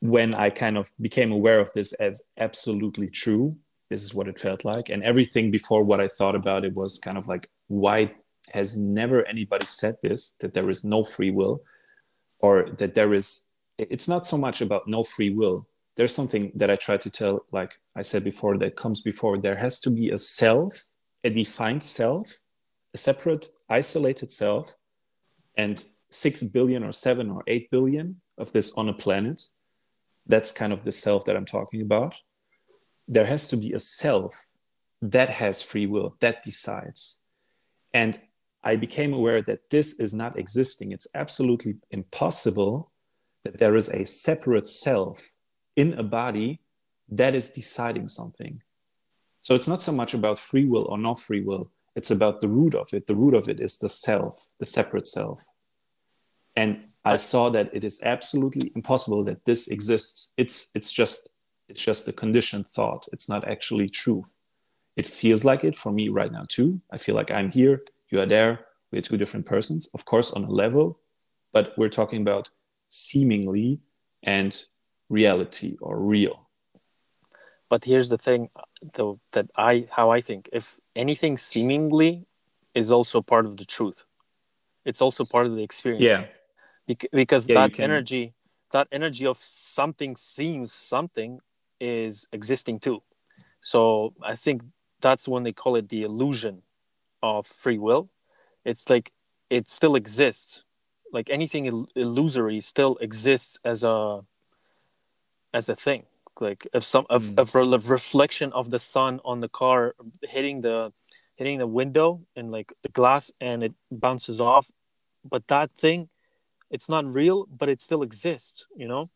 when 0.00 0.34
I 0.34 0.50
kind 0.50 0.76
of 0.76 0.90
became 1.00 1.32
aware 1.32 1.60
of 1.60 1.72
this 1.74 1.92
as 1.94 2.22
absolutely 2.38 3.08
true, 3.08 3.56
this 3.88 4.02
is 4.02 4.14
what 4.14 4.28
it 4.28 4.38
felt 4.38 4.64
like, 4.64 4.88
and 4.88 5.02
everything 5.02 5.50
before 5.50 5.84
what 5.84 6.00
I 6.00 6.08
thought 6.08 6.34
about 6.34 6.64
it 6.64 6.74
was 6.74 6.98
kind 6.98 7.18
of 7.18 7.28
like, 7.28 7.48
why 7.68 8.14
has 8.52 8.76
never 8.76 9.24
anybody 9.26 9.66
said 9.66 9.94
this 10.02 10.36
that 10.40 10.54
there 10.54 10.70
is 10.70 10.84
no 10.84 11.04
free 11.04 11.30
will, 11.30 11.62
or 12.38 12.70
that 12.78 12.94
there 12.94 13.12
is? 13.14 13.50
It's 13.78 14.08
not 14.08 14.26
so 14.26 14.38
much 14.38 14.60
about 14.60 14.88
no 14.88 15.04
free 15.04 15.30
will. 15.30 15.68
There's 15.96 16.14
something 16.14 16.52
that 16.54 16.70
I 16.70 16.76
try 16.76 16.96
to 16.98 17.10
tell, 17.10 17.46
like 17.52 17.72
I 17.94 18.02
said 18.02 18.22
before, 18.24 18.58
that 18.58 18.76
comes 18.76 19.00
before. 19.00 19.38
There 19.38 19.56
has 19.56 19.80
to 19.80 19.90
be 19.90 20.10
a 20.10 20.18
self, 20.18 20.72
a 21.24 21.30
defined 21.30 21.82
self, 21.82 22.28
a 22.96 22.98
separate, 22.98 23.48
isolated 23.68 24.30
self 24.30 24.74
and 25.54 25.84
6 26.10 26.44
billion 26.44 26.82
or 26.82 26.92
7 26.92 27.30
or 27.30 27.42
8 27.46 27.70
billion 27.70 28.22
of 28.38 28.52
this 28.52 28.72
on 28.78 28.88
a 28.88 28.94
planet 29.04 29.38
that's 30.26 30.50
kind 30.50 30.72
of 30.72 30.82
the 30.82 30.92
self 30.92 31.26
that 31.26 31.36
i'm 31.36 31.50
talking 31.58 31.82
about. 31.82 32.14
There 33.06 33.26
has 33.26 33.46
to 33.48 33.56
be 33.58 33.70
a 33.74 33.78
self 33.78 34.32
that 35.02 35.28
has 35.42 35.62
free 35.70 35.86
will 35.86 36.16
that 36.20 36.42
decides. 36.42 37.22
And 38.02 38.12
i 38.70 38.74
became 38.86 39.12
aware 39.12 39.42
that 39.42 39.68
this 39.74 39.88
is 40.04 40.12
not 40.22 40.38
existing. 40.42 40.88
It's 40.96 41.10
absolutely 41.22 41.74
impossible 41.90 42.74
that 43.44 43.58
there 43.60 43.76
is 43.76 43.88
a 43.90 44.04
separate 44.28 44.66
self 44.66 45.18
in 45.82 45.88
a 46.02 46.06
body 46.20 46.50
that 47.20 47.34
is 47.34 47.56
deciding 47.60 48.08
something. 48.08 48.54
So 49.42 49.54
it's 49.54 49.70
not 49.72 49.82
so 49.82 49.92
much 49.92 50.12
about 50.14 50.38
free 50.50 50.66
will 50.72 50.86
or 50.92 50.98
not 50.98 51.20
free 51.20 51.44
will 51.48 51.70
it's 51.96 52.10
about 52.10 52.40
the 52.40 52.48
root 52.48 52.74
of 52.74 52.92
it. 52.94 53.06
The 53.06 53.16
root 53.16 53.34
of 53.34 53.48
it 53.48 53.60
is 53.60 53.78
the 53.78 53.88
self 53.88 54.48
the 54.58 54.66
separate 54.66 55.06
self. 55.06 55.42
And 56.54 56.84
i 57.04 57.16
saw 57.16 57.50
that 57.50 57.70
it 57.72 57.84
is 57.84 58.02
absolutely 58.02 58.72
impossible 58.74 59.24
that 59.24 59.44
this 59.44 59.68
exists. 59.68 60.34
It's 60.36 60.70
it's 60.74 60.92
just 60.92 61.30
it's 61.68 61.82
just 61.82 62.08
a 62.08 62.12
conditioned 62.12 62.68
thought. 62.68 63.08
It's 63.12 63.28
not 63.28 63.48
actually 63.48 63.88
truth 63.88 64.32
it 64.96 65.06
feels 65.06 65.44
like 65.44 65.62
it 65.62 65.76
for 65.76 65.92
me 65.92 66.08
right 66.08 66.32
now 66.32 66.46
too. 66.48 66.80
I 66.90 66.98
feel 66.98 67.14
like 67.14 67.30
i'm 67.30 67.50
here. 67.50 67.82
You 68.10 68.20
are 68.20 68.26
there. 68.26 68.66
We're 68.92 69.02
two 69.02 69.16
different 69.18 69.46
persons 69.46 69.88
of 69.94 70.04
course 70.04 70.32
on 70.32 70.44
a 70.44 70.50
level 70.50 71.00
but 71.52 71.72
we're 71.78 71.88
talking 71.88 72.20
about 72.22 72.50
seemingly 72.88 73.80
and 74.22 74.64
reality 75.08 75.76
or 75.80 75.98
real 76.00 76.45
but 77.68 77.84
here's 77.84 78.08
the 78.08 78.18
thing 78.18 78.48
though 78.94 79.18
that 79.32 79.46
i 79.56 79.86
how 79.90 80.10
i 80.10 80.20
think 80.20 80.48
if 80.52 80.78
anything 80.94 81.36
seemingly 81.38 82.26
is 82.74 82.90
also 82.90 83.20
part 83.22 83.44
of 83.46 83.56
the 83.56 83.64
truth 83.64 84.04
it's 84.84 85.02
also 85.02 85.24
part 85.24 85.46
of 85.46 85.56
the 85.56 85.64
experience. 85.64 86.04
Yeah. 86.04 86.22
Bec- 86.86 87.10
because 87.10 87.48
Yeah, 87.48 87.54
that 87.60 87.72
can- 87.74 87.84
energy 87.90 88.34
that 88.70 88.86
energy 88.92 89.26
of 89.26 89.38
something 89.42 90.14
seems 90.16 90.72
something 90.72 91.40
is 91.80 92.26
existing 92.32 92.78
too. 92.80 93.02
So 93.60 93.80
i 94.32 94.36
think 94.36 94.62
that's 95.00 95.26
when 95.32 95.42
they 95.42 95.52
call 95.52 95.74
it 95.80 95.88
the 95.88 96.02
illusion 96.08 96.62
of 97.22 97.46
free 97.46 97.78
will. 97.78 98.04
It's 98.64 98.88
like 98.88 99.12
it 99.50 99.70
still 99.70 99.94
exists. 99.96 100.62
Like 101.16 101.28
anything 101.38 101.66
il- 101.66 101.88
illusory 101.96 102.60
still 102.60 102.96
exists 103.00 103.58
as 103.64 103.82
a 103.82 104.24
as 105.52 105.68
a 105.68 105.76
thing 105.76 106.02
like 106.40 106.66
if 106.74 106.84
some 106.84 107.06
of, 107.10 107.22
Mm. 107.30 107.38
of 107.38 107.54
re- 107.54 107.90
reflection 107.98 108.52
of 108.52 108.70
the 108.70 108.78
sun 108.78 109.20
on 109.24 109.40
the 109.40 109.48
car 109.48 109.94
hitting 110.22 110.60
the 110.62 110.92
hitting 111.36 111.58
the 111.58 111.66
window 111.66 112.20
and 112.36 112.50
like 112.50 112.72
the 112.82 112.88
glass 112.88 113.30
and 113.40 113.62
it 113.62 113.74
bounces 113.90 114.40
off 114.40 114.70
but 115.28 115.46
that 115.48 115.70
thing 115.76 116.08
it's 116.70 116.88
not 116.88 117.04
real 117.20 117.46
but 117.60 117.68
it 117.68 117.80
still 117.82 118.02
exists 118.02 118.66
you 118.76 118.88
know 118.88 119.10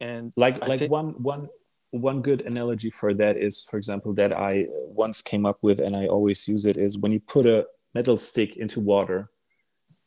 and 0.00 0.32
like 0.36 0.62
I 0.62 0.66
like 0.66 0.78
think- 0.80 0.90
one 0.92 1.08
one 1.22 1.48
one 1.90 2.22
good 2.22 2.40
analogy 2.42 2.88
for 2.90 3.12
that 3.14 3.36
is 3.36 3.62
for 3.68 3.76
example 3.76 4.14
that 4.14 4.32
i 4.32 4.66
once 5.04 5.20
came 5.20 5.44
up 5.44 5.58
with 5.62 5.78
and 5.78 5.94
i 5.94 6.06
always 6.06 6.48
use 6.48 6.64
it 6.64 6.76
is 6.78 6.96
when 6.96 7.12
you 7.12 7.20
put 7.20 7.44
a 7.44 7.66
metal 7.94 8.16
stick 8.16 8.56
into 8.56 8.80
water 8.80 9.28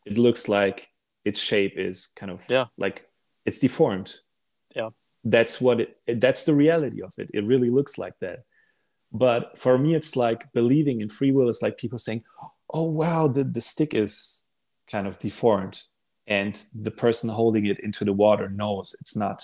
it 0.05 0.17
looks 0.17 0.47
like 0.49 0.89
its 1.23 1.39
shape 1.39 1.77
is 1.77 2.07
kind 2.19 2.31
of 2.31 2.43
Yeah. 2.49 2.65
like 2.77 3.07
it's 3.45 3.59
deformed 3.59 4.09
Yeah. 4.75 4.89
That's 5.25 5.59
what 5.59 5.79
it 5.81 5.97
that's 6.21 6.43
the 6.45 6.53
reality 6.53 7.01
of 7.01 7.13
it. 7.17 7.31
It 7.33 7.43
really 7.45 7.69
looks 7.71 7.97
like 7.97 8.13
that. 8.21 8.39
But 9.11 9.57
for 9.57 9.77
me 9.77 9.95
it's 9.95 10.15
like 10.15 10.51
believing 10.53 11.01
in 11.01 11.09
free 11.09 11.31
will 11.31 11.49
is 11.49 11.61
like 11.61 11.77
people 11.77 11.97
saying 11.99 12.23
oh 12.73 12.91
wow 12.91 13.27
the, 13.27 13.43
the 13.43 13.61
stick 13.61 13.93
is 13.93 14.49
kind 14.89 15.07
of 15.07 15.17
deformed 15.19 15.81
and 16.27 16.61
the 16.73 16.91
person 16.91 17.29
holding 17.29 17.65
it 17.65 17.79
into 17.79 18.05
the 18.05 18.13
water 18.13 18.49
knows 18.49 18.95
it's 19.01 19.15
not. 19.15 19.43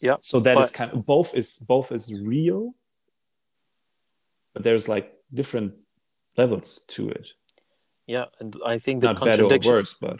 Yeah 0.00 0.16
so 0.20 0.40
that 0.40 0.56
is 0.58 0.68
But- 0.68 0.74
kind 0.74 0.92
of 0.92 1.04
both 1.04 1.34
is 1.34 1.58
both 1.58 1.90
is 1.92 2.16
real 2.20 2.74
but 4.54 4.62
there's 4.62 4.88
like 4.88 5.12
different 5.32 5.74
levels 6.36 6.84
to 6.88 7.08
it. 7.08 7.32
Yeah 8.06 8.26
and 8.40 8.54
i 8.66 8.78
think 8.78 9.00
the 9.00 9.12
not 9.12 9.16
better 9.16 9.30
or 9.44 9.48
contradiction 9.48 9.72
worse 9.72 9.94
but 9.94 10.18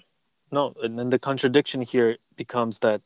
no 0.51 0.73
and 0.83 0.99
then 0.99 1.11
the 1.11 1.19
contradiction 1.19 1.83
here 1.83 2.17
becomes 2.37 2.79
that 2.79 3.03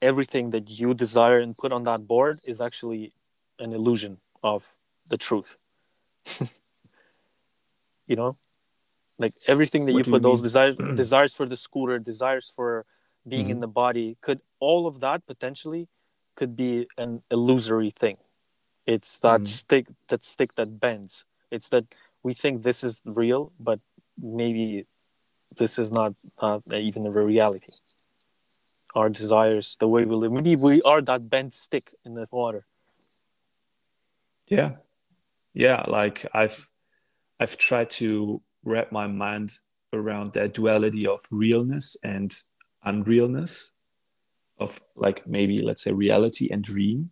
everything 0.00 0.50
that 0.50 0.68
you 0.70 0.94
desire 0.94 1.38
and 1.38 1.56
put 1.56 1.72
on 1.72 1.84
that 1.84 2.06
board 2.06 2.40
is 2.44 2.60
actually 2.60 3.12
an 3.58 3.72
illusion 3.72 4.18
of 4.42 4.76
the 5.08 5.16
truth. 5.16 5.56
You 8.06 8.16
know? 8.16 8.36
Like 9.18 9.34
everything 9.46 9.86
that 9.86 9.92
What 9.92 10.06
you 10.06 10.12
put 10.12 10.22
you 10.22 10.28
those 10.28 10.42
desires 10.42 10.76
desires 10.96 11.34
for 11.34 11.46
the 11.46 11.56
scooter 11.56 11.98
desires 11.98 12.52
for 12.54 12.84
being 13.26 13.48
in 13.48 13.56
Mhm. 13.58 13.60
the 13.60 13.68
body 13.68 14.16
could 14.20 14.40
all 14.60 14.86
of 14.86 15.00
that 15.00 15.24
potentially 15.26 15.88
could 16.34 16.56
be 16.56 16.86
an 16.98 17.22
illusory 17.30 17.90
thing. 17.90 18.18
It's 18.86 19.18
that 19.18 19.42
Mhm. 19.42 19.48
stick 19.48 19.86
that 20.08 20.24
stick 20.24 20.54
that 20.56 20.78
bends. 20.80 21.24
It's 21.50 21.68
that 21.70 21.86
we 22.22 22.34
think 22.34 22.62
this 22.62 22.82
is 22.84 23.00
real 23.04 23.52
but 23.58 23.80
maybe 24.18 24.86
this 25.56 25.78
is 25.78 25.90
not, 25.92 26.14
not 26.42 26.62
even 26.72 27.06
a 27.06 27.10
reality 27.10 27.72
our 28.94 29.08
desires 29.08 29.76
the 29.80 29.88
way 29.88 30.04
we 30.04 30.14
live. 30.14 30.32
Maybe 30.32 30.56
we 30.56 30.82
are 30.82 31.02
that 31.02 31.28
bent 31.28 31.54
stick 31.54 31.94
in 32.04 32.14
the 32.14 32.26
water. 32.30 32.66
Yeah. 34.48 34.72
Yeah 35.52 35.84
like 35.86 36.26
i've 36.34 36.70
i've 37.40 37.56
tried 37.56 37.88
to 37.88 38.42
wrap 38.64 38.90
my 38.92 39.06
mind 39.06 39.50
around 39.92 40.32
that 40.32 40.52
duality 40.52 41.06
of 41.06 41.20
realness 41.30 41.96
and 42.02 42.34
unrealness 42.84 43.70
of 44.58 44.80
like 44.96 45.26
maybe 45.26 45.58
let's 45.58 45.82
say 45.82 45.92
reality 45.92 46.48
and 46.50 46.62
dream. 46.62 47.10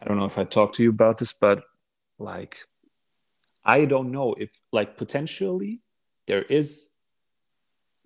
I 0.00 0.06
don't 0.06 0.18
know 0.18 0.26
if 0.26 0.38
i 0.38 0.44
talked 0.44 0.76
to 0.76 0.84
you 0.84 0.90
about 0.90 1.18
this 1.18 1.32
but 1.32 1.64
like 2.18 2.58
i 3.64 3.84
don't 3.84 4.12
know 4.12 4.34
if 4.34 4.60
like 4.72 4.96
potentially 4.96 5.80
there 6.26 6.42
is 6.42 6.90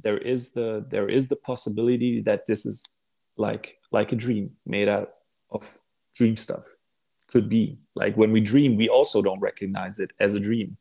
there 0.02 0.18
is 0.18 0.52
the 0.52 0.84
there 0.88 1.08
is 1.08 1.28
the 1.28 1.36
possibility 1.36 2.20
that 2.22 2.44
this 2.46 2.66
is 2.66 2.84
like 3.36 3.78
like 3.90 4.12
a 4.12 4.16
dream 4.16 4.50
made 4.66 4.88
out 4.88 5.10
of 5.50 5.62
dream 6.14 6.36
stuff. 6.36 6.66
Could 7.28 7.48
be. 7.48 7.78
Like 7.94 8.16
when 8.16 8.32
we 8.32 8.40
dream 8.40 8.76
we 8.76 8.88
also 8.88 9.22
don't 9.22 9.40
recognize 9.40 9.98
it 10.00 10.10
as 10.20 10.34
a 10.34 10.40
dream. 10.40 10.76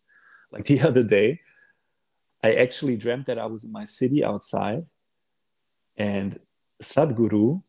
Like 0.51 0.65
the 0.71 0.81
other 0.81 1.03
day 1.03 1.39
i 2.43 2.53
actually 2.55 2.97
dreamt 2.97 3.27
that 3.27 3.37
i 3.37 3.45
was 3.45 3.63
in 3.63 3.71
my 3.71 3.83
city 3.85 4.23
outside 4.23 4.83
and 5.97 6.39
sadhguru 6.81 7.61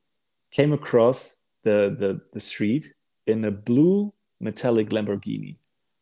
came 0.51 0.73
across 0.73 1.43
the, 1.65 1.95
the 1.99 2.21
the 2.33 2.41
street 2.41 2.85
in 3.27 3.45
a 3.45 3.51
blue 3.51 4.13
metallic 4.41 4.89
lamborghini 4.91 5.57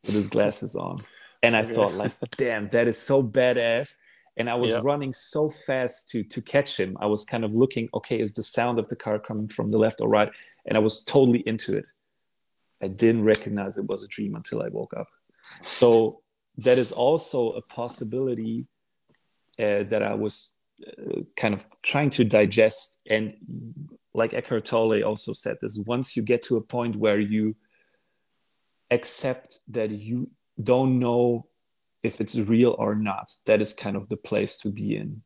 with 0.07 0.14
his 0.14 0.28
glasses 0.28 0.74
on. 0.76 1.05
And 1.42 1.57
i 1.57 1.62
Okay. 1.62 1.74
thought 1.74 1.94
like 1.94 2.12
damn 2.36 2.68
that 2.68 2.88
is 2.88 2.98
so 2.98 3.22
badass 3.22 3.98
and 4.41 4.49
i 4.51 4.55
was 4.64 4.70
Yeah. 4.72 4.80
running 4.91 5.12
so 5.12 5.43
fast 5.66 5.97
to 6.11 6.18
to 6.34 6.41
catch 6.55 6.72
him. 6.82 6.91
I 7.05 7.07
was 7.14 7.22
kind 7.32 7.45
of 7.47 7.53
looking 7.62 7.86
okay 7.99 8.18
is 8.26 8.34
the 8.34 8.43
sound 8.59 8.76
of 8.78 8.86
the 8.88 8.97
car 9.05 9.18
coming 9.28 9.49
from 9.57 9.66
the 9.72 9.78
left 9.84 9.99
or 10.01 10.09
right? 10.18 10.30
And 10.66 10.74
i 10.78 10.82
was 10.88 10.95
totally 11.14 11.43
into 11.53 11.70
it. 11.80 11.86
I 12.86 12.88
didn't 13.03 13.24
recognize 13.34 13.72
it 13.76 13.88
was 13.93 14.03
a 14.05 14.09
dream 14.16 14.32
until 14.41 14.59
i 14.66 14.68
woke 14.78 14.95
up. 15.03 15.09
So 15.78 15.88
that 16.66 16.78
is 16.84 16.91
also 17.07 17.41
a 17.61 17.62
possibility 17.80 18.57
uh, 19.64 19.82
that 19.93 20.03
i 20.12 20.14
was 20.24 20.34
uh, 20.88 21.20
kind 21.43 21.55
of 21.57 21.61
trying 21.91 22.11
to 22.18 22.22
digest. 22.38 22.84
And 23.14 23.24
like 24.20 24.32
Eckhart 24.38 24.64
Tolle 24.70 25.03
also 25.11 25.32
said 25.45 25.57
this 25.61 25.74
once 25.95 26.16
you 26.16 26.22
get 26.32 26.41
to 26.49 26.57
a 26.57 26.64
point 26.76 26.95
where 27.05 27.20
you 27.34 27.45
accept 28.91 29.49
that 29.76 29.91
you 30.09 30.18
don't 30.70 30.99
know 31.05 31.47
if 32.03 32.20
it's 32.20 32.38
real 32.38 32.74
or 32.78 32.94
not 32.94 33.28
that 33.46 33.61
is 33.61 33.74
kind 33.74 33.96
of 33.96 34.09
the 34.09 34.16
place 34.16 34.59
to 34.59 34.70
be 34.70 34.96
in. 34.96 35.22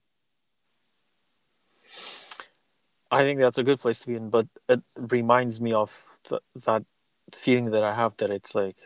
I 3.11 3.23
think 3.23 3.39
that's 3.41 3.59
a 3.59 3.63
good 3.63 3.79
place 3.79 4.01
to 4.01 4.07
be 4.07 4.17
in 4.17 4.31
but 4.31 4.49
it 4.69 4.83
reminds 4.97 5.61
me 5.61 5.73
of 5.73 6.05
th- 6.29 6.41
that 6.67 6.85
feeling 7.33 7.71
that 7.71 7.83
i 7.83 7.95
have 7.95 8.17
that 8.19 8.31
it's 8.31 8.55
like 8.55 8.77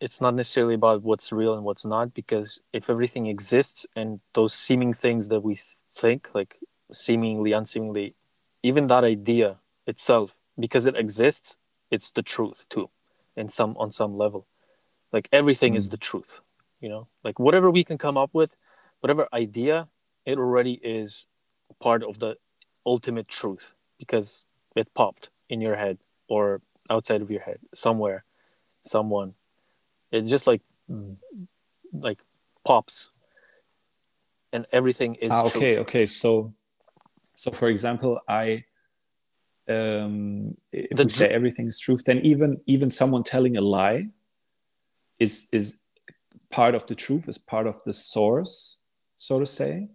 it's 0.00 0.20
not 0.20 0.34
necessarily 0.34 0.74
about 0.74 1.02
what's 1.02 1.32
real 1.32 1.54
and 1.54 1.64
what's 1.64 1.84
not 1.84 2.12
because 2.12 2.60
if 2.72 2.90
everything 2.90 3.26
exists 3.26 3.86
and 3.96 4.20
those 4.34 4.52
seeming 4.52 4.92
things 4.92 5.28
that 5.28 5.40
we 5.40 5.54
th- 5.54 5.66
think 5.96 6.28
like 6.34 6.58
seemingly 6.92 7.52
unseemingly 7.52 8.14
even 8.62 8.86
that 8.88 9.04
idea 9.04 9.56
itself 9.86 10.36
because 10.58 10.84
it 10.86 10.96
exists 10.96 11.56
it's 11.90 12.10
the 12.10 12.22
truth 12.22 12.66
too 12.68 12.90
in 13.36 13.48
some 13.48 13.76
on 13.78 13.92
some 13.92 14.16
level. 14.16 14.46
Like 15.12 15.28
everything 15.32 15.74
is 15.74 15.88
Mm. 15.88 15.90
the 15.92 15.96
truth 15.96 16.40
you 16.84 16.90
know 16.90 17.08
like 17.26 17.38
whatever 17.46 17.68
we 17.70 17.82
can 17.88 17.96
come 17.96 18.16
up 18.22 18.30
with 18.40 18.52
whatever 19.00 19.26
idea 19.32 19.88
it 20.26 20.36
already 20.38 20.74
is 20.98 21.26
part 21.80 22.02
of 22.10 22.18
the 22.18 22.36
ultimate 22.84 23.26
truth 23.26 23.64
because 23.98 24.44
it 24.76 24.86
popped 24.94 25.30
in 25.48 25.62
your 25.66 25.76
head 25.76 25.96
or 26.28 26.60
outside 26.90 27.22
of 27.22 27.30
your 27.30 27.40
head 27.48 27.58
somewhere 27.74 28.20
someone 28.82 29.32
it 30.12 30.22
just 30.34 30.46
like 30.46 30.60
like 32.08 32.20
pops 32.64 33.08
and 34.52 34.66
everything 34.70 35.14
is 35.16 35.32
Ah, 35.32 35.40
truth. 35.40 35.56
okay, 35.56 35.78
okay. 35.78 36.06
So, 36.06 36.54
so 37.34 37.50
for 37.50 37.68
example, 37.68 38.20
I, 38.28 38.64
um, 39.68 40.56
if 40.70 40.96
The 40.98 41.04
we 41.04 41.10
say 41.10 41.28
everything 41.28 41.66
is 41.66 41.80
truth, 41.80 42.04
then 42.04 42.18
even 42.20 42.60
even 42.66 42.88
someone 42.90 43.24
telling 43.24 43.56
a 43.56 43.60
lie 43.60 44.06
is 45.18 45.48
is 45.52 45.80
part 46.54 46.74
of 46.76 46.86
the 46.86 46.94
truth, 46.94 47.28
is 47.28 47.36
part 47.36 47.66
of 47.66 47.82
the 47.84 47.92
source, 47.92 48.80
so 49.18 49.40
to 49.40 49.46
say. 49.46 49.88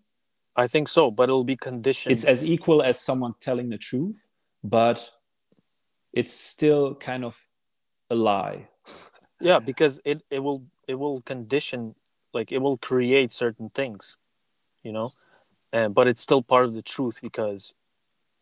I 0.57 0.68
think 0.68 0.89
so, 0.89 1.10
but 1.10 1.24
it'll 1.24 1.45
be 1.45 1.55
conditioned. 1.55 2.12
It's 2.12 2.26
as 2.26 2.43
equal 2.43 2.84
as 2.84 2.99
someone 2.99 3.34
telling 3.39 3.70
the 3.70 3.78
truth, 3.78 4.20
but 4.62 4.99
it's 6.12 6.34
still 6.34 6.95
kind 6.95 7.24
of 7.24 7.39
a 8.10 8.16
lie. 8.16 8.68
yeah, 9.39 9.60
because 9.60 10.01
it 10.03 10.22
it 10.30 10.39
will 10.39 10.64
it 10.86 10.95
will 10.95 11.22
condition 11.22 11.95
like 12.34 12.51
it 12.51 12.60
will 12.60 12.78
create 12.78 13.32
certain 13.32 13.70
things, 13.70 14.18
you 14.84 14.91
know, 14.91 15.12
and 15.72 15.95
but 15.95 16.07
it's 16.07 16.22
still 16.22 16.41
part 16.41 16.66
of 16.66 16.74
the 16.74 16.82
truth 16.82 17.20
because, 17.22 17.74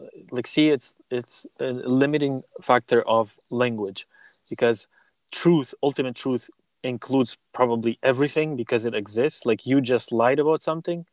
uh, 0.01 0.07
like, 0.32 0.47
see, 0.47 0.70
it's 0.70 0.95
it's 1.11 1.45
a 1.59 1.72
limiting 2.01 2.41
factor 2.63 3.01
of 3.07 3.39
language, 3.51 4.07
because 4.49 4.88
truth, 5.32 5.76
ultimate 5.84 6.15
truth, 6.15 6.49
includes 6.84 7.38
probably 7.53 7.99
everything 8.03 8.55
because 8.55 8.86
it 8.86 8.93
exists. 8.93 9.45
Like 9.45 9.65
you 9.65 9.82
just 9.82 10.11
lied 10.11 10.39
about 10.39 10.63
something, 10.63 11.05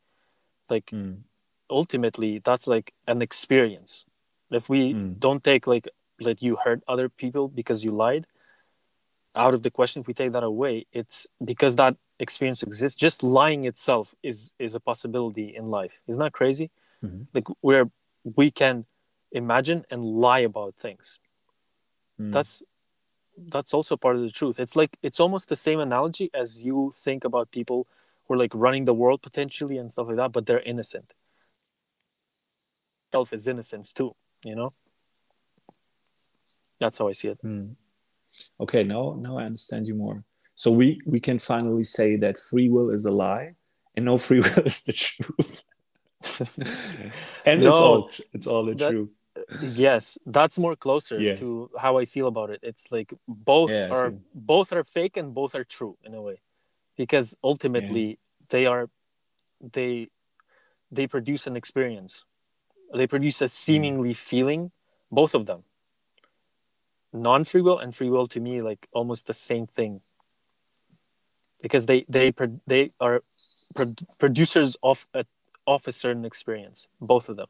like 0.69 0.91
ultimately 1.71 2.39
that's 2.45 2.67
like 2.67 2.93
an 3.07 3.23
experience 3.23 4.05
if 4.51 4.69
we 4.69 4.95
Mm. 4.95 5.19
don't 5.19 5.43
take 5.43 5.67
like 5.67 5.89
that 6.19 6.43
you 6.43 6.57
hurt 6.57 6.83
other 6.87 7.09
people 7.09 7.49
because 7.49 7.83
you 7.83 7.91
lied 7.91 8.27
out 9.35 9.55
of 9.55 9.63
the 9.63 9.71
question 9.71 10.01
if 10.01 10.07
we 10.07 10.15
take 10.15 10.33
that 10.33 10.43
away 10.45 10.87
it's 10.93 11.27
because 11.45 11.75
that 11.77 11.97
experience 12.21 12.63
exists 12.63 12.97
just 12.99 13.23
lying 13.23 13.65
itself 13.65 14.15
is 14.23 14.55
is 14.59 14.75
a 14.75 14.81
possibility 14.81 15.57
in 15.57 15.71
life 15.71 16.01
isn't 16.07 16.23
that 16.23 16.33
crazy 16.33 16.71
Mhm. 17.03 17.27
like 17.33 17.49
where 17.61 17.91
we 18.37 18.51
can 18.51 18.85
imagine 19.33 19.85
and 19.91 20.05
lie 20.05 20.41
about 20.41 20.77
things 20.77 21.19
Mm. 22.21 22.33
that's 22.33 22.63
that's 23.49 23.75
also 23.75 23.97
part 23.97 24.17
of 24.17 24.23
the 24.23 24.31
truth 24.31 24.59
it's 24.61 24.77
like 24.77 24.97
it's 25.03 25.21
almost 25.21 25.49
the 25.49 25.57
same 25.57 25.81
analogy 25.81 26.31
as 26.35 26.63
you 26.63 26.93
think 26.95 27.25
about 27.25 27.51
people 27.51 27.87
who 28.27 28.35
are 28.35 28.37
like 28.37 28.53
running 28.55 28.85
the 28.85 28.95
world 28.95 29.21
potentially 29.23 29.77
and 29.79 29.93
stuff 29.93 30.07
like 30.09 30.17
that 30.17 30.33
but 30.33 30.47
they're 30.47 30.61
innocent 30.61 31.13
self 33.13 33.33
is 33.33 33.47
innocence 33.47 33.93
too 33.93 34.15
you 34.45 34.55
know 34.55 34.73
that's 36.81 36.99
how 36.99 37.09
i 37.09 37.13
see 37.13 37.29
it 37.29 37.39
Mm. 37.43 37.77
Okay, 38.59 38.83
now 38.83 39.17
now 39.17 39.39
I 39.39 39.45
understand 39.45 39.87
you 39.87 39.95
more. 39.95 40.25
So 40.57 40.73
we 40.73 40.99
we 41.07 41.21
can 41.21 41.39
finally 41.39 41.85
say 41.85 42.17
that 42.17 42.37
free 42.37 42.69
will 42.69 42.91
is 42.91 43.07
a 43.07 43.13
lie, 43.13 43.55
and 43.95 44.05
no 44.05 44.19
free 44.19 44.41
will 44.45 44.65
is 44.67 44.83
the 44.83 44.93
truth. 44.93 45.63
and 47.47 47.63
it's 47.63 47.77
all 47.77 48.11
it's 48.33 48.47
all 48.49 48.65
the 48.65 48.75
that- 48.75 48.91
truth. 48.91 49.15
Yes 49.61 50.19
that's 50.27 50.59
more 50.59 50.77
closer 50.77 51.21
Yes. 51.21 51.39
to 51.39 51.71
how 51.79 51.99
i 51.99 52.05
feel 52.05 52.27
about 52.27 52.51
it. 52.51 52.61
It's 52.63 52.91
like 52.91 53.15
both 53.27 53.71
Yeah, 53.71 53.89
are 53.91 54.13
both 54.35 54.73
are 54.73 54.85
fake 54.85 55.17
and 55.17 55.35
both 55.35 55.55
are 55.55 55.65
true 55.65 55.97
in 56.05 56.15
a 56.15 56.23
way. 56.23 56.41
Because 56.97 57.37
ultimately 57.43 58.19
they 58.49 58.67
are 58.67 58.89
they 59.61 60.09
they 60.91 61.07
produce 61.07 61.47
an 61.47 61.57
experience. 61.57 62.25
They 62.95 63.07
produce 63.07 63.41
a 63.43 63.47
hmm. 63.47 63.49
seemingly 63.49 64.15
feeling 64.15 64.71
both 65.11 65.35
of 65.35 65.47
them. 65.47 65.65
Non-free 67.13 67.63
will 67.63 67.79
and 67.79 67.95
free 67.95 68.11
will 68.11 68.27
to 68.29 68.41
me 68.41 68.63
like 68.63 68.89
almost 68.93 69.27
the 69.27 69.35
same 69.35 69.67
thing. 69.67 70.01
Because 71.63 71.87
they 71.87 72.05
they 72.09 72.33
they 72.67 72.93
are 73.01 73.23
pro- 73.75 73.95
producers 74.19 74.77
of 74.83 75.09
a 75.15 75.25
of 75.67 75.89
a 75.89 75.93
certain 75.93 76.25
experience 76.25 76.89
both 77.01 77.29
of 77.29 77.37
them 77.37 77.49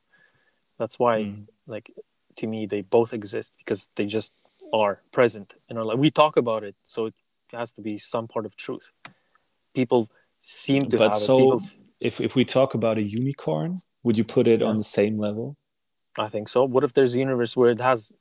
that's 0.79 0.99
why 0.99 1.15
Mm. 1.21 1.47
like 1.67 1.91
to 2.37 2.47
me 2.47 2.67
they 2.67 2.83
both 2.83 3.13
exist 3.13 3.53
because 3.59 3.89
they 3.97 4.07
just 4.07 4.33
are 4.73 5.01
present 5.13 5.55
in 5.69 5.77
our 5.79 5.85
life 5.85 5.99
we 5.99 6.11
talk 6.11 6.37
about 6.37 6.63
it 6.65 6.75
so 6.83 7.07
it 7.07 7.15
has 7.53 7.73
to 7.73 7.81
be 7.81 7.99
some 7.99 8.27
part 8.27 8.47
of 8.47 8.57
truth. 8.57 8.91
People 9.75 10.11
seem 10.41 10.83
to 10.91 10.99
But 10.99 11.13
have 11.13 11.23
so 11.23 11.37
people, 11.39 11.63
if 12.01 12.21
if 12.21 12.35
we 12.35 12.45
talk 12.45 12.75
about 12.75 12.99
a 12.99 13.03
unicorn, 13.03 13.81
would 14.03 14.17
you 14.19 14.25
put 14.25 14.47
it 14.47 14.63
on 14.63 14.77
the 14.77 14.83
same 14.85 15.19
level? 15.19 15.57
i 16.19 16.29
think 16.29 16.49
so. 16.49 16.65
What 16.65 16.85
if 16.85 16.93
there's 16.95 17.15
a 17.15 17.19
universe 17.19 17.57
where 17.57 17.71
it 17.71 17.81
has 17.81 18.13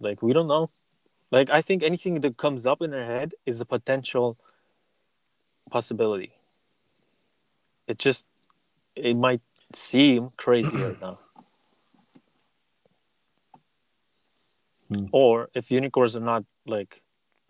like 0.00 0.22
we 0.22 0.32
don't 0.32 0.48
know? 0.48 0.70
Like 1.30 1.50
i 1.50 1.62
think 1.62 1.82
anything 1.82 2.20
that 2.20 2.36
comes 2.36 2.66
up 2.66 2.82
in 2.82 2.94
our 2.94 3.04
head 3.04 3.34
is 3.46 3.60
a 3.60 3.64
potential 3.64 4.36
possibility. 5.70 6.32
It 7.86 7.98
just 7.98 8.26
it 8.96 9.16
might 9.16 9.42
seem 9.74 10.30
crazy 10.36 10.76
right 10.76 11.00
now 11.00 11.18
Hmm. 14.90 15.06
or 15.12 15.48
if 15.54 15.70
unicorns 15.70 16.16
are 16.16 16.20
not 16.20 16.44
like 16.66 17.02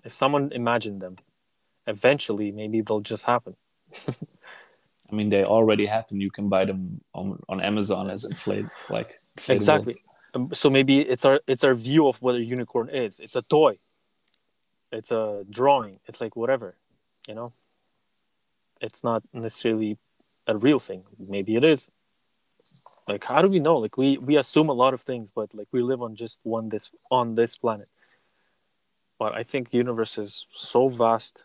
if 0.05 0.12
someone 0.12 0.53
imagined 0.53 1.01
them 1.01 1.16
eventually 1.86 2.53
maybe 2.53 2.82
they'll 2.82 3.01
just 3.01 3.24
happen 3.24 3.57
I 5.12 5.16
mean, 5.16 5.28
they 5.28 5.45
already 5.45 5.86
happen. 5.86 6.20
You 6.20 6.30
can 6.30 6.49
buy 6.49 6.64
them 6.64 7.01
on, 7.14 7.43
on 7.49 7.61
Amazon 7.61 8.11
as 8.11 8.24
inflate 8.24 8.66
like. 8.88 9.20
Exactly. 9.49 9.95
Um, 10.34 10.51
so 10.53 10.70
maybe 10.70 11.01
it's 11.01 11.24
our 11.24 11.41
it's 11.47 11.64
our 11.64 11.74
view 11.74 12.07
of 12.07 12.22
what 12.22 12.36
a 12.36 12.45
unicorn 12.45 12.88
is 12.88 13.18
it's 13.18 13.34
a 13.34 13.43
toy 13.43 13.78
it's 14.93 15.11
a 15.11 15.45
drawing 15.51 15.99
it's 16.07 16.20
like 16.20 16.36
whatever 16.36 16.76
you 17.26 17.34
know 17.34 17.53
it's 18.80 19.03
not 19.03 19.22
necessarily 19.32 19.99
a 20.47 20.57
real 20.57 20.78
thing 20.78 21.03
maybe 21.18 21.57
it 21.57 21.64
is 21.64 21.91
like 23.09 23.25
how 23.25 23.43
do 23.43 23.49
we 23.49 23.59
know? 23.61 23.77
Like 23.77 23.97
we 23.97 24.19
we 24.19 24.37
assume 24.37 24.69
a 24.69 24.73
lot 24.73 24.95
of 24.95 25.01
things 25.01 25.31
but 25.31 25.55
like 25.55 25.69
we 25.73 25.83
live 25.83 26.03
on 26.03 26.17
just 26.17 26.41
one 26.43 26.69
this 26.69 26.91
on 27.11 27.35
this 27.35 27.57
planet. 27.57 27.89
But 29.19 29.35
i 29.35 29.43
think 29.43 29.71
the 29.71 29.77
universe 29.77 30.17
is 30.19 30.47
so 30.53 30.89
vastly 30.89 31.45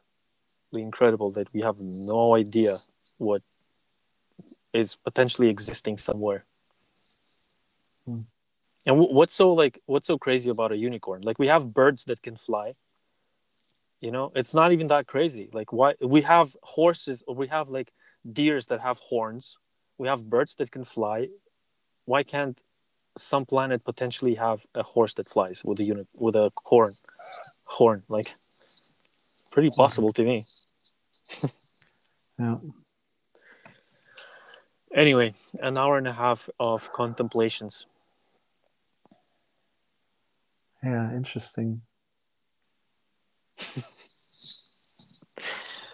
incredible 0.74 1.30
that 1.32 1.48
we 1.54 1.62
have 1.62 1.80
no 1.80 2.36
idea 2.36 2.82
what 3.18 3.42
is 4.74 4.96
potentially 4.96 5.50
existing 5.50 5.98
somewhere. 5.98 6.46
Hmm. 8.06 8.22
and 8.86 8.98
wh- 9.00 9.12
what's 9.12 9.36
so 9.36 9.54
like 9.54 9.82
what's 9.88 10.08
so 10.08 10.18
crazy 10.18 10.50
about 10.50 10.72
a 10.72 10.78
unicorn? 10.78 11.22
Like 11.22 11.40
we 11.40 11.48
have 11.48 11.74
birds 11.74 12.06
that 12.06 12.22
can 12.22 12.36
fly. 12.36 12.76
You 14.00 14.12
know 14.12 14.32
it's 14.36 14.54
not 14.54 14.72
even 14.72 14.88
that 14.88 15.08
crazy. 15.08 15.50
Like 15.52 15.74
why 15.74 15.96
we 16.00 16.22
have 16.22 16.56
horses 16.62 17.24
or 17.28 17.34
we 17.36 17.48
have 17.48 17.70
like 17.70 17.92
deers 18.40 18.68
that 18.68 18.82
have 18.82 19.00
horns. 19.00 19.58
We 19.98 20.08
have 20.08 20.30
birds 20.30 20.56
that 20.56 20.72
can 20.72 20.84
fly 20.84 21.30
why 22.06 22.24
can't 22.24 22.62
some 23.18 23.46
planet 23.46 23.84
potentially 23.84 24.36
have 24.36 24.66
a 24.76 24.84
horse 24.84 25.14
that 25.16 25.28
flies 25.30 25.64
with 25.64 25.80
a 25.80 25.84
unit 25.84 26.08
with 26.14 26.36
a 26.36 26.52
horn 26.66 26.94
horn 27.66 28.04
like 28.10 28.36
pretty 29.52 29.70
possible 29.70 30.12
to 30.14 30.24
me 30.24 30.46
Yeah. 32.40 32.58
anyway 34.94 35.34
an 35.62 35.78
hour 35.78 35.98
and 35.98 36.08
a 36.08 36.14
half 36.14 36.50
of 36.60 36.92
contemplations 36.94 37.86
Yeah, 40.84 41.12
interesting. 41.16 41.82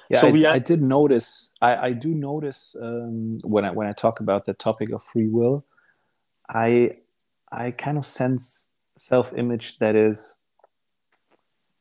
yeah, 0.09 0.19
So 0.19 0.27
I, 0.27 0.31
we 0.31 0.45
are- 0.45 0.55
I 0.55 0.59
did 0.59 0.81
notice. 0.81 1.53
I, 1.61 1.75
I 1.87 1.91
do 1.93 2.13
notice 2.13 2.75
um, 2.81 3.35
when 3.43 3.63
I 3.63 3.71
when 3.71 3.87
I 3.87 3.93
talk 3.93 4.19
about 4.19 4.43
the 4.43 4.53
topic 4.53 4.89
of 4.91 5.01
free 5.01 5.27
will, 5.29 5.63
I 6.51 6.91
I 7.51 7.71
kind 7.71 7.97
of 7.97 8.05
sense 8.05 8.71
self 8.97 9.33
image 9.33 9.79
that 9.79 9.95
is. 9.95 10.35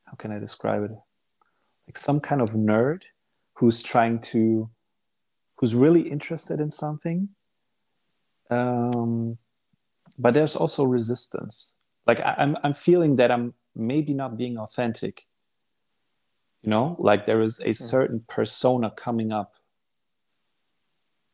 How 0.05 0.15
can 0.17 0.33
I 0.33 0.39
describe 0.39 0.83
it? 0.85 0.91
Like 1.87 1.97
some 1.97 2.21
kind 2.21 2.41
of 2.41 2.51
nerd 2.51 3.03
who's 3.55 3.81
trying 3.83 4.19
to, 4.19 4.69
who's 5.57 5.75
really 5.75 6.03
interested 6.03 6.61
in 6.61 6.73
something. 6.73 7.29
Um, 8.51 9.39
but 10.19 10.35
there's 10.35 10.57
also 10.57 10.83
resistance 10.83 11.75
like 12.07 12.21
I, 12.21 12.35
I'm 12.39 12.57
I'm 12.65 12.75
feeling 12.75 13.17
that 13.17 13.31
I'm 13.31 13.55
maybe 13.75 14.15
not 14.15 14.37
being 14.37 14.59
authentic. 14.59 15.27
You 16.63 16.71
know, 16.71 16.97
like 16.99 17.25
there 17.25 17.41
is 17.41 17.61
a 17.61 17.73
certain 17.73 18.25
persona 18.29 18.91
coming 18.91 19.33
up 19.33 19.55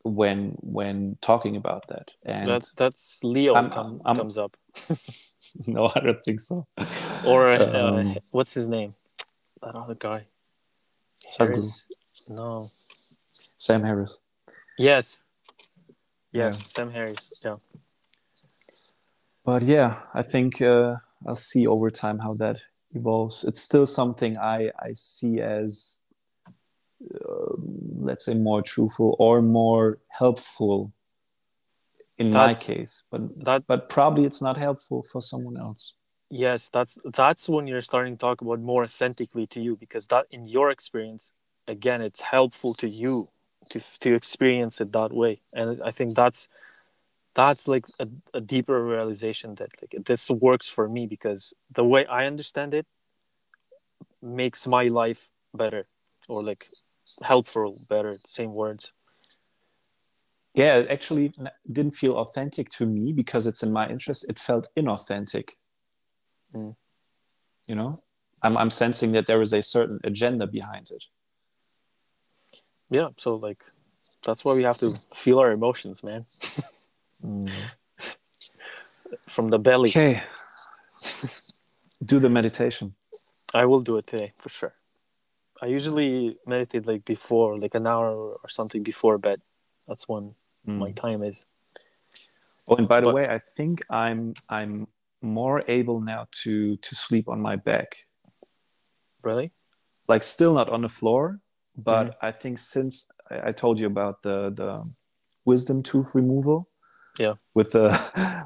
when 0.07 0.55
when 0.61 1.17
talking 1.21 1.55
about 1.55 1.87
that, 1.89 2.11
and 2.23 2.45
that's 2.47 2.73
that's 2.75 3.19
leo 3.23 3.53
I'm- 3.55 3.69
come, 3.71 4.01
I'm- 4.05 4.17
comes 4.17 4.37
up 4.37 4.55
no, 5.67 5.89
I 5.95 5.99
don't 5.99 6.23
think 6.23 6.39
so. 6.39 6.65
or 7.25 7.47
uh, 7.49 7.65
Um, 7.97 8.11
uh, 8.11 8.19
what's 8.31 8.53
his 8.53 8.67
name 8.67 8.95
that 9.61 9.75
other 9.75 9.95
guy 9.95 10.25
Sadhguru. 11.31 11.47
Harris? 11.49 11.87
no 12.29 12.65
Sam 13.57 13.83
Harris. 13.83 14.21
yes 14.77 15.19
yes 16.31 16.55
Yeah. 16.59 16.67
sam 16.75 16.91
harris 16.91 17.29
yeah 17.43 17.57
But 19.47 19.63
yeah, 19.63 20.01
I 20.13 20.23
think 20.23 20.61
uh, 20.61 20.95
I'll 21.25 21.35
see 21.51 21.65
over 21.67 21.89
time 21.89 22.19
how 22.19 22.33
that 22.43 22.57
evolves. 22.91 23.45
It's 23.47 23.61
still 23.61 23.85
something 23.85 24.35
I 24.37 24.71
I 24.87 24.91
see 24.93 25.39
as 25.39 26.03
uh, 26.99 27.55
let's 28.07 28.25
say 28.25 28.33
more 28.33 28.61
truthful 28.61 29.15
or 29.19 29.41
more 29.41 29.99
helpful 30.09 30.91
in 32.17 32.31
my 32.31 32.53
case 32.53 33.05
but 33.11 33.21
that 33.45 33.67
but 33.67 33.89
probably 33.89 34.25
it's 34.25 34.41
not 34.41 34.57
helpful 34.57 35.05
for 35.11 35.21
someone 35.21 35.57
else. 35.57 35.97
Yes 36.29 36.69
that's 36.73 36.97
that's 37.13 37.47
when 37.47 37.67
you're 37.67 37.81
starting 37.81 38.15
to 38.15 38.19
talk 38.19 38.41
about 38.41 38.59
more 38.59 38.83
authentically 38.83 39.47
to 39.47 39.61
you 39.61 39.75
because 39.75 40.07
that 40.07 40.25
in 40.31 40.47
your 40.47 40.69
experience 40.71 41.33
again 41.67 42.01
it's 42.01 42.21
helpful 42.21 42.73
to 42.75 42.89
you 42.89 43.29
to 43.71 43.79
to 43.99 44.13
experience 44.13 44.81
it 44.81 44.91
that 44.93 45.13
way. 45.13 45.41
And 45.53 45.81
i 45.83 45.91
think 45.91 46.15
that's 46.15 46.47
that's 47.35 47.67
like 47.67 47.85
a, 47.99 48.07
a 48.33 48.41
deeper 48.41 48.83
realization 48.83 49.55
that 49.55 49.69
like 49.81 50.05
this 50.05 50.29
works 50.29 50.69
for 50.69 50.89
me 50.89 51.05
because 51.05 51.53
the 51.71 51.83
way 51.83 52.05
i 52.07 52.25
understand 52.25 52.73
it 52.73 52.87
makes 54.21 54.65
my 54.65 54.85
life 54.87 55.29
better 55.53 55.87
or 56.27 56.43
like 56.43 56.69
helpful 57.21 57.79
better 57.89 58.17
same 58.27 58.53
words. 58.53 58.91
Yeah 60.53 60.77
it 60.77 60.89
actually 60.89 61.33
didn't 61.71 61.93
feel 61.93 62.17
authentic 62.17 62.69
to 62.71 62.85
me 62.85 63.13
because 63.13 63.47
it's 63.47 63.63
in 63.63 63.71
my 63.71 63.87
interest. 63.87 64.29
It 64.29 64.39
felt 64.39 64.67
inauthentic. 64.75 65.49
Mm. 66.55 66.75
you 67.67 67.75
know? 67.75 68.01
I'm, 68.41 68.55
I'm 68.55 68.69
sensing 68.69 69.11
that 69.11 69.25
there 69.25 69.41
is 69.41 69.51
a 69.51 69.61
certain 69.61 69.99
agenda 70.03 70.47
behind 70.47 70.89
it. 70.91 71.05
Yeah 72.89 73.09
so 73.17 73.35
like 73.35 73.63
that's 74.23 74.43
why 74.43 74.53
we 74.53 74.63
have 74.63 74.77
to 74.79 74.95
feel 75.13 75.39
our 75.39 75.51
emotions 75.51 76.03
man. 76.03 76.25
From 79.27 79.47
the 79.49 79.59
belly. 79.59 79.89
Okay. 79.89 80.23
Do 82.05 82.19
the 82.19 82.29
meditation. 82.29 82.93
I 83.53 83.65
will 83.65 83.81
do 83.81 83.97
it 83.97 84.07
today 84.07 84.33
for 84.37 84.49
sure. 84.49 84.73
I 85.61 85.65
usually 85.67 86.37
meditate 86.45 86.85
like 86.87 87.03
before, 87.05 87.57
like 87.59 87.75
an 87.75 87.87
hour 87.87 88.11
or 88.43 88.49
something 88.49 88.83
before 88.83 89.17
bed. 89.17 89.41
That's 89.87 90.07
when 90.07 90.35
my 90.65 90.91
time 90.91 91.23
is. 91.23 91.47
Oh, 92.67 92.75
and 92.75 92.87
by 92.87 92.99
the 92.99 93.05
But- 93.07 93.15
way, 93.15 93.27
I 93.29 93.39
think 93.55 93.81
I'm 93.89 94.33
I'm 94.49 94.87
more 95.21 95.63
able 95.67 95.99
now 96.01 96.27
to 96.43 96.75
to 96.77 96.95
sleep 96.95 97.27
on 97.29 97.39
my 97.41 97.55
back. 97.55 97.95
Really? 99.23 99.51
Like 100.07 100.23
still 100.23 100.53
not 100.53 100.69
on 100.69 100.81
the 100.81 100.89
floor, 100.89 101.39
but 101.75 102.07
Mm-hmm. 102.07 102.25
I 102.25 102.31
think 102.31 102.59
since 102.59 103.09
I, 103.31 103.49
I 103.49 103.51
told 103.51 103.79
you 103.79 103.87
about 103.87 104.21
the 104.21 104.51
the 104.53 104.83
wisdom 105.45 105.81
tooth 105.83 106.13
removal, 106.13 106.67
Yeah. 107.19 107.35
with 107.53 107.71
the 107.71 107.87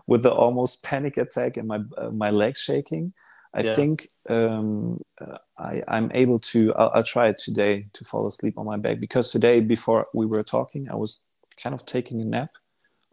with 0.07 0.21
the 0.23 0.31
almost 0.33 0.83
panic 0.83 1.17
attack 1.17 1.57
and 1.57 1.67
my 1.67 1.79
uh, 1.97 2.11
my 2.11 2.29
legs 2.31 2.61
shaking, 2.61 3.13
I 3.53 3.63
Yeah. 3.63 3.75
think 3.75 4.09
um, 4.29 5.01
uh, 5.19 5.37
I 5.57 5.83
I'm 5.87 6.09
able 6.13 6.39
to. 6.39 6.73
I'll, 6.75 6.91
I'll 6.95 7.03
try 7.03 7.27
it 7.27 7.37
today 7.37 7.87
to 7.93 8.05
fall 8.05 8.25
asleep 8.27 8.57
on 8.57 8.65
my 8.65 8.77
back 8.77 8.99
because 8.99 9.31
today 9.31 9.59
before 9.59 10.07
we 10.13 10.25
were 10.25 10.43
talking, 10.43 10.89
I 10.89 10.95
was 10.95 11.25
kind 11.61 11.75
of 11.75 11.85
taking 11.85 12.21
a 12.21 12.25
nap 12.25 12.51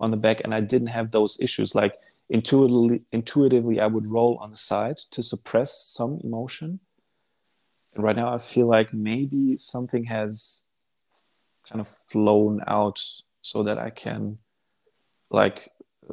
on 0.01 0.11
the 0.11 0.17
back 0.17 0.41
and 0.45 0.55
I 0.55 0.61
didn't 0.61 0.89
have 0.89 1.11
those 1.11 1.39
issues. 1.41 1.75
Like 1.75 1.95
intuitively, 2.29 3.03
intuitively, 3.11 3.81
I 3.81 3.87
would 3.87 4.07
roll 4.07 4.39
on 4.41 4.51
the 4.51 4.57
side 4.57 4.99
to 5.11 5.23
suppress 5.23 5.75
some 5.75 6.21
emotion. 6.23 6.81
And 7.95 8.05
right 8.05 8.15
now, 8.17 8.33
I 8.33 8.39
feel 8.39 8.69
like 8.69 8.95
maybe 8.95 9.59
something 9.59 10.05
has 10.05 10.67
kind 11.69 11.81
of 11.81 11.89
flown 12.09 12.61
out 12.67 13.03
so 13.41 13.65
that 13.65 13.79
I 13.79 13.91
can 13.91 14.39
like 15.31 15.71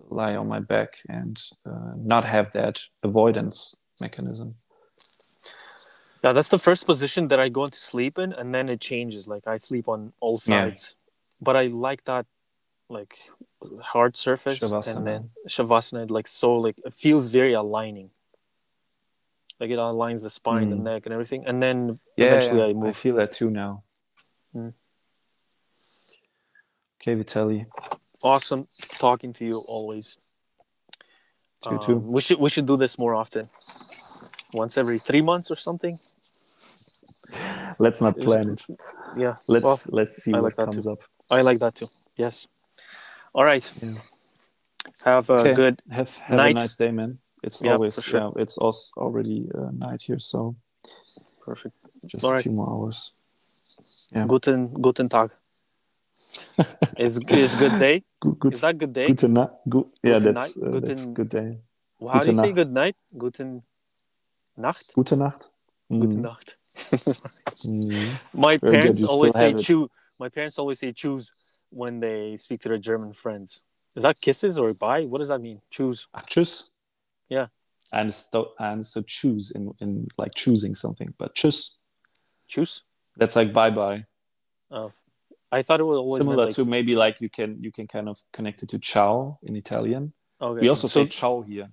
lie 0.09 0.35
on 0.35 0.47
my 0.47 0.59
back 0.59 0.97
and 1.07 1.41
uh, 1.65 1.93
not 1.95 2.25
have 2.25 2.51
that 2.53 2.81
avoidance 3.03 3.75
mechanism. 3.99 4.55
Yeah, 6.23 6.33
that's 6.33 6.49
the 6.49 6.57
first 6.59 6.85
position 6.85 7.27
that 7.27 7.39
I 7.39 7.49
go 7.49 7.65
into 7.65 7.77
sleep 7.79 8.17
in, 8.17 8.33
and 8.33 8.53
then 8.53 8.67
it 8.69 8.81
changes. 8.81 9.27
Like 9.27 9.45
I 9.47 9.57
sleep 9.57 9.87
on 9.87 10.13
all 10.19 10.39
Yeah. 10.45 10.65
sides, 10.65 10.95
but 11.39 11.55
I 11.55 11.67
like 11.67 12.03
that, 12.05 12.25
like 12.89 13.15
hard 13.81 14.17
surface, 14.17 14.59
Shavasana. 14.59 14.97
and 14.97 15.07
then 15.07 15.29
shavasana. 15.47 16.09
Like 16.09 16.27
so, 16.27 16.55
like 16.55 16.77
it 16.83 16.93
feels 16.93 17.29
very 17.29 17.53
aligning. 17.53 18.09
Like 19.59 19.69
it 19.69 19.77
aligns 19.77 20.23
the 20.23 20.29
spine, 20.29 20.69
the 20.69 20.75
Mm. 20.75 20.83
neck, 20.83 21.05
and 21.05 21.13
everything, 21.13 21.45
and 21.45 21.61
then 21.61 21.99
Yeah, 22.17 22.27
eventually 22.27 22.59
yeah, 22.73 22.85
I 22.85 22.89
I 22.89 22.91
feel 22.93 23.15
that 23.15 23.31
too 23.31 23.49
now. 23.51 23.83
Mm. 24.55 24.73
Okay, 26.99 27.15
Vitaly. 27.15 27.67
Awesome 28.23 28.67
talking 28.97 29.31
to 29.33 29.45
you 29.45 29.59
always. 29.59 30.17
To 31.65 31.73
you 31.73 31.79
too. 31.79 31.95
Um, 31.97 32.11
We 32.11 32.21
should 32.21 32.39
we 32.39 32.49
should 32.49 32.65
do 32.67 32.77
this 32.77 32.97
more 32.97 33.15
often. 33.15 33.47
Once 34.53 34.77
every 34.77 34.99
three 34.99 35.21
months 35.21 35.51
or 35.51 35.57
something. 35.57 35.99
Let's 37.79 38.01
not 38.01 38.17
plan 38.19 38.49
it. 38.49 38.61
Yeah. 39.17 39.35
Let's 39.47 39.63
Well, 39.65 39.79
let's 39.91 40.23
see 40.23 40.31
I 40.31 40.37
what 40.39 40.43
like 40.43 40.55
that 40.57 40.65
comes 40.65 40.85
too. 40.85 40.91
up. 40.91 40.99
I 41.29 41.41
like 41.41 41.59
that 41.59 41.75
too. 41.75 41.89
Yes. 42.15 42.47
All 43.33 43.43
right. 43.43 43.69
Yeah. 43.81 43.93
Have 45.03 45.29
a 45.29 45.39
Okay. 45.39 45.53
good. 45.53 45.81
Have 45.91 46.17
have 46.17 46.37
Night. 46.37 46.55
a 46.55 46.59
nice 46.61 46.75
day, 46.77 46.91
man. 46.91 47.19
It's 47.43 47.61
Yeah, 47.61 47.73
always 47.73 48.01
sure. 48.03 48.19
yeah. 48.19 48.41
It's 48.41 48.57
also 48.57 48.93
already 48.97 49.49
uh, 49.53 49.71
night 49.71 50.03
here, 50.07 50.19
so 50.19 50.55
Perfect. 51.45 51.75
just 52.05 52.23
All 52.23 52.31
a 52.31 52.33
right. 52.35 52.43
few 52.43 52.51
more 52.53 52.69
hours. 52.69 53.13
Yeah. 54.15 54.25
Guten 54.27 54.67
Guten 54.81 55.09
Tag. 55.09 55.31
Is 56.97 57.19
is 57.29 57.55
good 57.55 57.77
day? 57.79 58.03
Good, 58.19 58.39
good, 58.39 58.53
Is 58.53 58.61
that 58.61 58.77
good 58.77 58.93
day? 58.93 59.13
good 59.13 59.29
night. 59.29 59.49
Good, 59.67 59.85
yeah, 60.03 60.19
Gute 60.19 60.23
that's 60.33 60.57
Nacht. 60.57 60.67
uh, 60.75 60.79
that's 60.79 61.05
good 61.05 61.29
day. 61.29 61.57
How 62.01 62.19
do 62.21 62.31
you 62.31 62.35
Gute 62.35 62.41
say 62.41 62.51
good 62.53 62.71
night? 62.71 62.95
Guten 63.17 63.63
Nacht. 64.57 64.93
Gute 64.95 65.17
Nacht. 65.17 65.49
Guten 65.89 66.21
Mm, 66.21 66.21
Nacht. 66.21 66.57
mm. 67.65 68.19
My 68.33 68.57
Very 68.57 68.73
parents 68.73 69.03
always 69.03 69.33
say 69.33 69.53
chew. 69.53 69.89
My 70.19 70.29
parents 70.29 70.57
always 70.57 70.79
say 70.79 70.91
choose 70.93 71.31
when 71.69 71.99
they 71.99 72.37
speak 72.37 72.61
to 72.61 72.69
their 72.69 72.77
German 72.77 73.13
friends. 73.13 73.61
Is 73.95 74.03
that 74.03 74.19
kisses 74.19 74.57
or 74.57 74.73
bye? 74.73 75.05
What 75.05 75.19
does 75.19 75.27
that 75.29 75.39
mean? 75.41 75.61
Choose. 75.69 76.07
Ah, 76.13 76.21
tschüss. 76.27 76.69
Yeah. 77.29 77.47
And 77.91 78.13
so 78.13 78.51
and 78.59 78.85
so 78.85 79.01
choose 79.01 79.51
in 79.51 79.73
in 79.79 80.07
like 80.17 80.33
choosing 80.35 80.75
something, 80.75 81.13
but 81.17 81.35
choose. 81.35 81.79
Choose. 82.47 82.83
That's 83.17 83.35
like 83.35 83.53
bye 83.53 83.69
bye. 83.69 84.05
Oh, 84.71 84.91
I 85.51 85.61
thought 85.61 85.79
it 85.79 85.83
was 85.83 85.97
always 85.97 86.17
Similar 86.17 86.45
like, 86.45 86.55
to 86.55 86.65
maybe 86.65 86.95
like 86.95 87.21
you 87.21 87.29
can 87.29 87.61
you 87.61 87.71
can 87.71 87.87
kind 87.87 88.09
of 88.09 88.17
connect 88.33 88.63
it 88.63 88.69
to 88.69 88.79
ciao 88.79 89.39
in 89.43 89.55
Italian. 89.55 90.13
Okay. 90.41 90.61
We 90.61 90.67
also 90.69 90.87
so 90.87 91.03
say 91.03 91.07
ciao 91.07 91.41
here. 91.41 91.69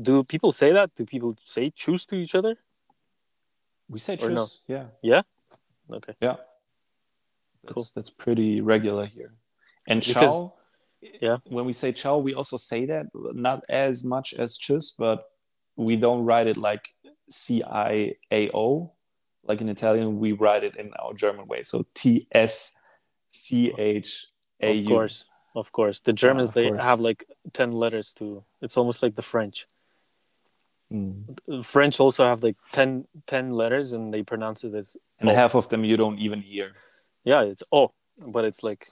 do 0.00 0.24
people 0.24 0.52
say 0.52 0.72
that? 0.72 0.94
Do 0.96 1.04
people 1.04 1.36
say 1.44 1.70
choose 1.70 2.06
to 2.06 2.16
each 2.16 2.34
other? 2.34 2.56
We 3.88 3.98
say 3.98 4.16
choose. 4.16 4.30
no? 4.30 4.44
tschüss. 4.44 4.90
Yeah. 5.02 5.22
Okay. 5.92 6.14
Yeah. 6.20 6.36
That's 7.64 7.74
Cool. 7.74 7.84
that's 7.94 8.10
pretty 8.10 8.60
regular 8.60 9.06
here. 9.06 9.34
And 9.86 10.00
Because- 10.00 10.12
ciao, 10.12 10.54
yeah. 11.20 11.38
When 11.44 11.64
we 11.64 11.72
say 11.72 11.92
ciao, 11.92 12.18
we 12.18 12.34
also 12.34 12.56
say 12.56 12.86
that 12.86 13.06
not 13.14 13.62
as 13.68 14.04
much 14.04 14.34
as 14.34 14.58
tschüss, 14.58 14.92
but 14.98 15.24
we 15.76 15.96
don't 15.96 16.24
write 16.24 16.46
it 16.46 16.56
like 16.56 16.84
C 17.28 17.62
I 17.62 18.14
A 18.32 18.50
O. 18.54 18.92
Like 19.44 19.60
in 19.60 19.68
Italian, 19.68 20.18
we 20.18 20.32
write 20.32 20.64
it 20.64 20.76
in 20.76 20.92
our 20.94 21.14
German 21.14 21.46
way. 21.46 21.62
So 21.62 21.84
T 21.94 22.26
S 22.32 22.76
C 23.28 23.72
H 23.78 24.26
A 24.62 24.80
Of 24.80 24.86
course. 24.86 25.24
Of 25.54 25.72
course. 25.72 26.00
The 26.00 26.12
Germans 26.12 26.50
of 26.50 26.54
they 26.54 26.66
course. 26.66 26.84
have 26.84 27.00
like 27.00 27.24
10 27.52 27.72
letters 27.72 28.12
too. 28.12 28.44
it's 28.62 28.76
almost 28.76 29.02
like 29.02 29.16
the 29.16 29.22
French. 29.22 29.66
Mm. 30.92 31.64
French 31.64 32.00
also 32.00 32.24
have 32.24 32.42
like 32.42 32.56
10, 32.72 33.06
10 33.26 33.52
letters 33.52 33.92
and 33.92 34.12
they 34.12 34.22
pronounce 34.22 34.64
it 34.64 34.74
as 34.74 34.96
And 35.20 35.28
Oh. 35.28 35.34
half 35.34 35.54
of 35.54 35.68
them 35.68 35.84
you 35.84 35.96
don't 35.96 36.18
even 36.18 36.40
hear. 36.42 36.72
yeah, 37.24 37.42
it's 37.42 37.62
O, 37.72 37.92
but 38.18 38.44
it's 38.44 38.62
like 38.62 38.86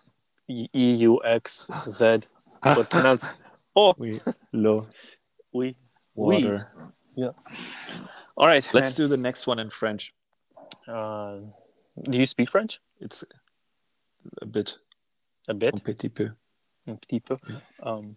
E 0.49 0.69
U 1.09 1.21
X 1.25 1.69
Z, 1.91 2.21
but 2.63 2.89
pronounced 2.95 3.27
O. 3.77 3.95
We 3.99 4.21
low 4.53 4.89
We. 5.53 5.77
We. 6.15 6.51
Yeah. 7.17 7.31
All 8.37 8.47
right. 8.47 8.69
Let's 8.73 8.95
do 8.95 9.07
the 9.09 9.17
next 9.17 9.47
one 9.47 9.59
in 9.59 9.71
French. 9.71 10.13
Uh, 10.89 11.41
do 12.11 12.19
you 12.19 12.27
speak 12.27 12.51
French? 12.51 12.81
It's 13.01 13.25
a 14.43 14.47
bit, 14.47 14.79
A 15.49 15.55
bit. 15.55 15.75
un 15.75 15.81
petit 15.81 16.09
peu. 16.09 16.31
Un 16.87 16.97
petit 16.97 17.21
peu. 17.21 17.37
Um, 17.83 18.15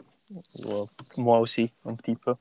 well, 0.63 0.89
moi 1.17 1.39
aussi, 1.39 1.71
un 1.85 1.95
petit 1.95 2.15
peu. 2.15 2.35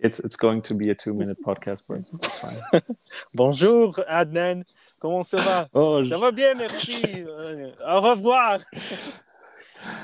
It's 0.00 0.18
it's 0.18 0.36
going 0.36 0.60
to 0.62 0.74
be 0.74 0.90
a 0.90 0.94
two 0.94 1.14
minute 1.14 1.40
podcast, 1.44 1.86
but 1.86 2.00
it's 2.14 2.38
fine. 2.38 2.60
Bonjour, 3.34 3.94
Adnan. 4.08 4.64
Comment 5.00 5.22
ça 5.22 5.36
va? 5.38 5.68
Oh, 5.72 6.00
Ça 6.02 6.18
va 6.18 6.32
bien, 6.32 6.54
merci. 6.56 7.04
Euh, 7.24 7.70
Au 7.86 8.00
revoir. 8.00 8.58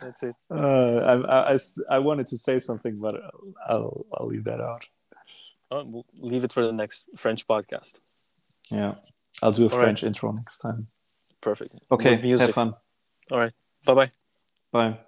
That's 0.01 0.22
it. 0.22 0.36
Uh, 0.48 1.01
I, 1.28 1.55
I- 1.55 1.96
I 1.96 1.98
wanted 1.98 2.26
to 2.28 2.36
say 2.36 2.61
something, 2.61 3.01
but 3.01 3.14
I'll 3.68 4.07
I'll 4.12 4.26
leave 4.28 4.44
that 4.44 4.61
out. 4.61 4.86
Oh, 5.72 5.82
we'll 5.84 6.05
leave 6.20 6.44
it 6.44 6.53
for 6.53 6.64
the 6.64 6.72
next 6.72 7.07
French 7.16 7.46
podcast. 7.48 7.94
Yeah, 8.70 8.94
I'll 9.43 9.53
do 9.53 9.66
a 9.66 9.70
All 9.70 9.78
French 9.78 10.03
right. 10.03 10.09
intro 10.09 10.32
next 10.32 10.59
time. 10.59 10.88
Perfect. 11.41 11.74
Okay. 11.91 12.11
Have 12.16 12.24
fun. 12.55 12.74
All 13.30 13.38
right. 13.38 13.53
Bye-bye. 13.84 14.11
Bye. 14.72 14.99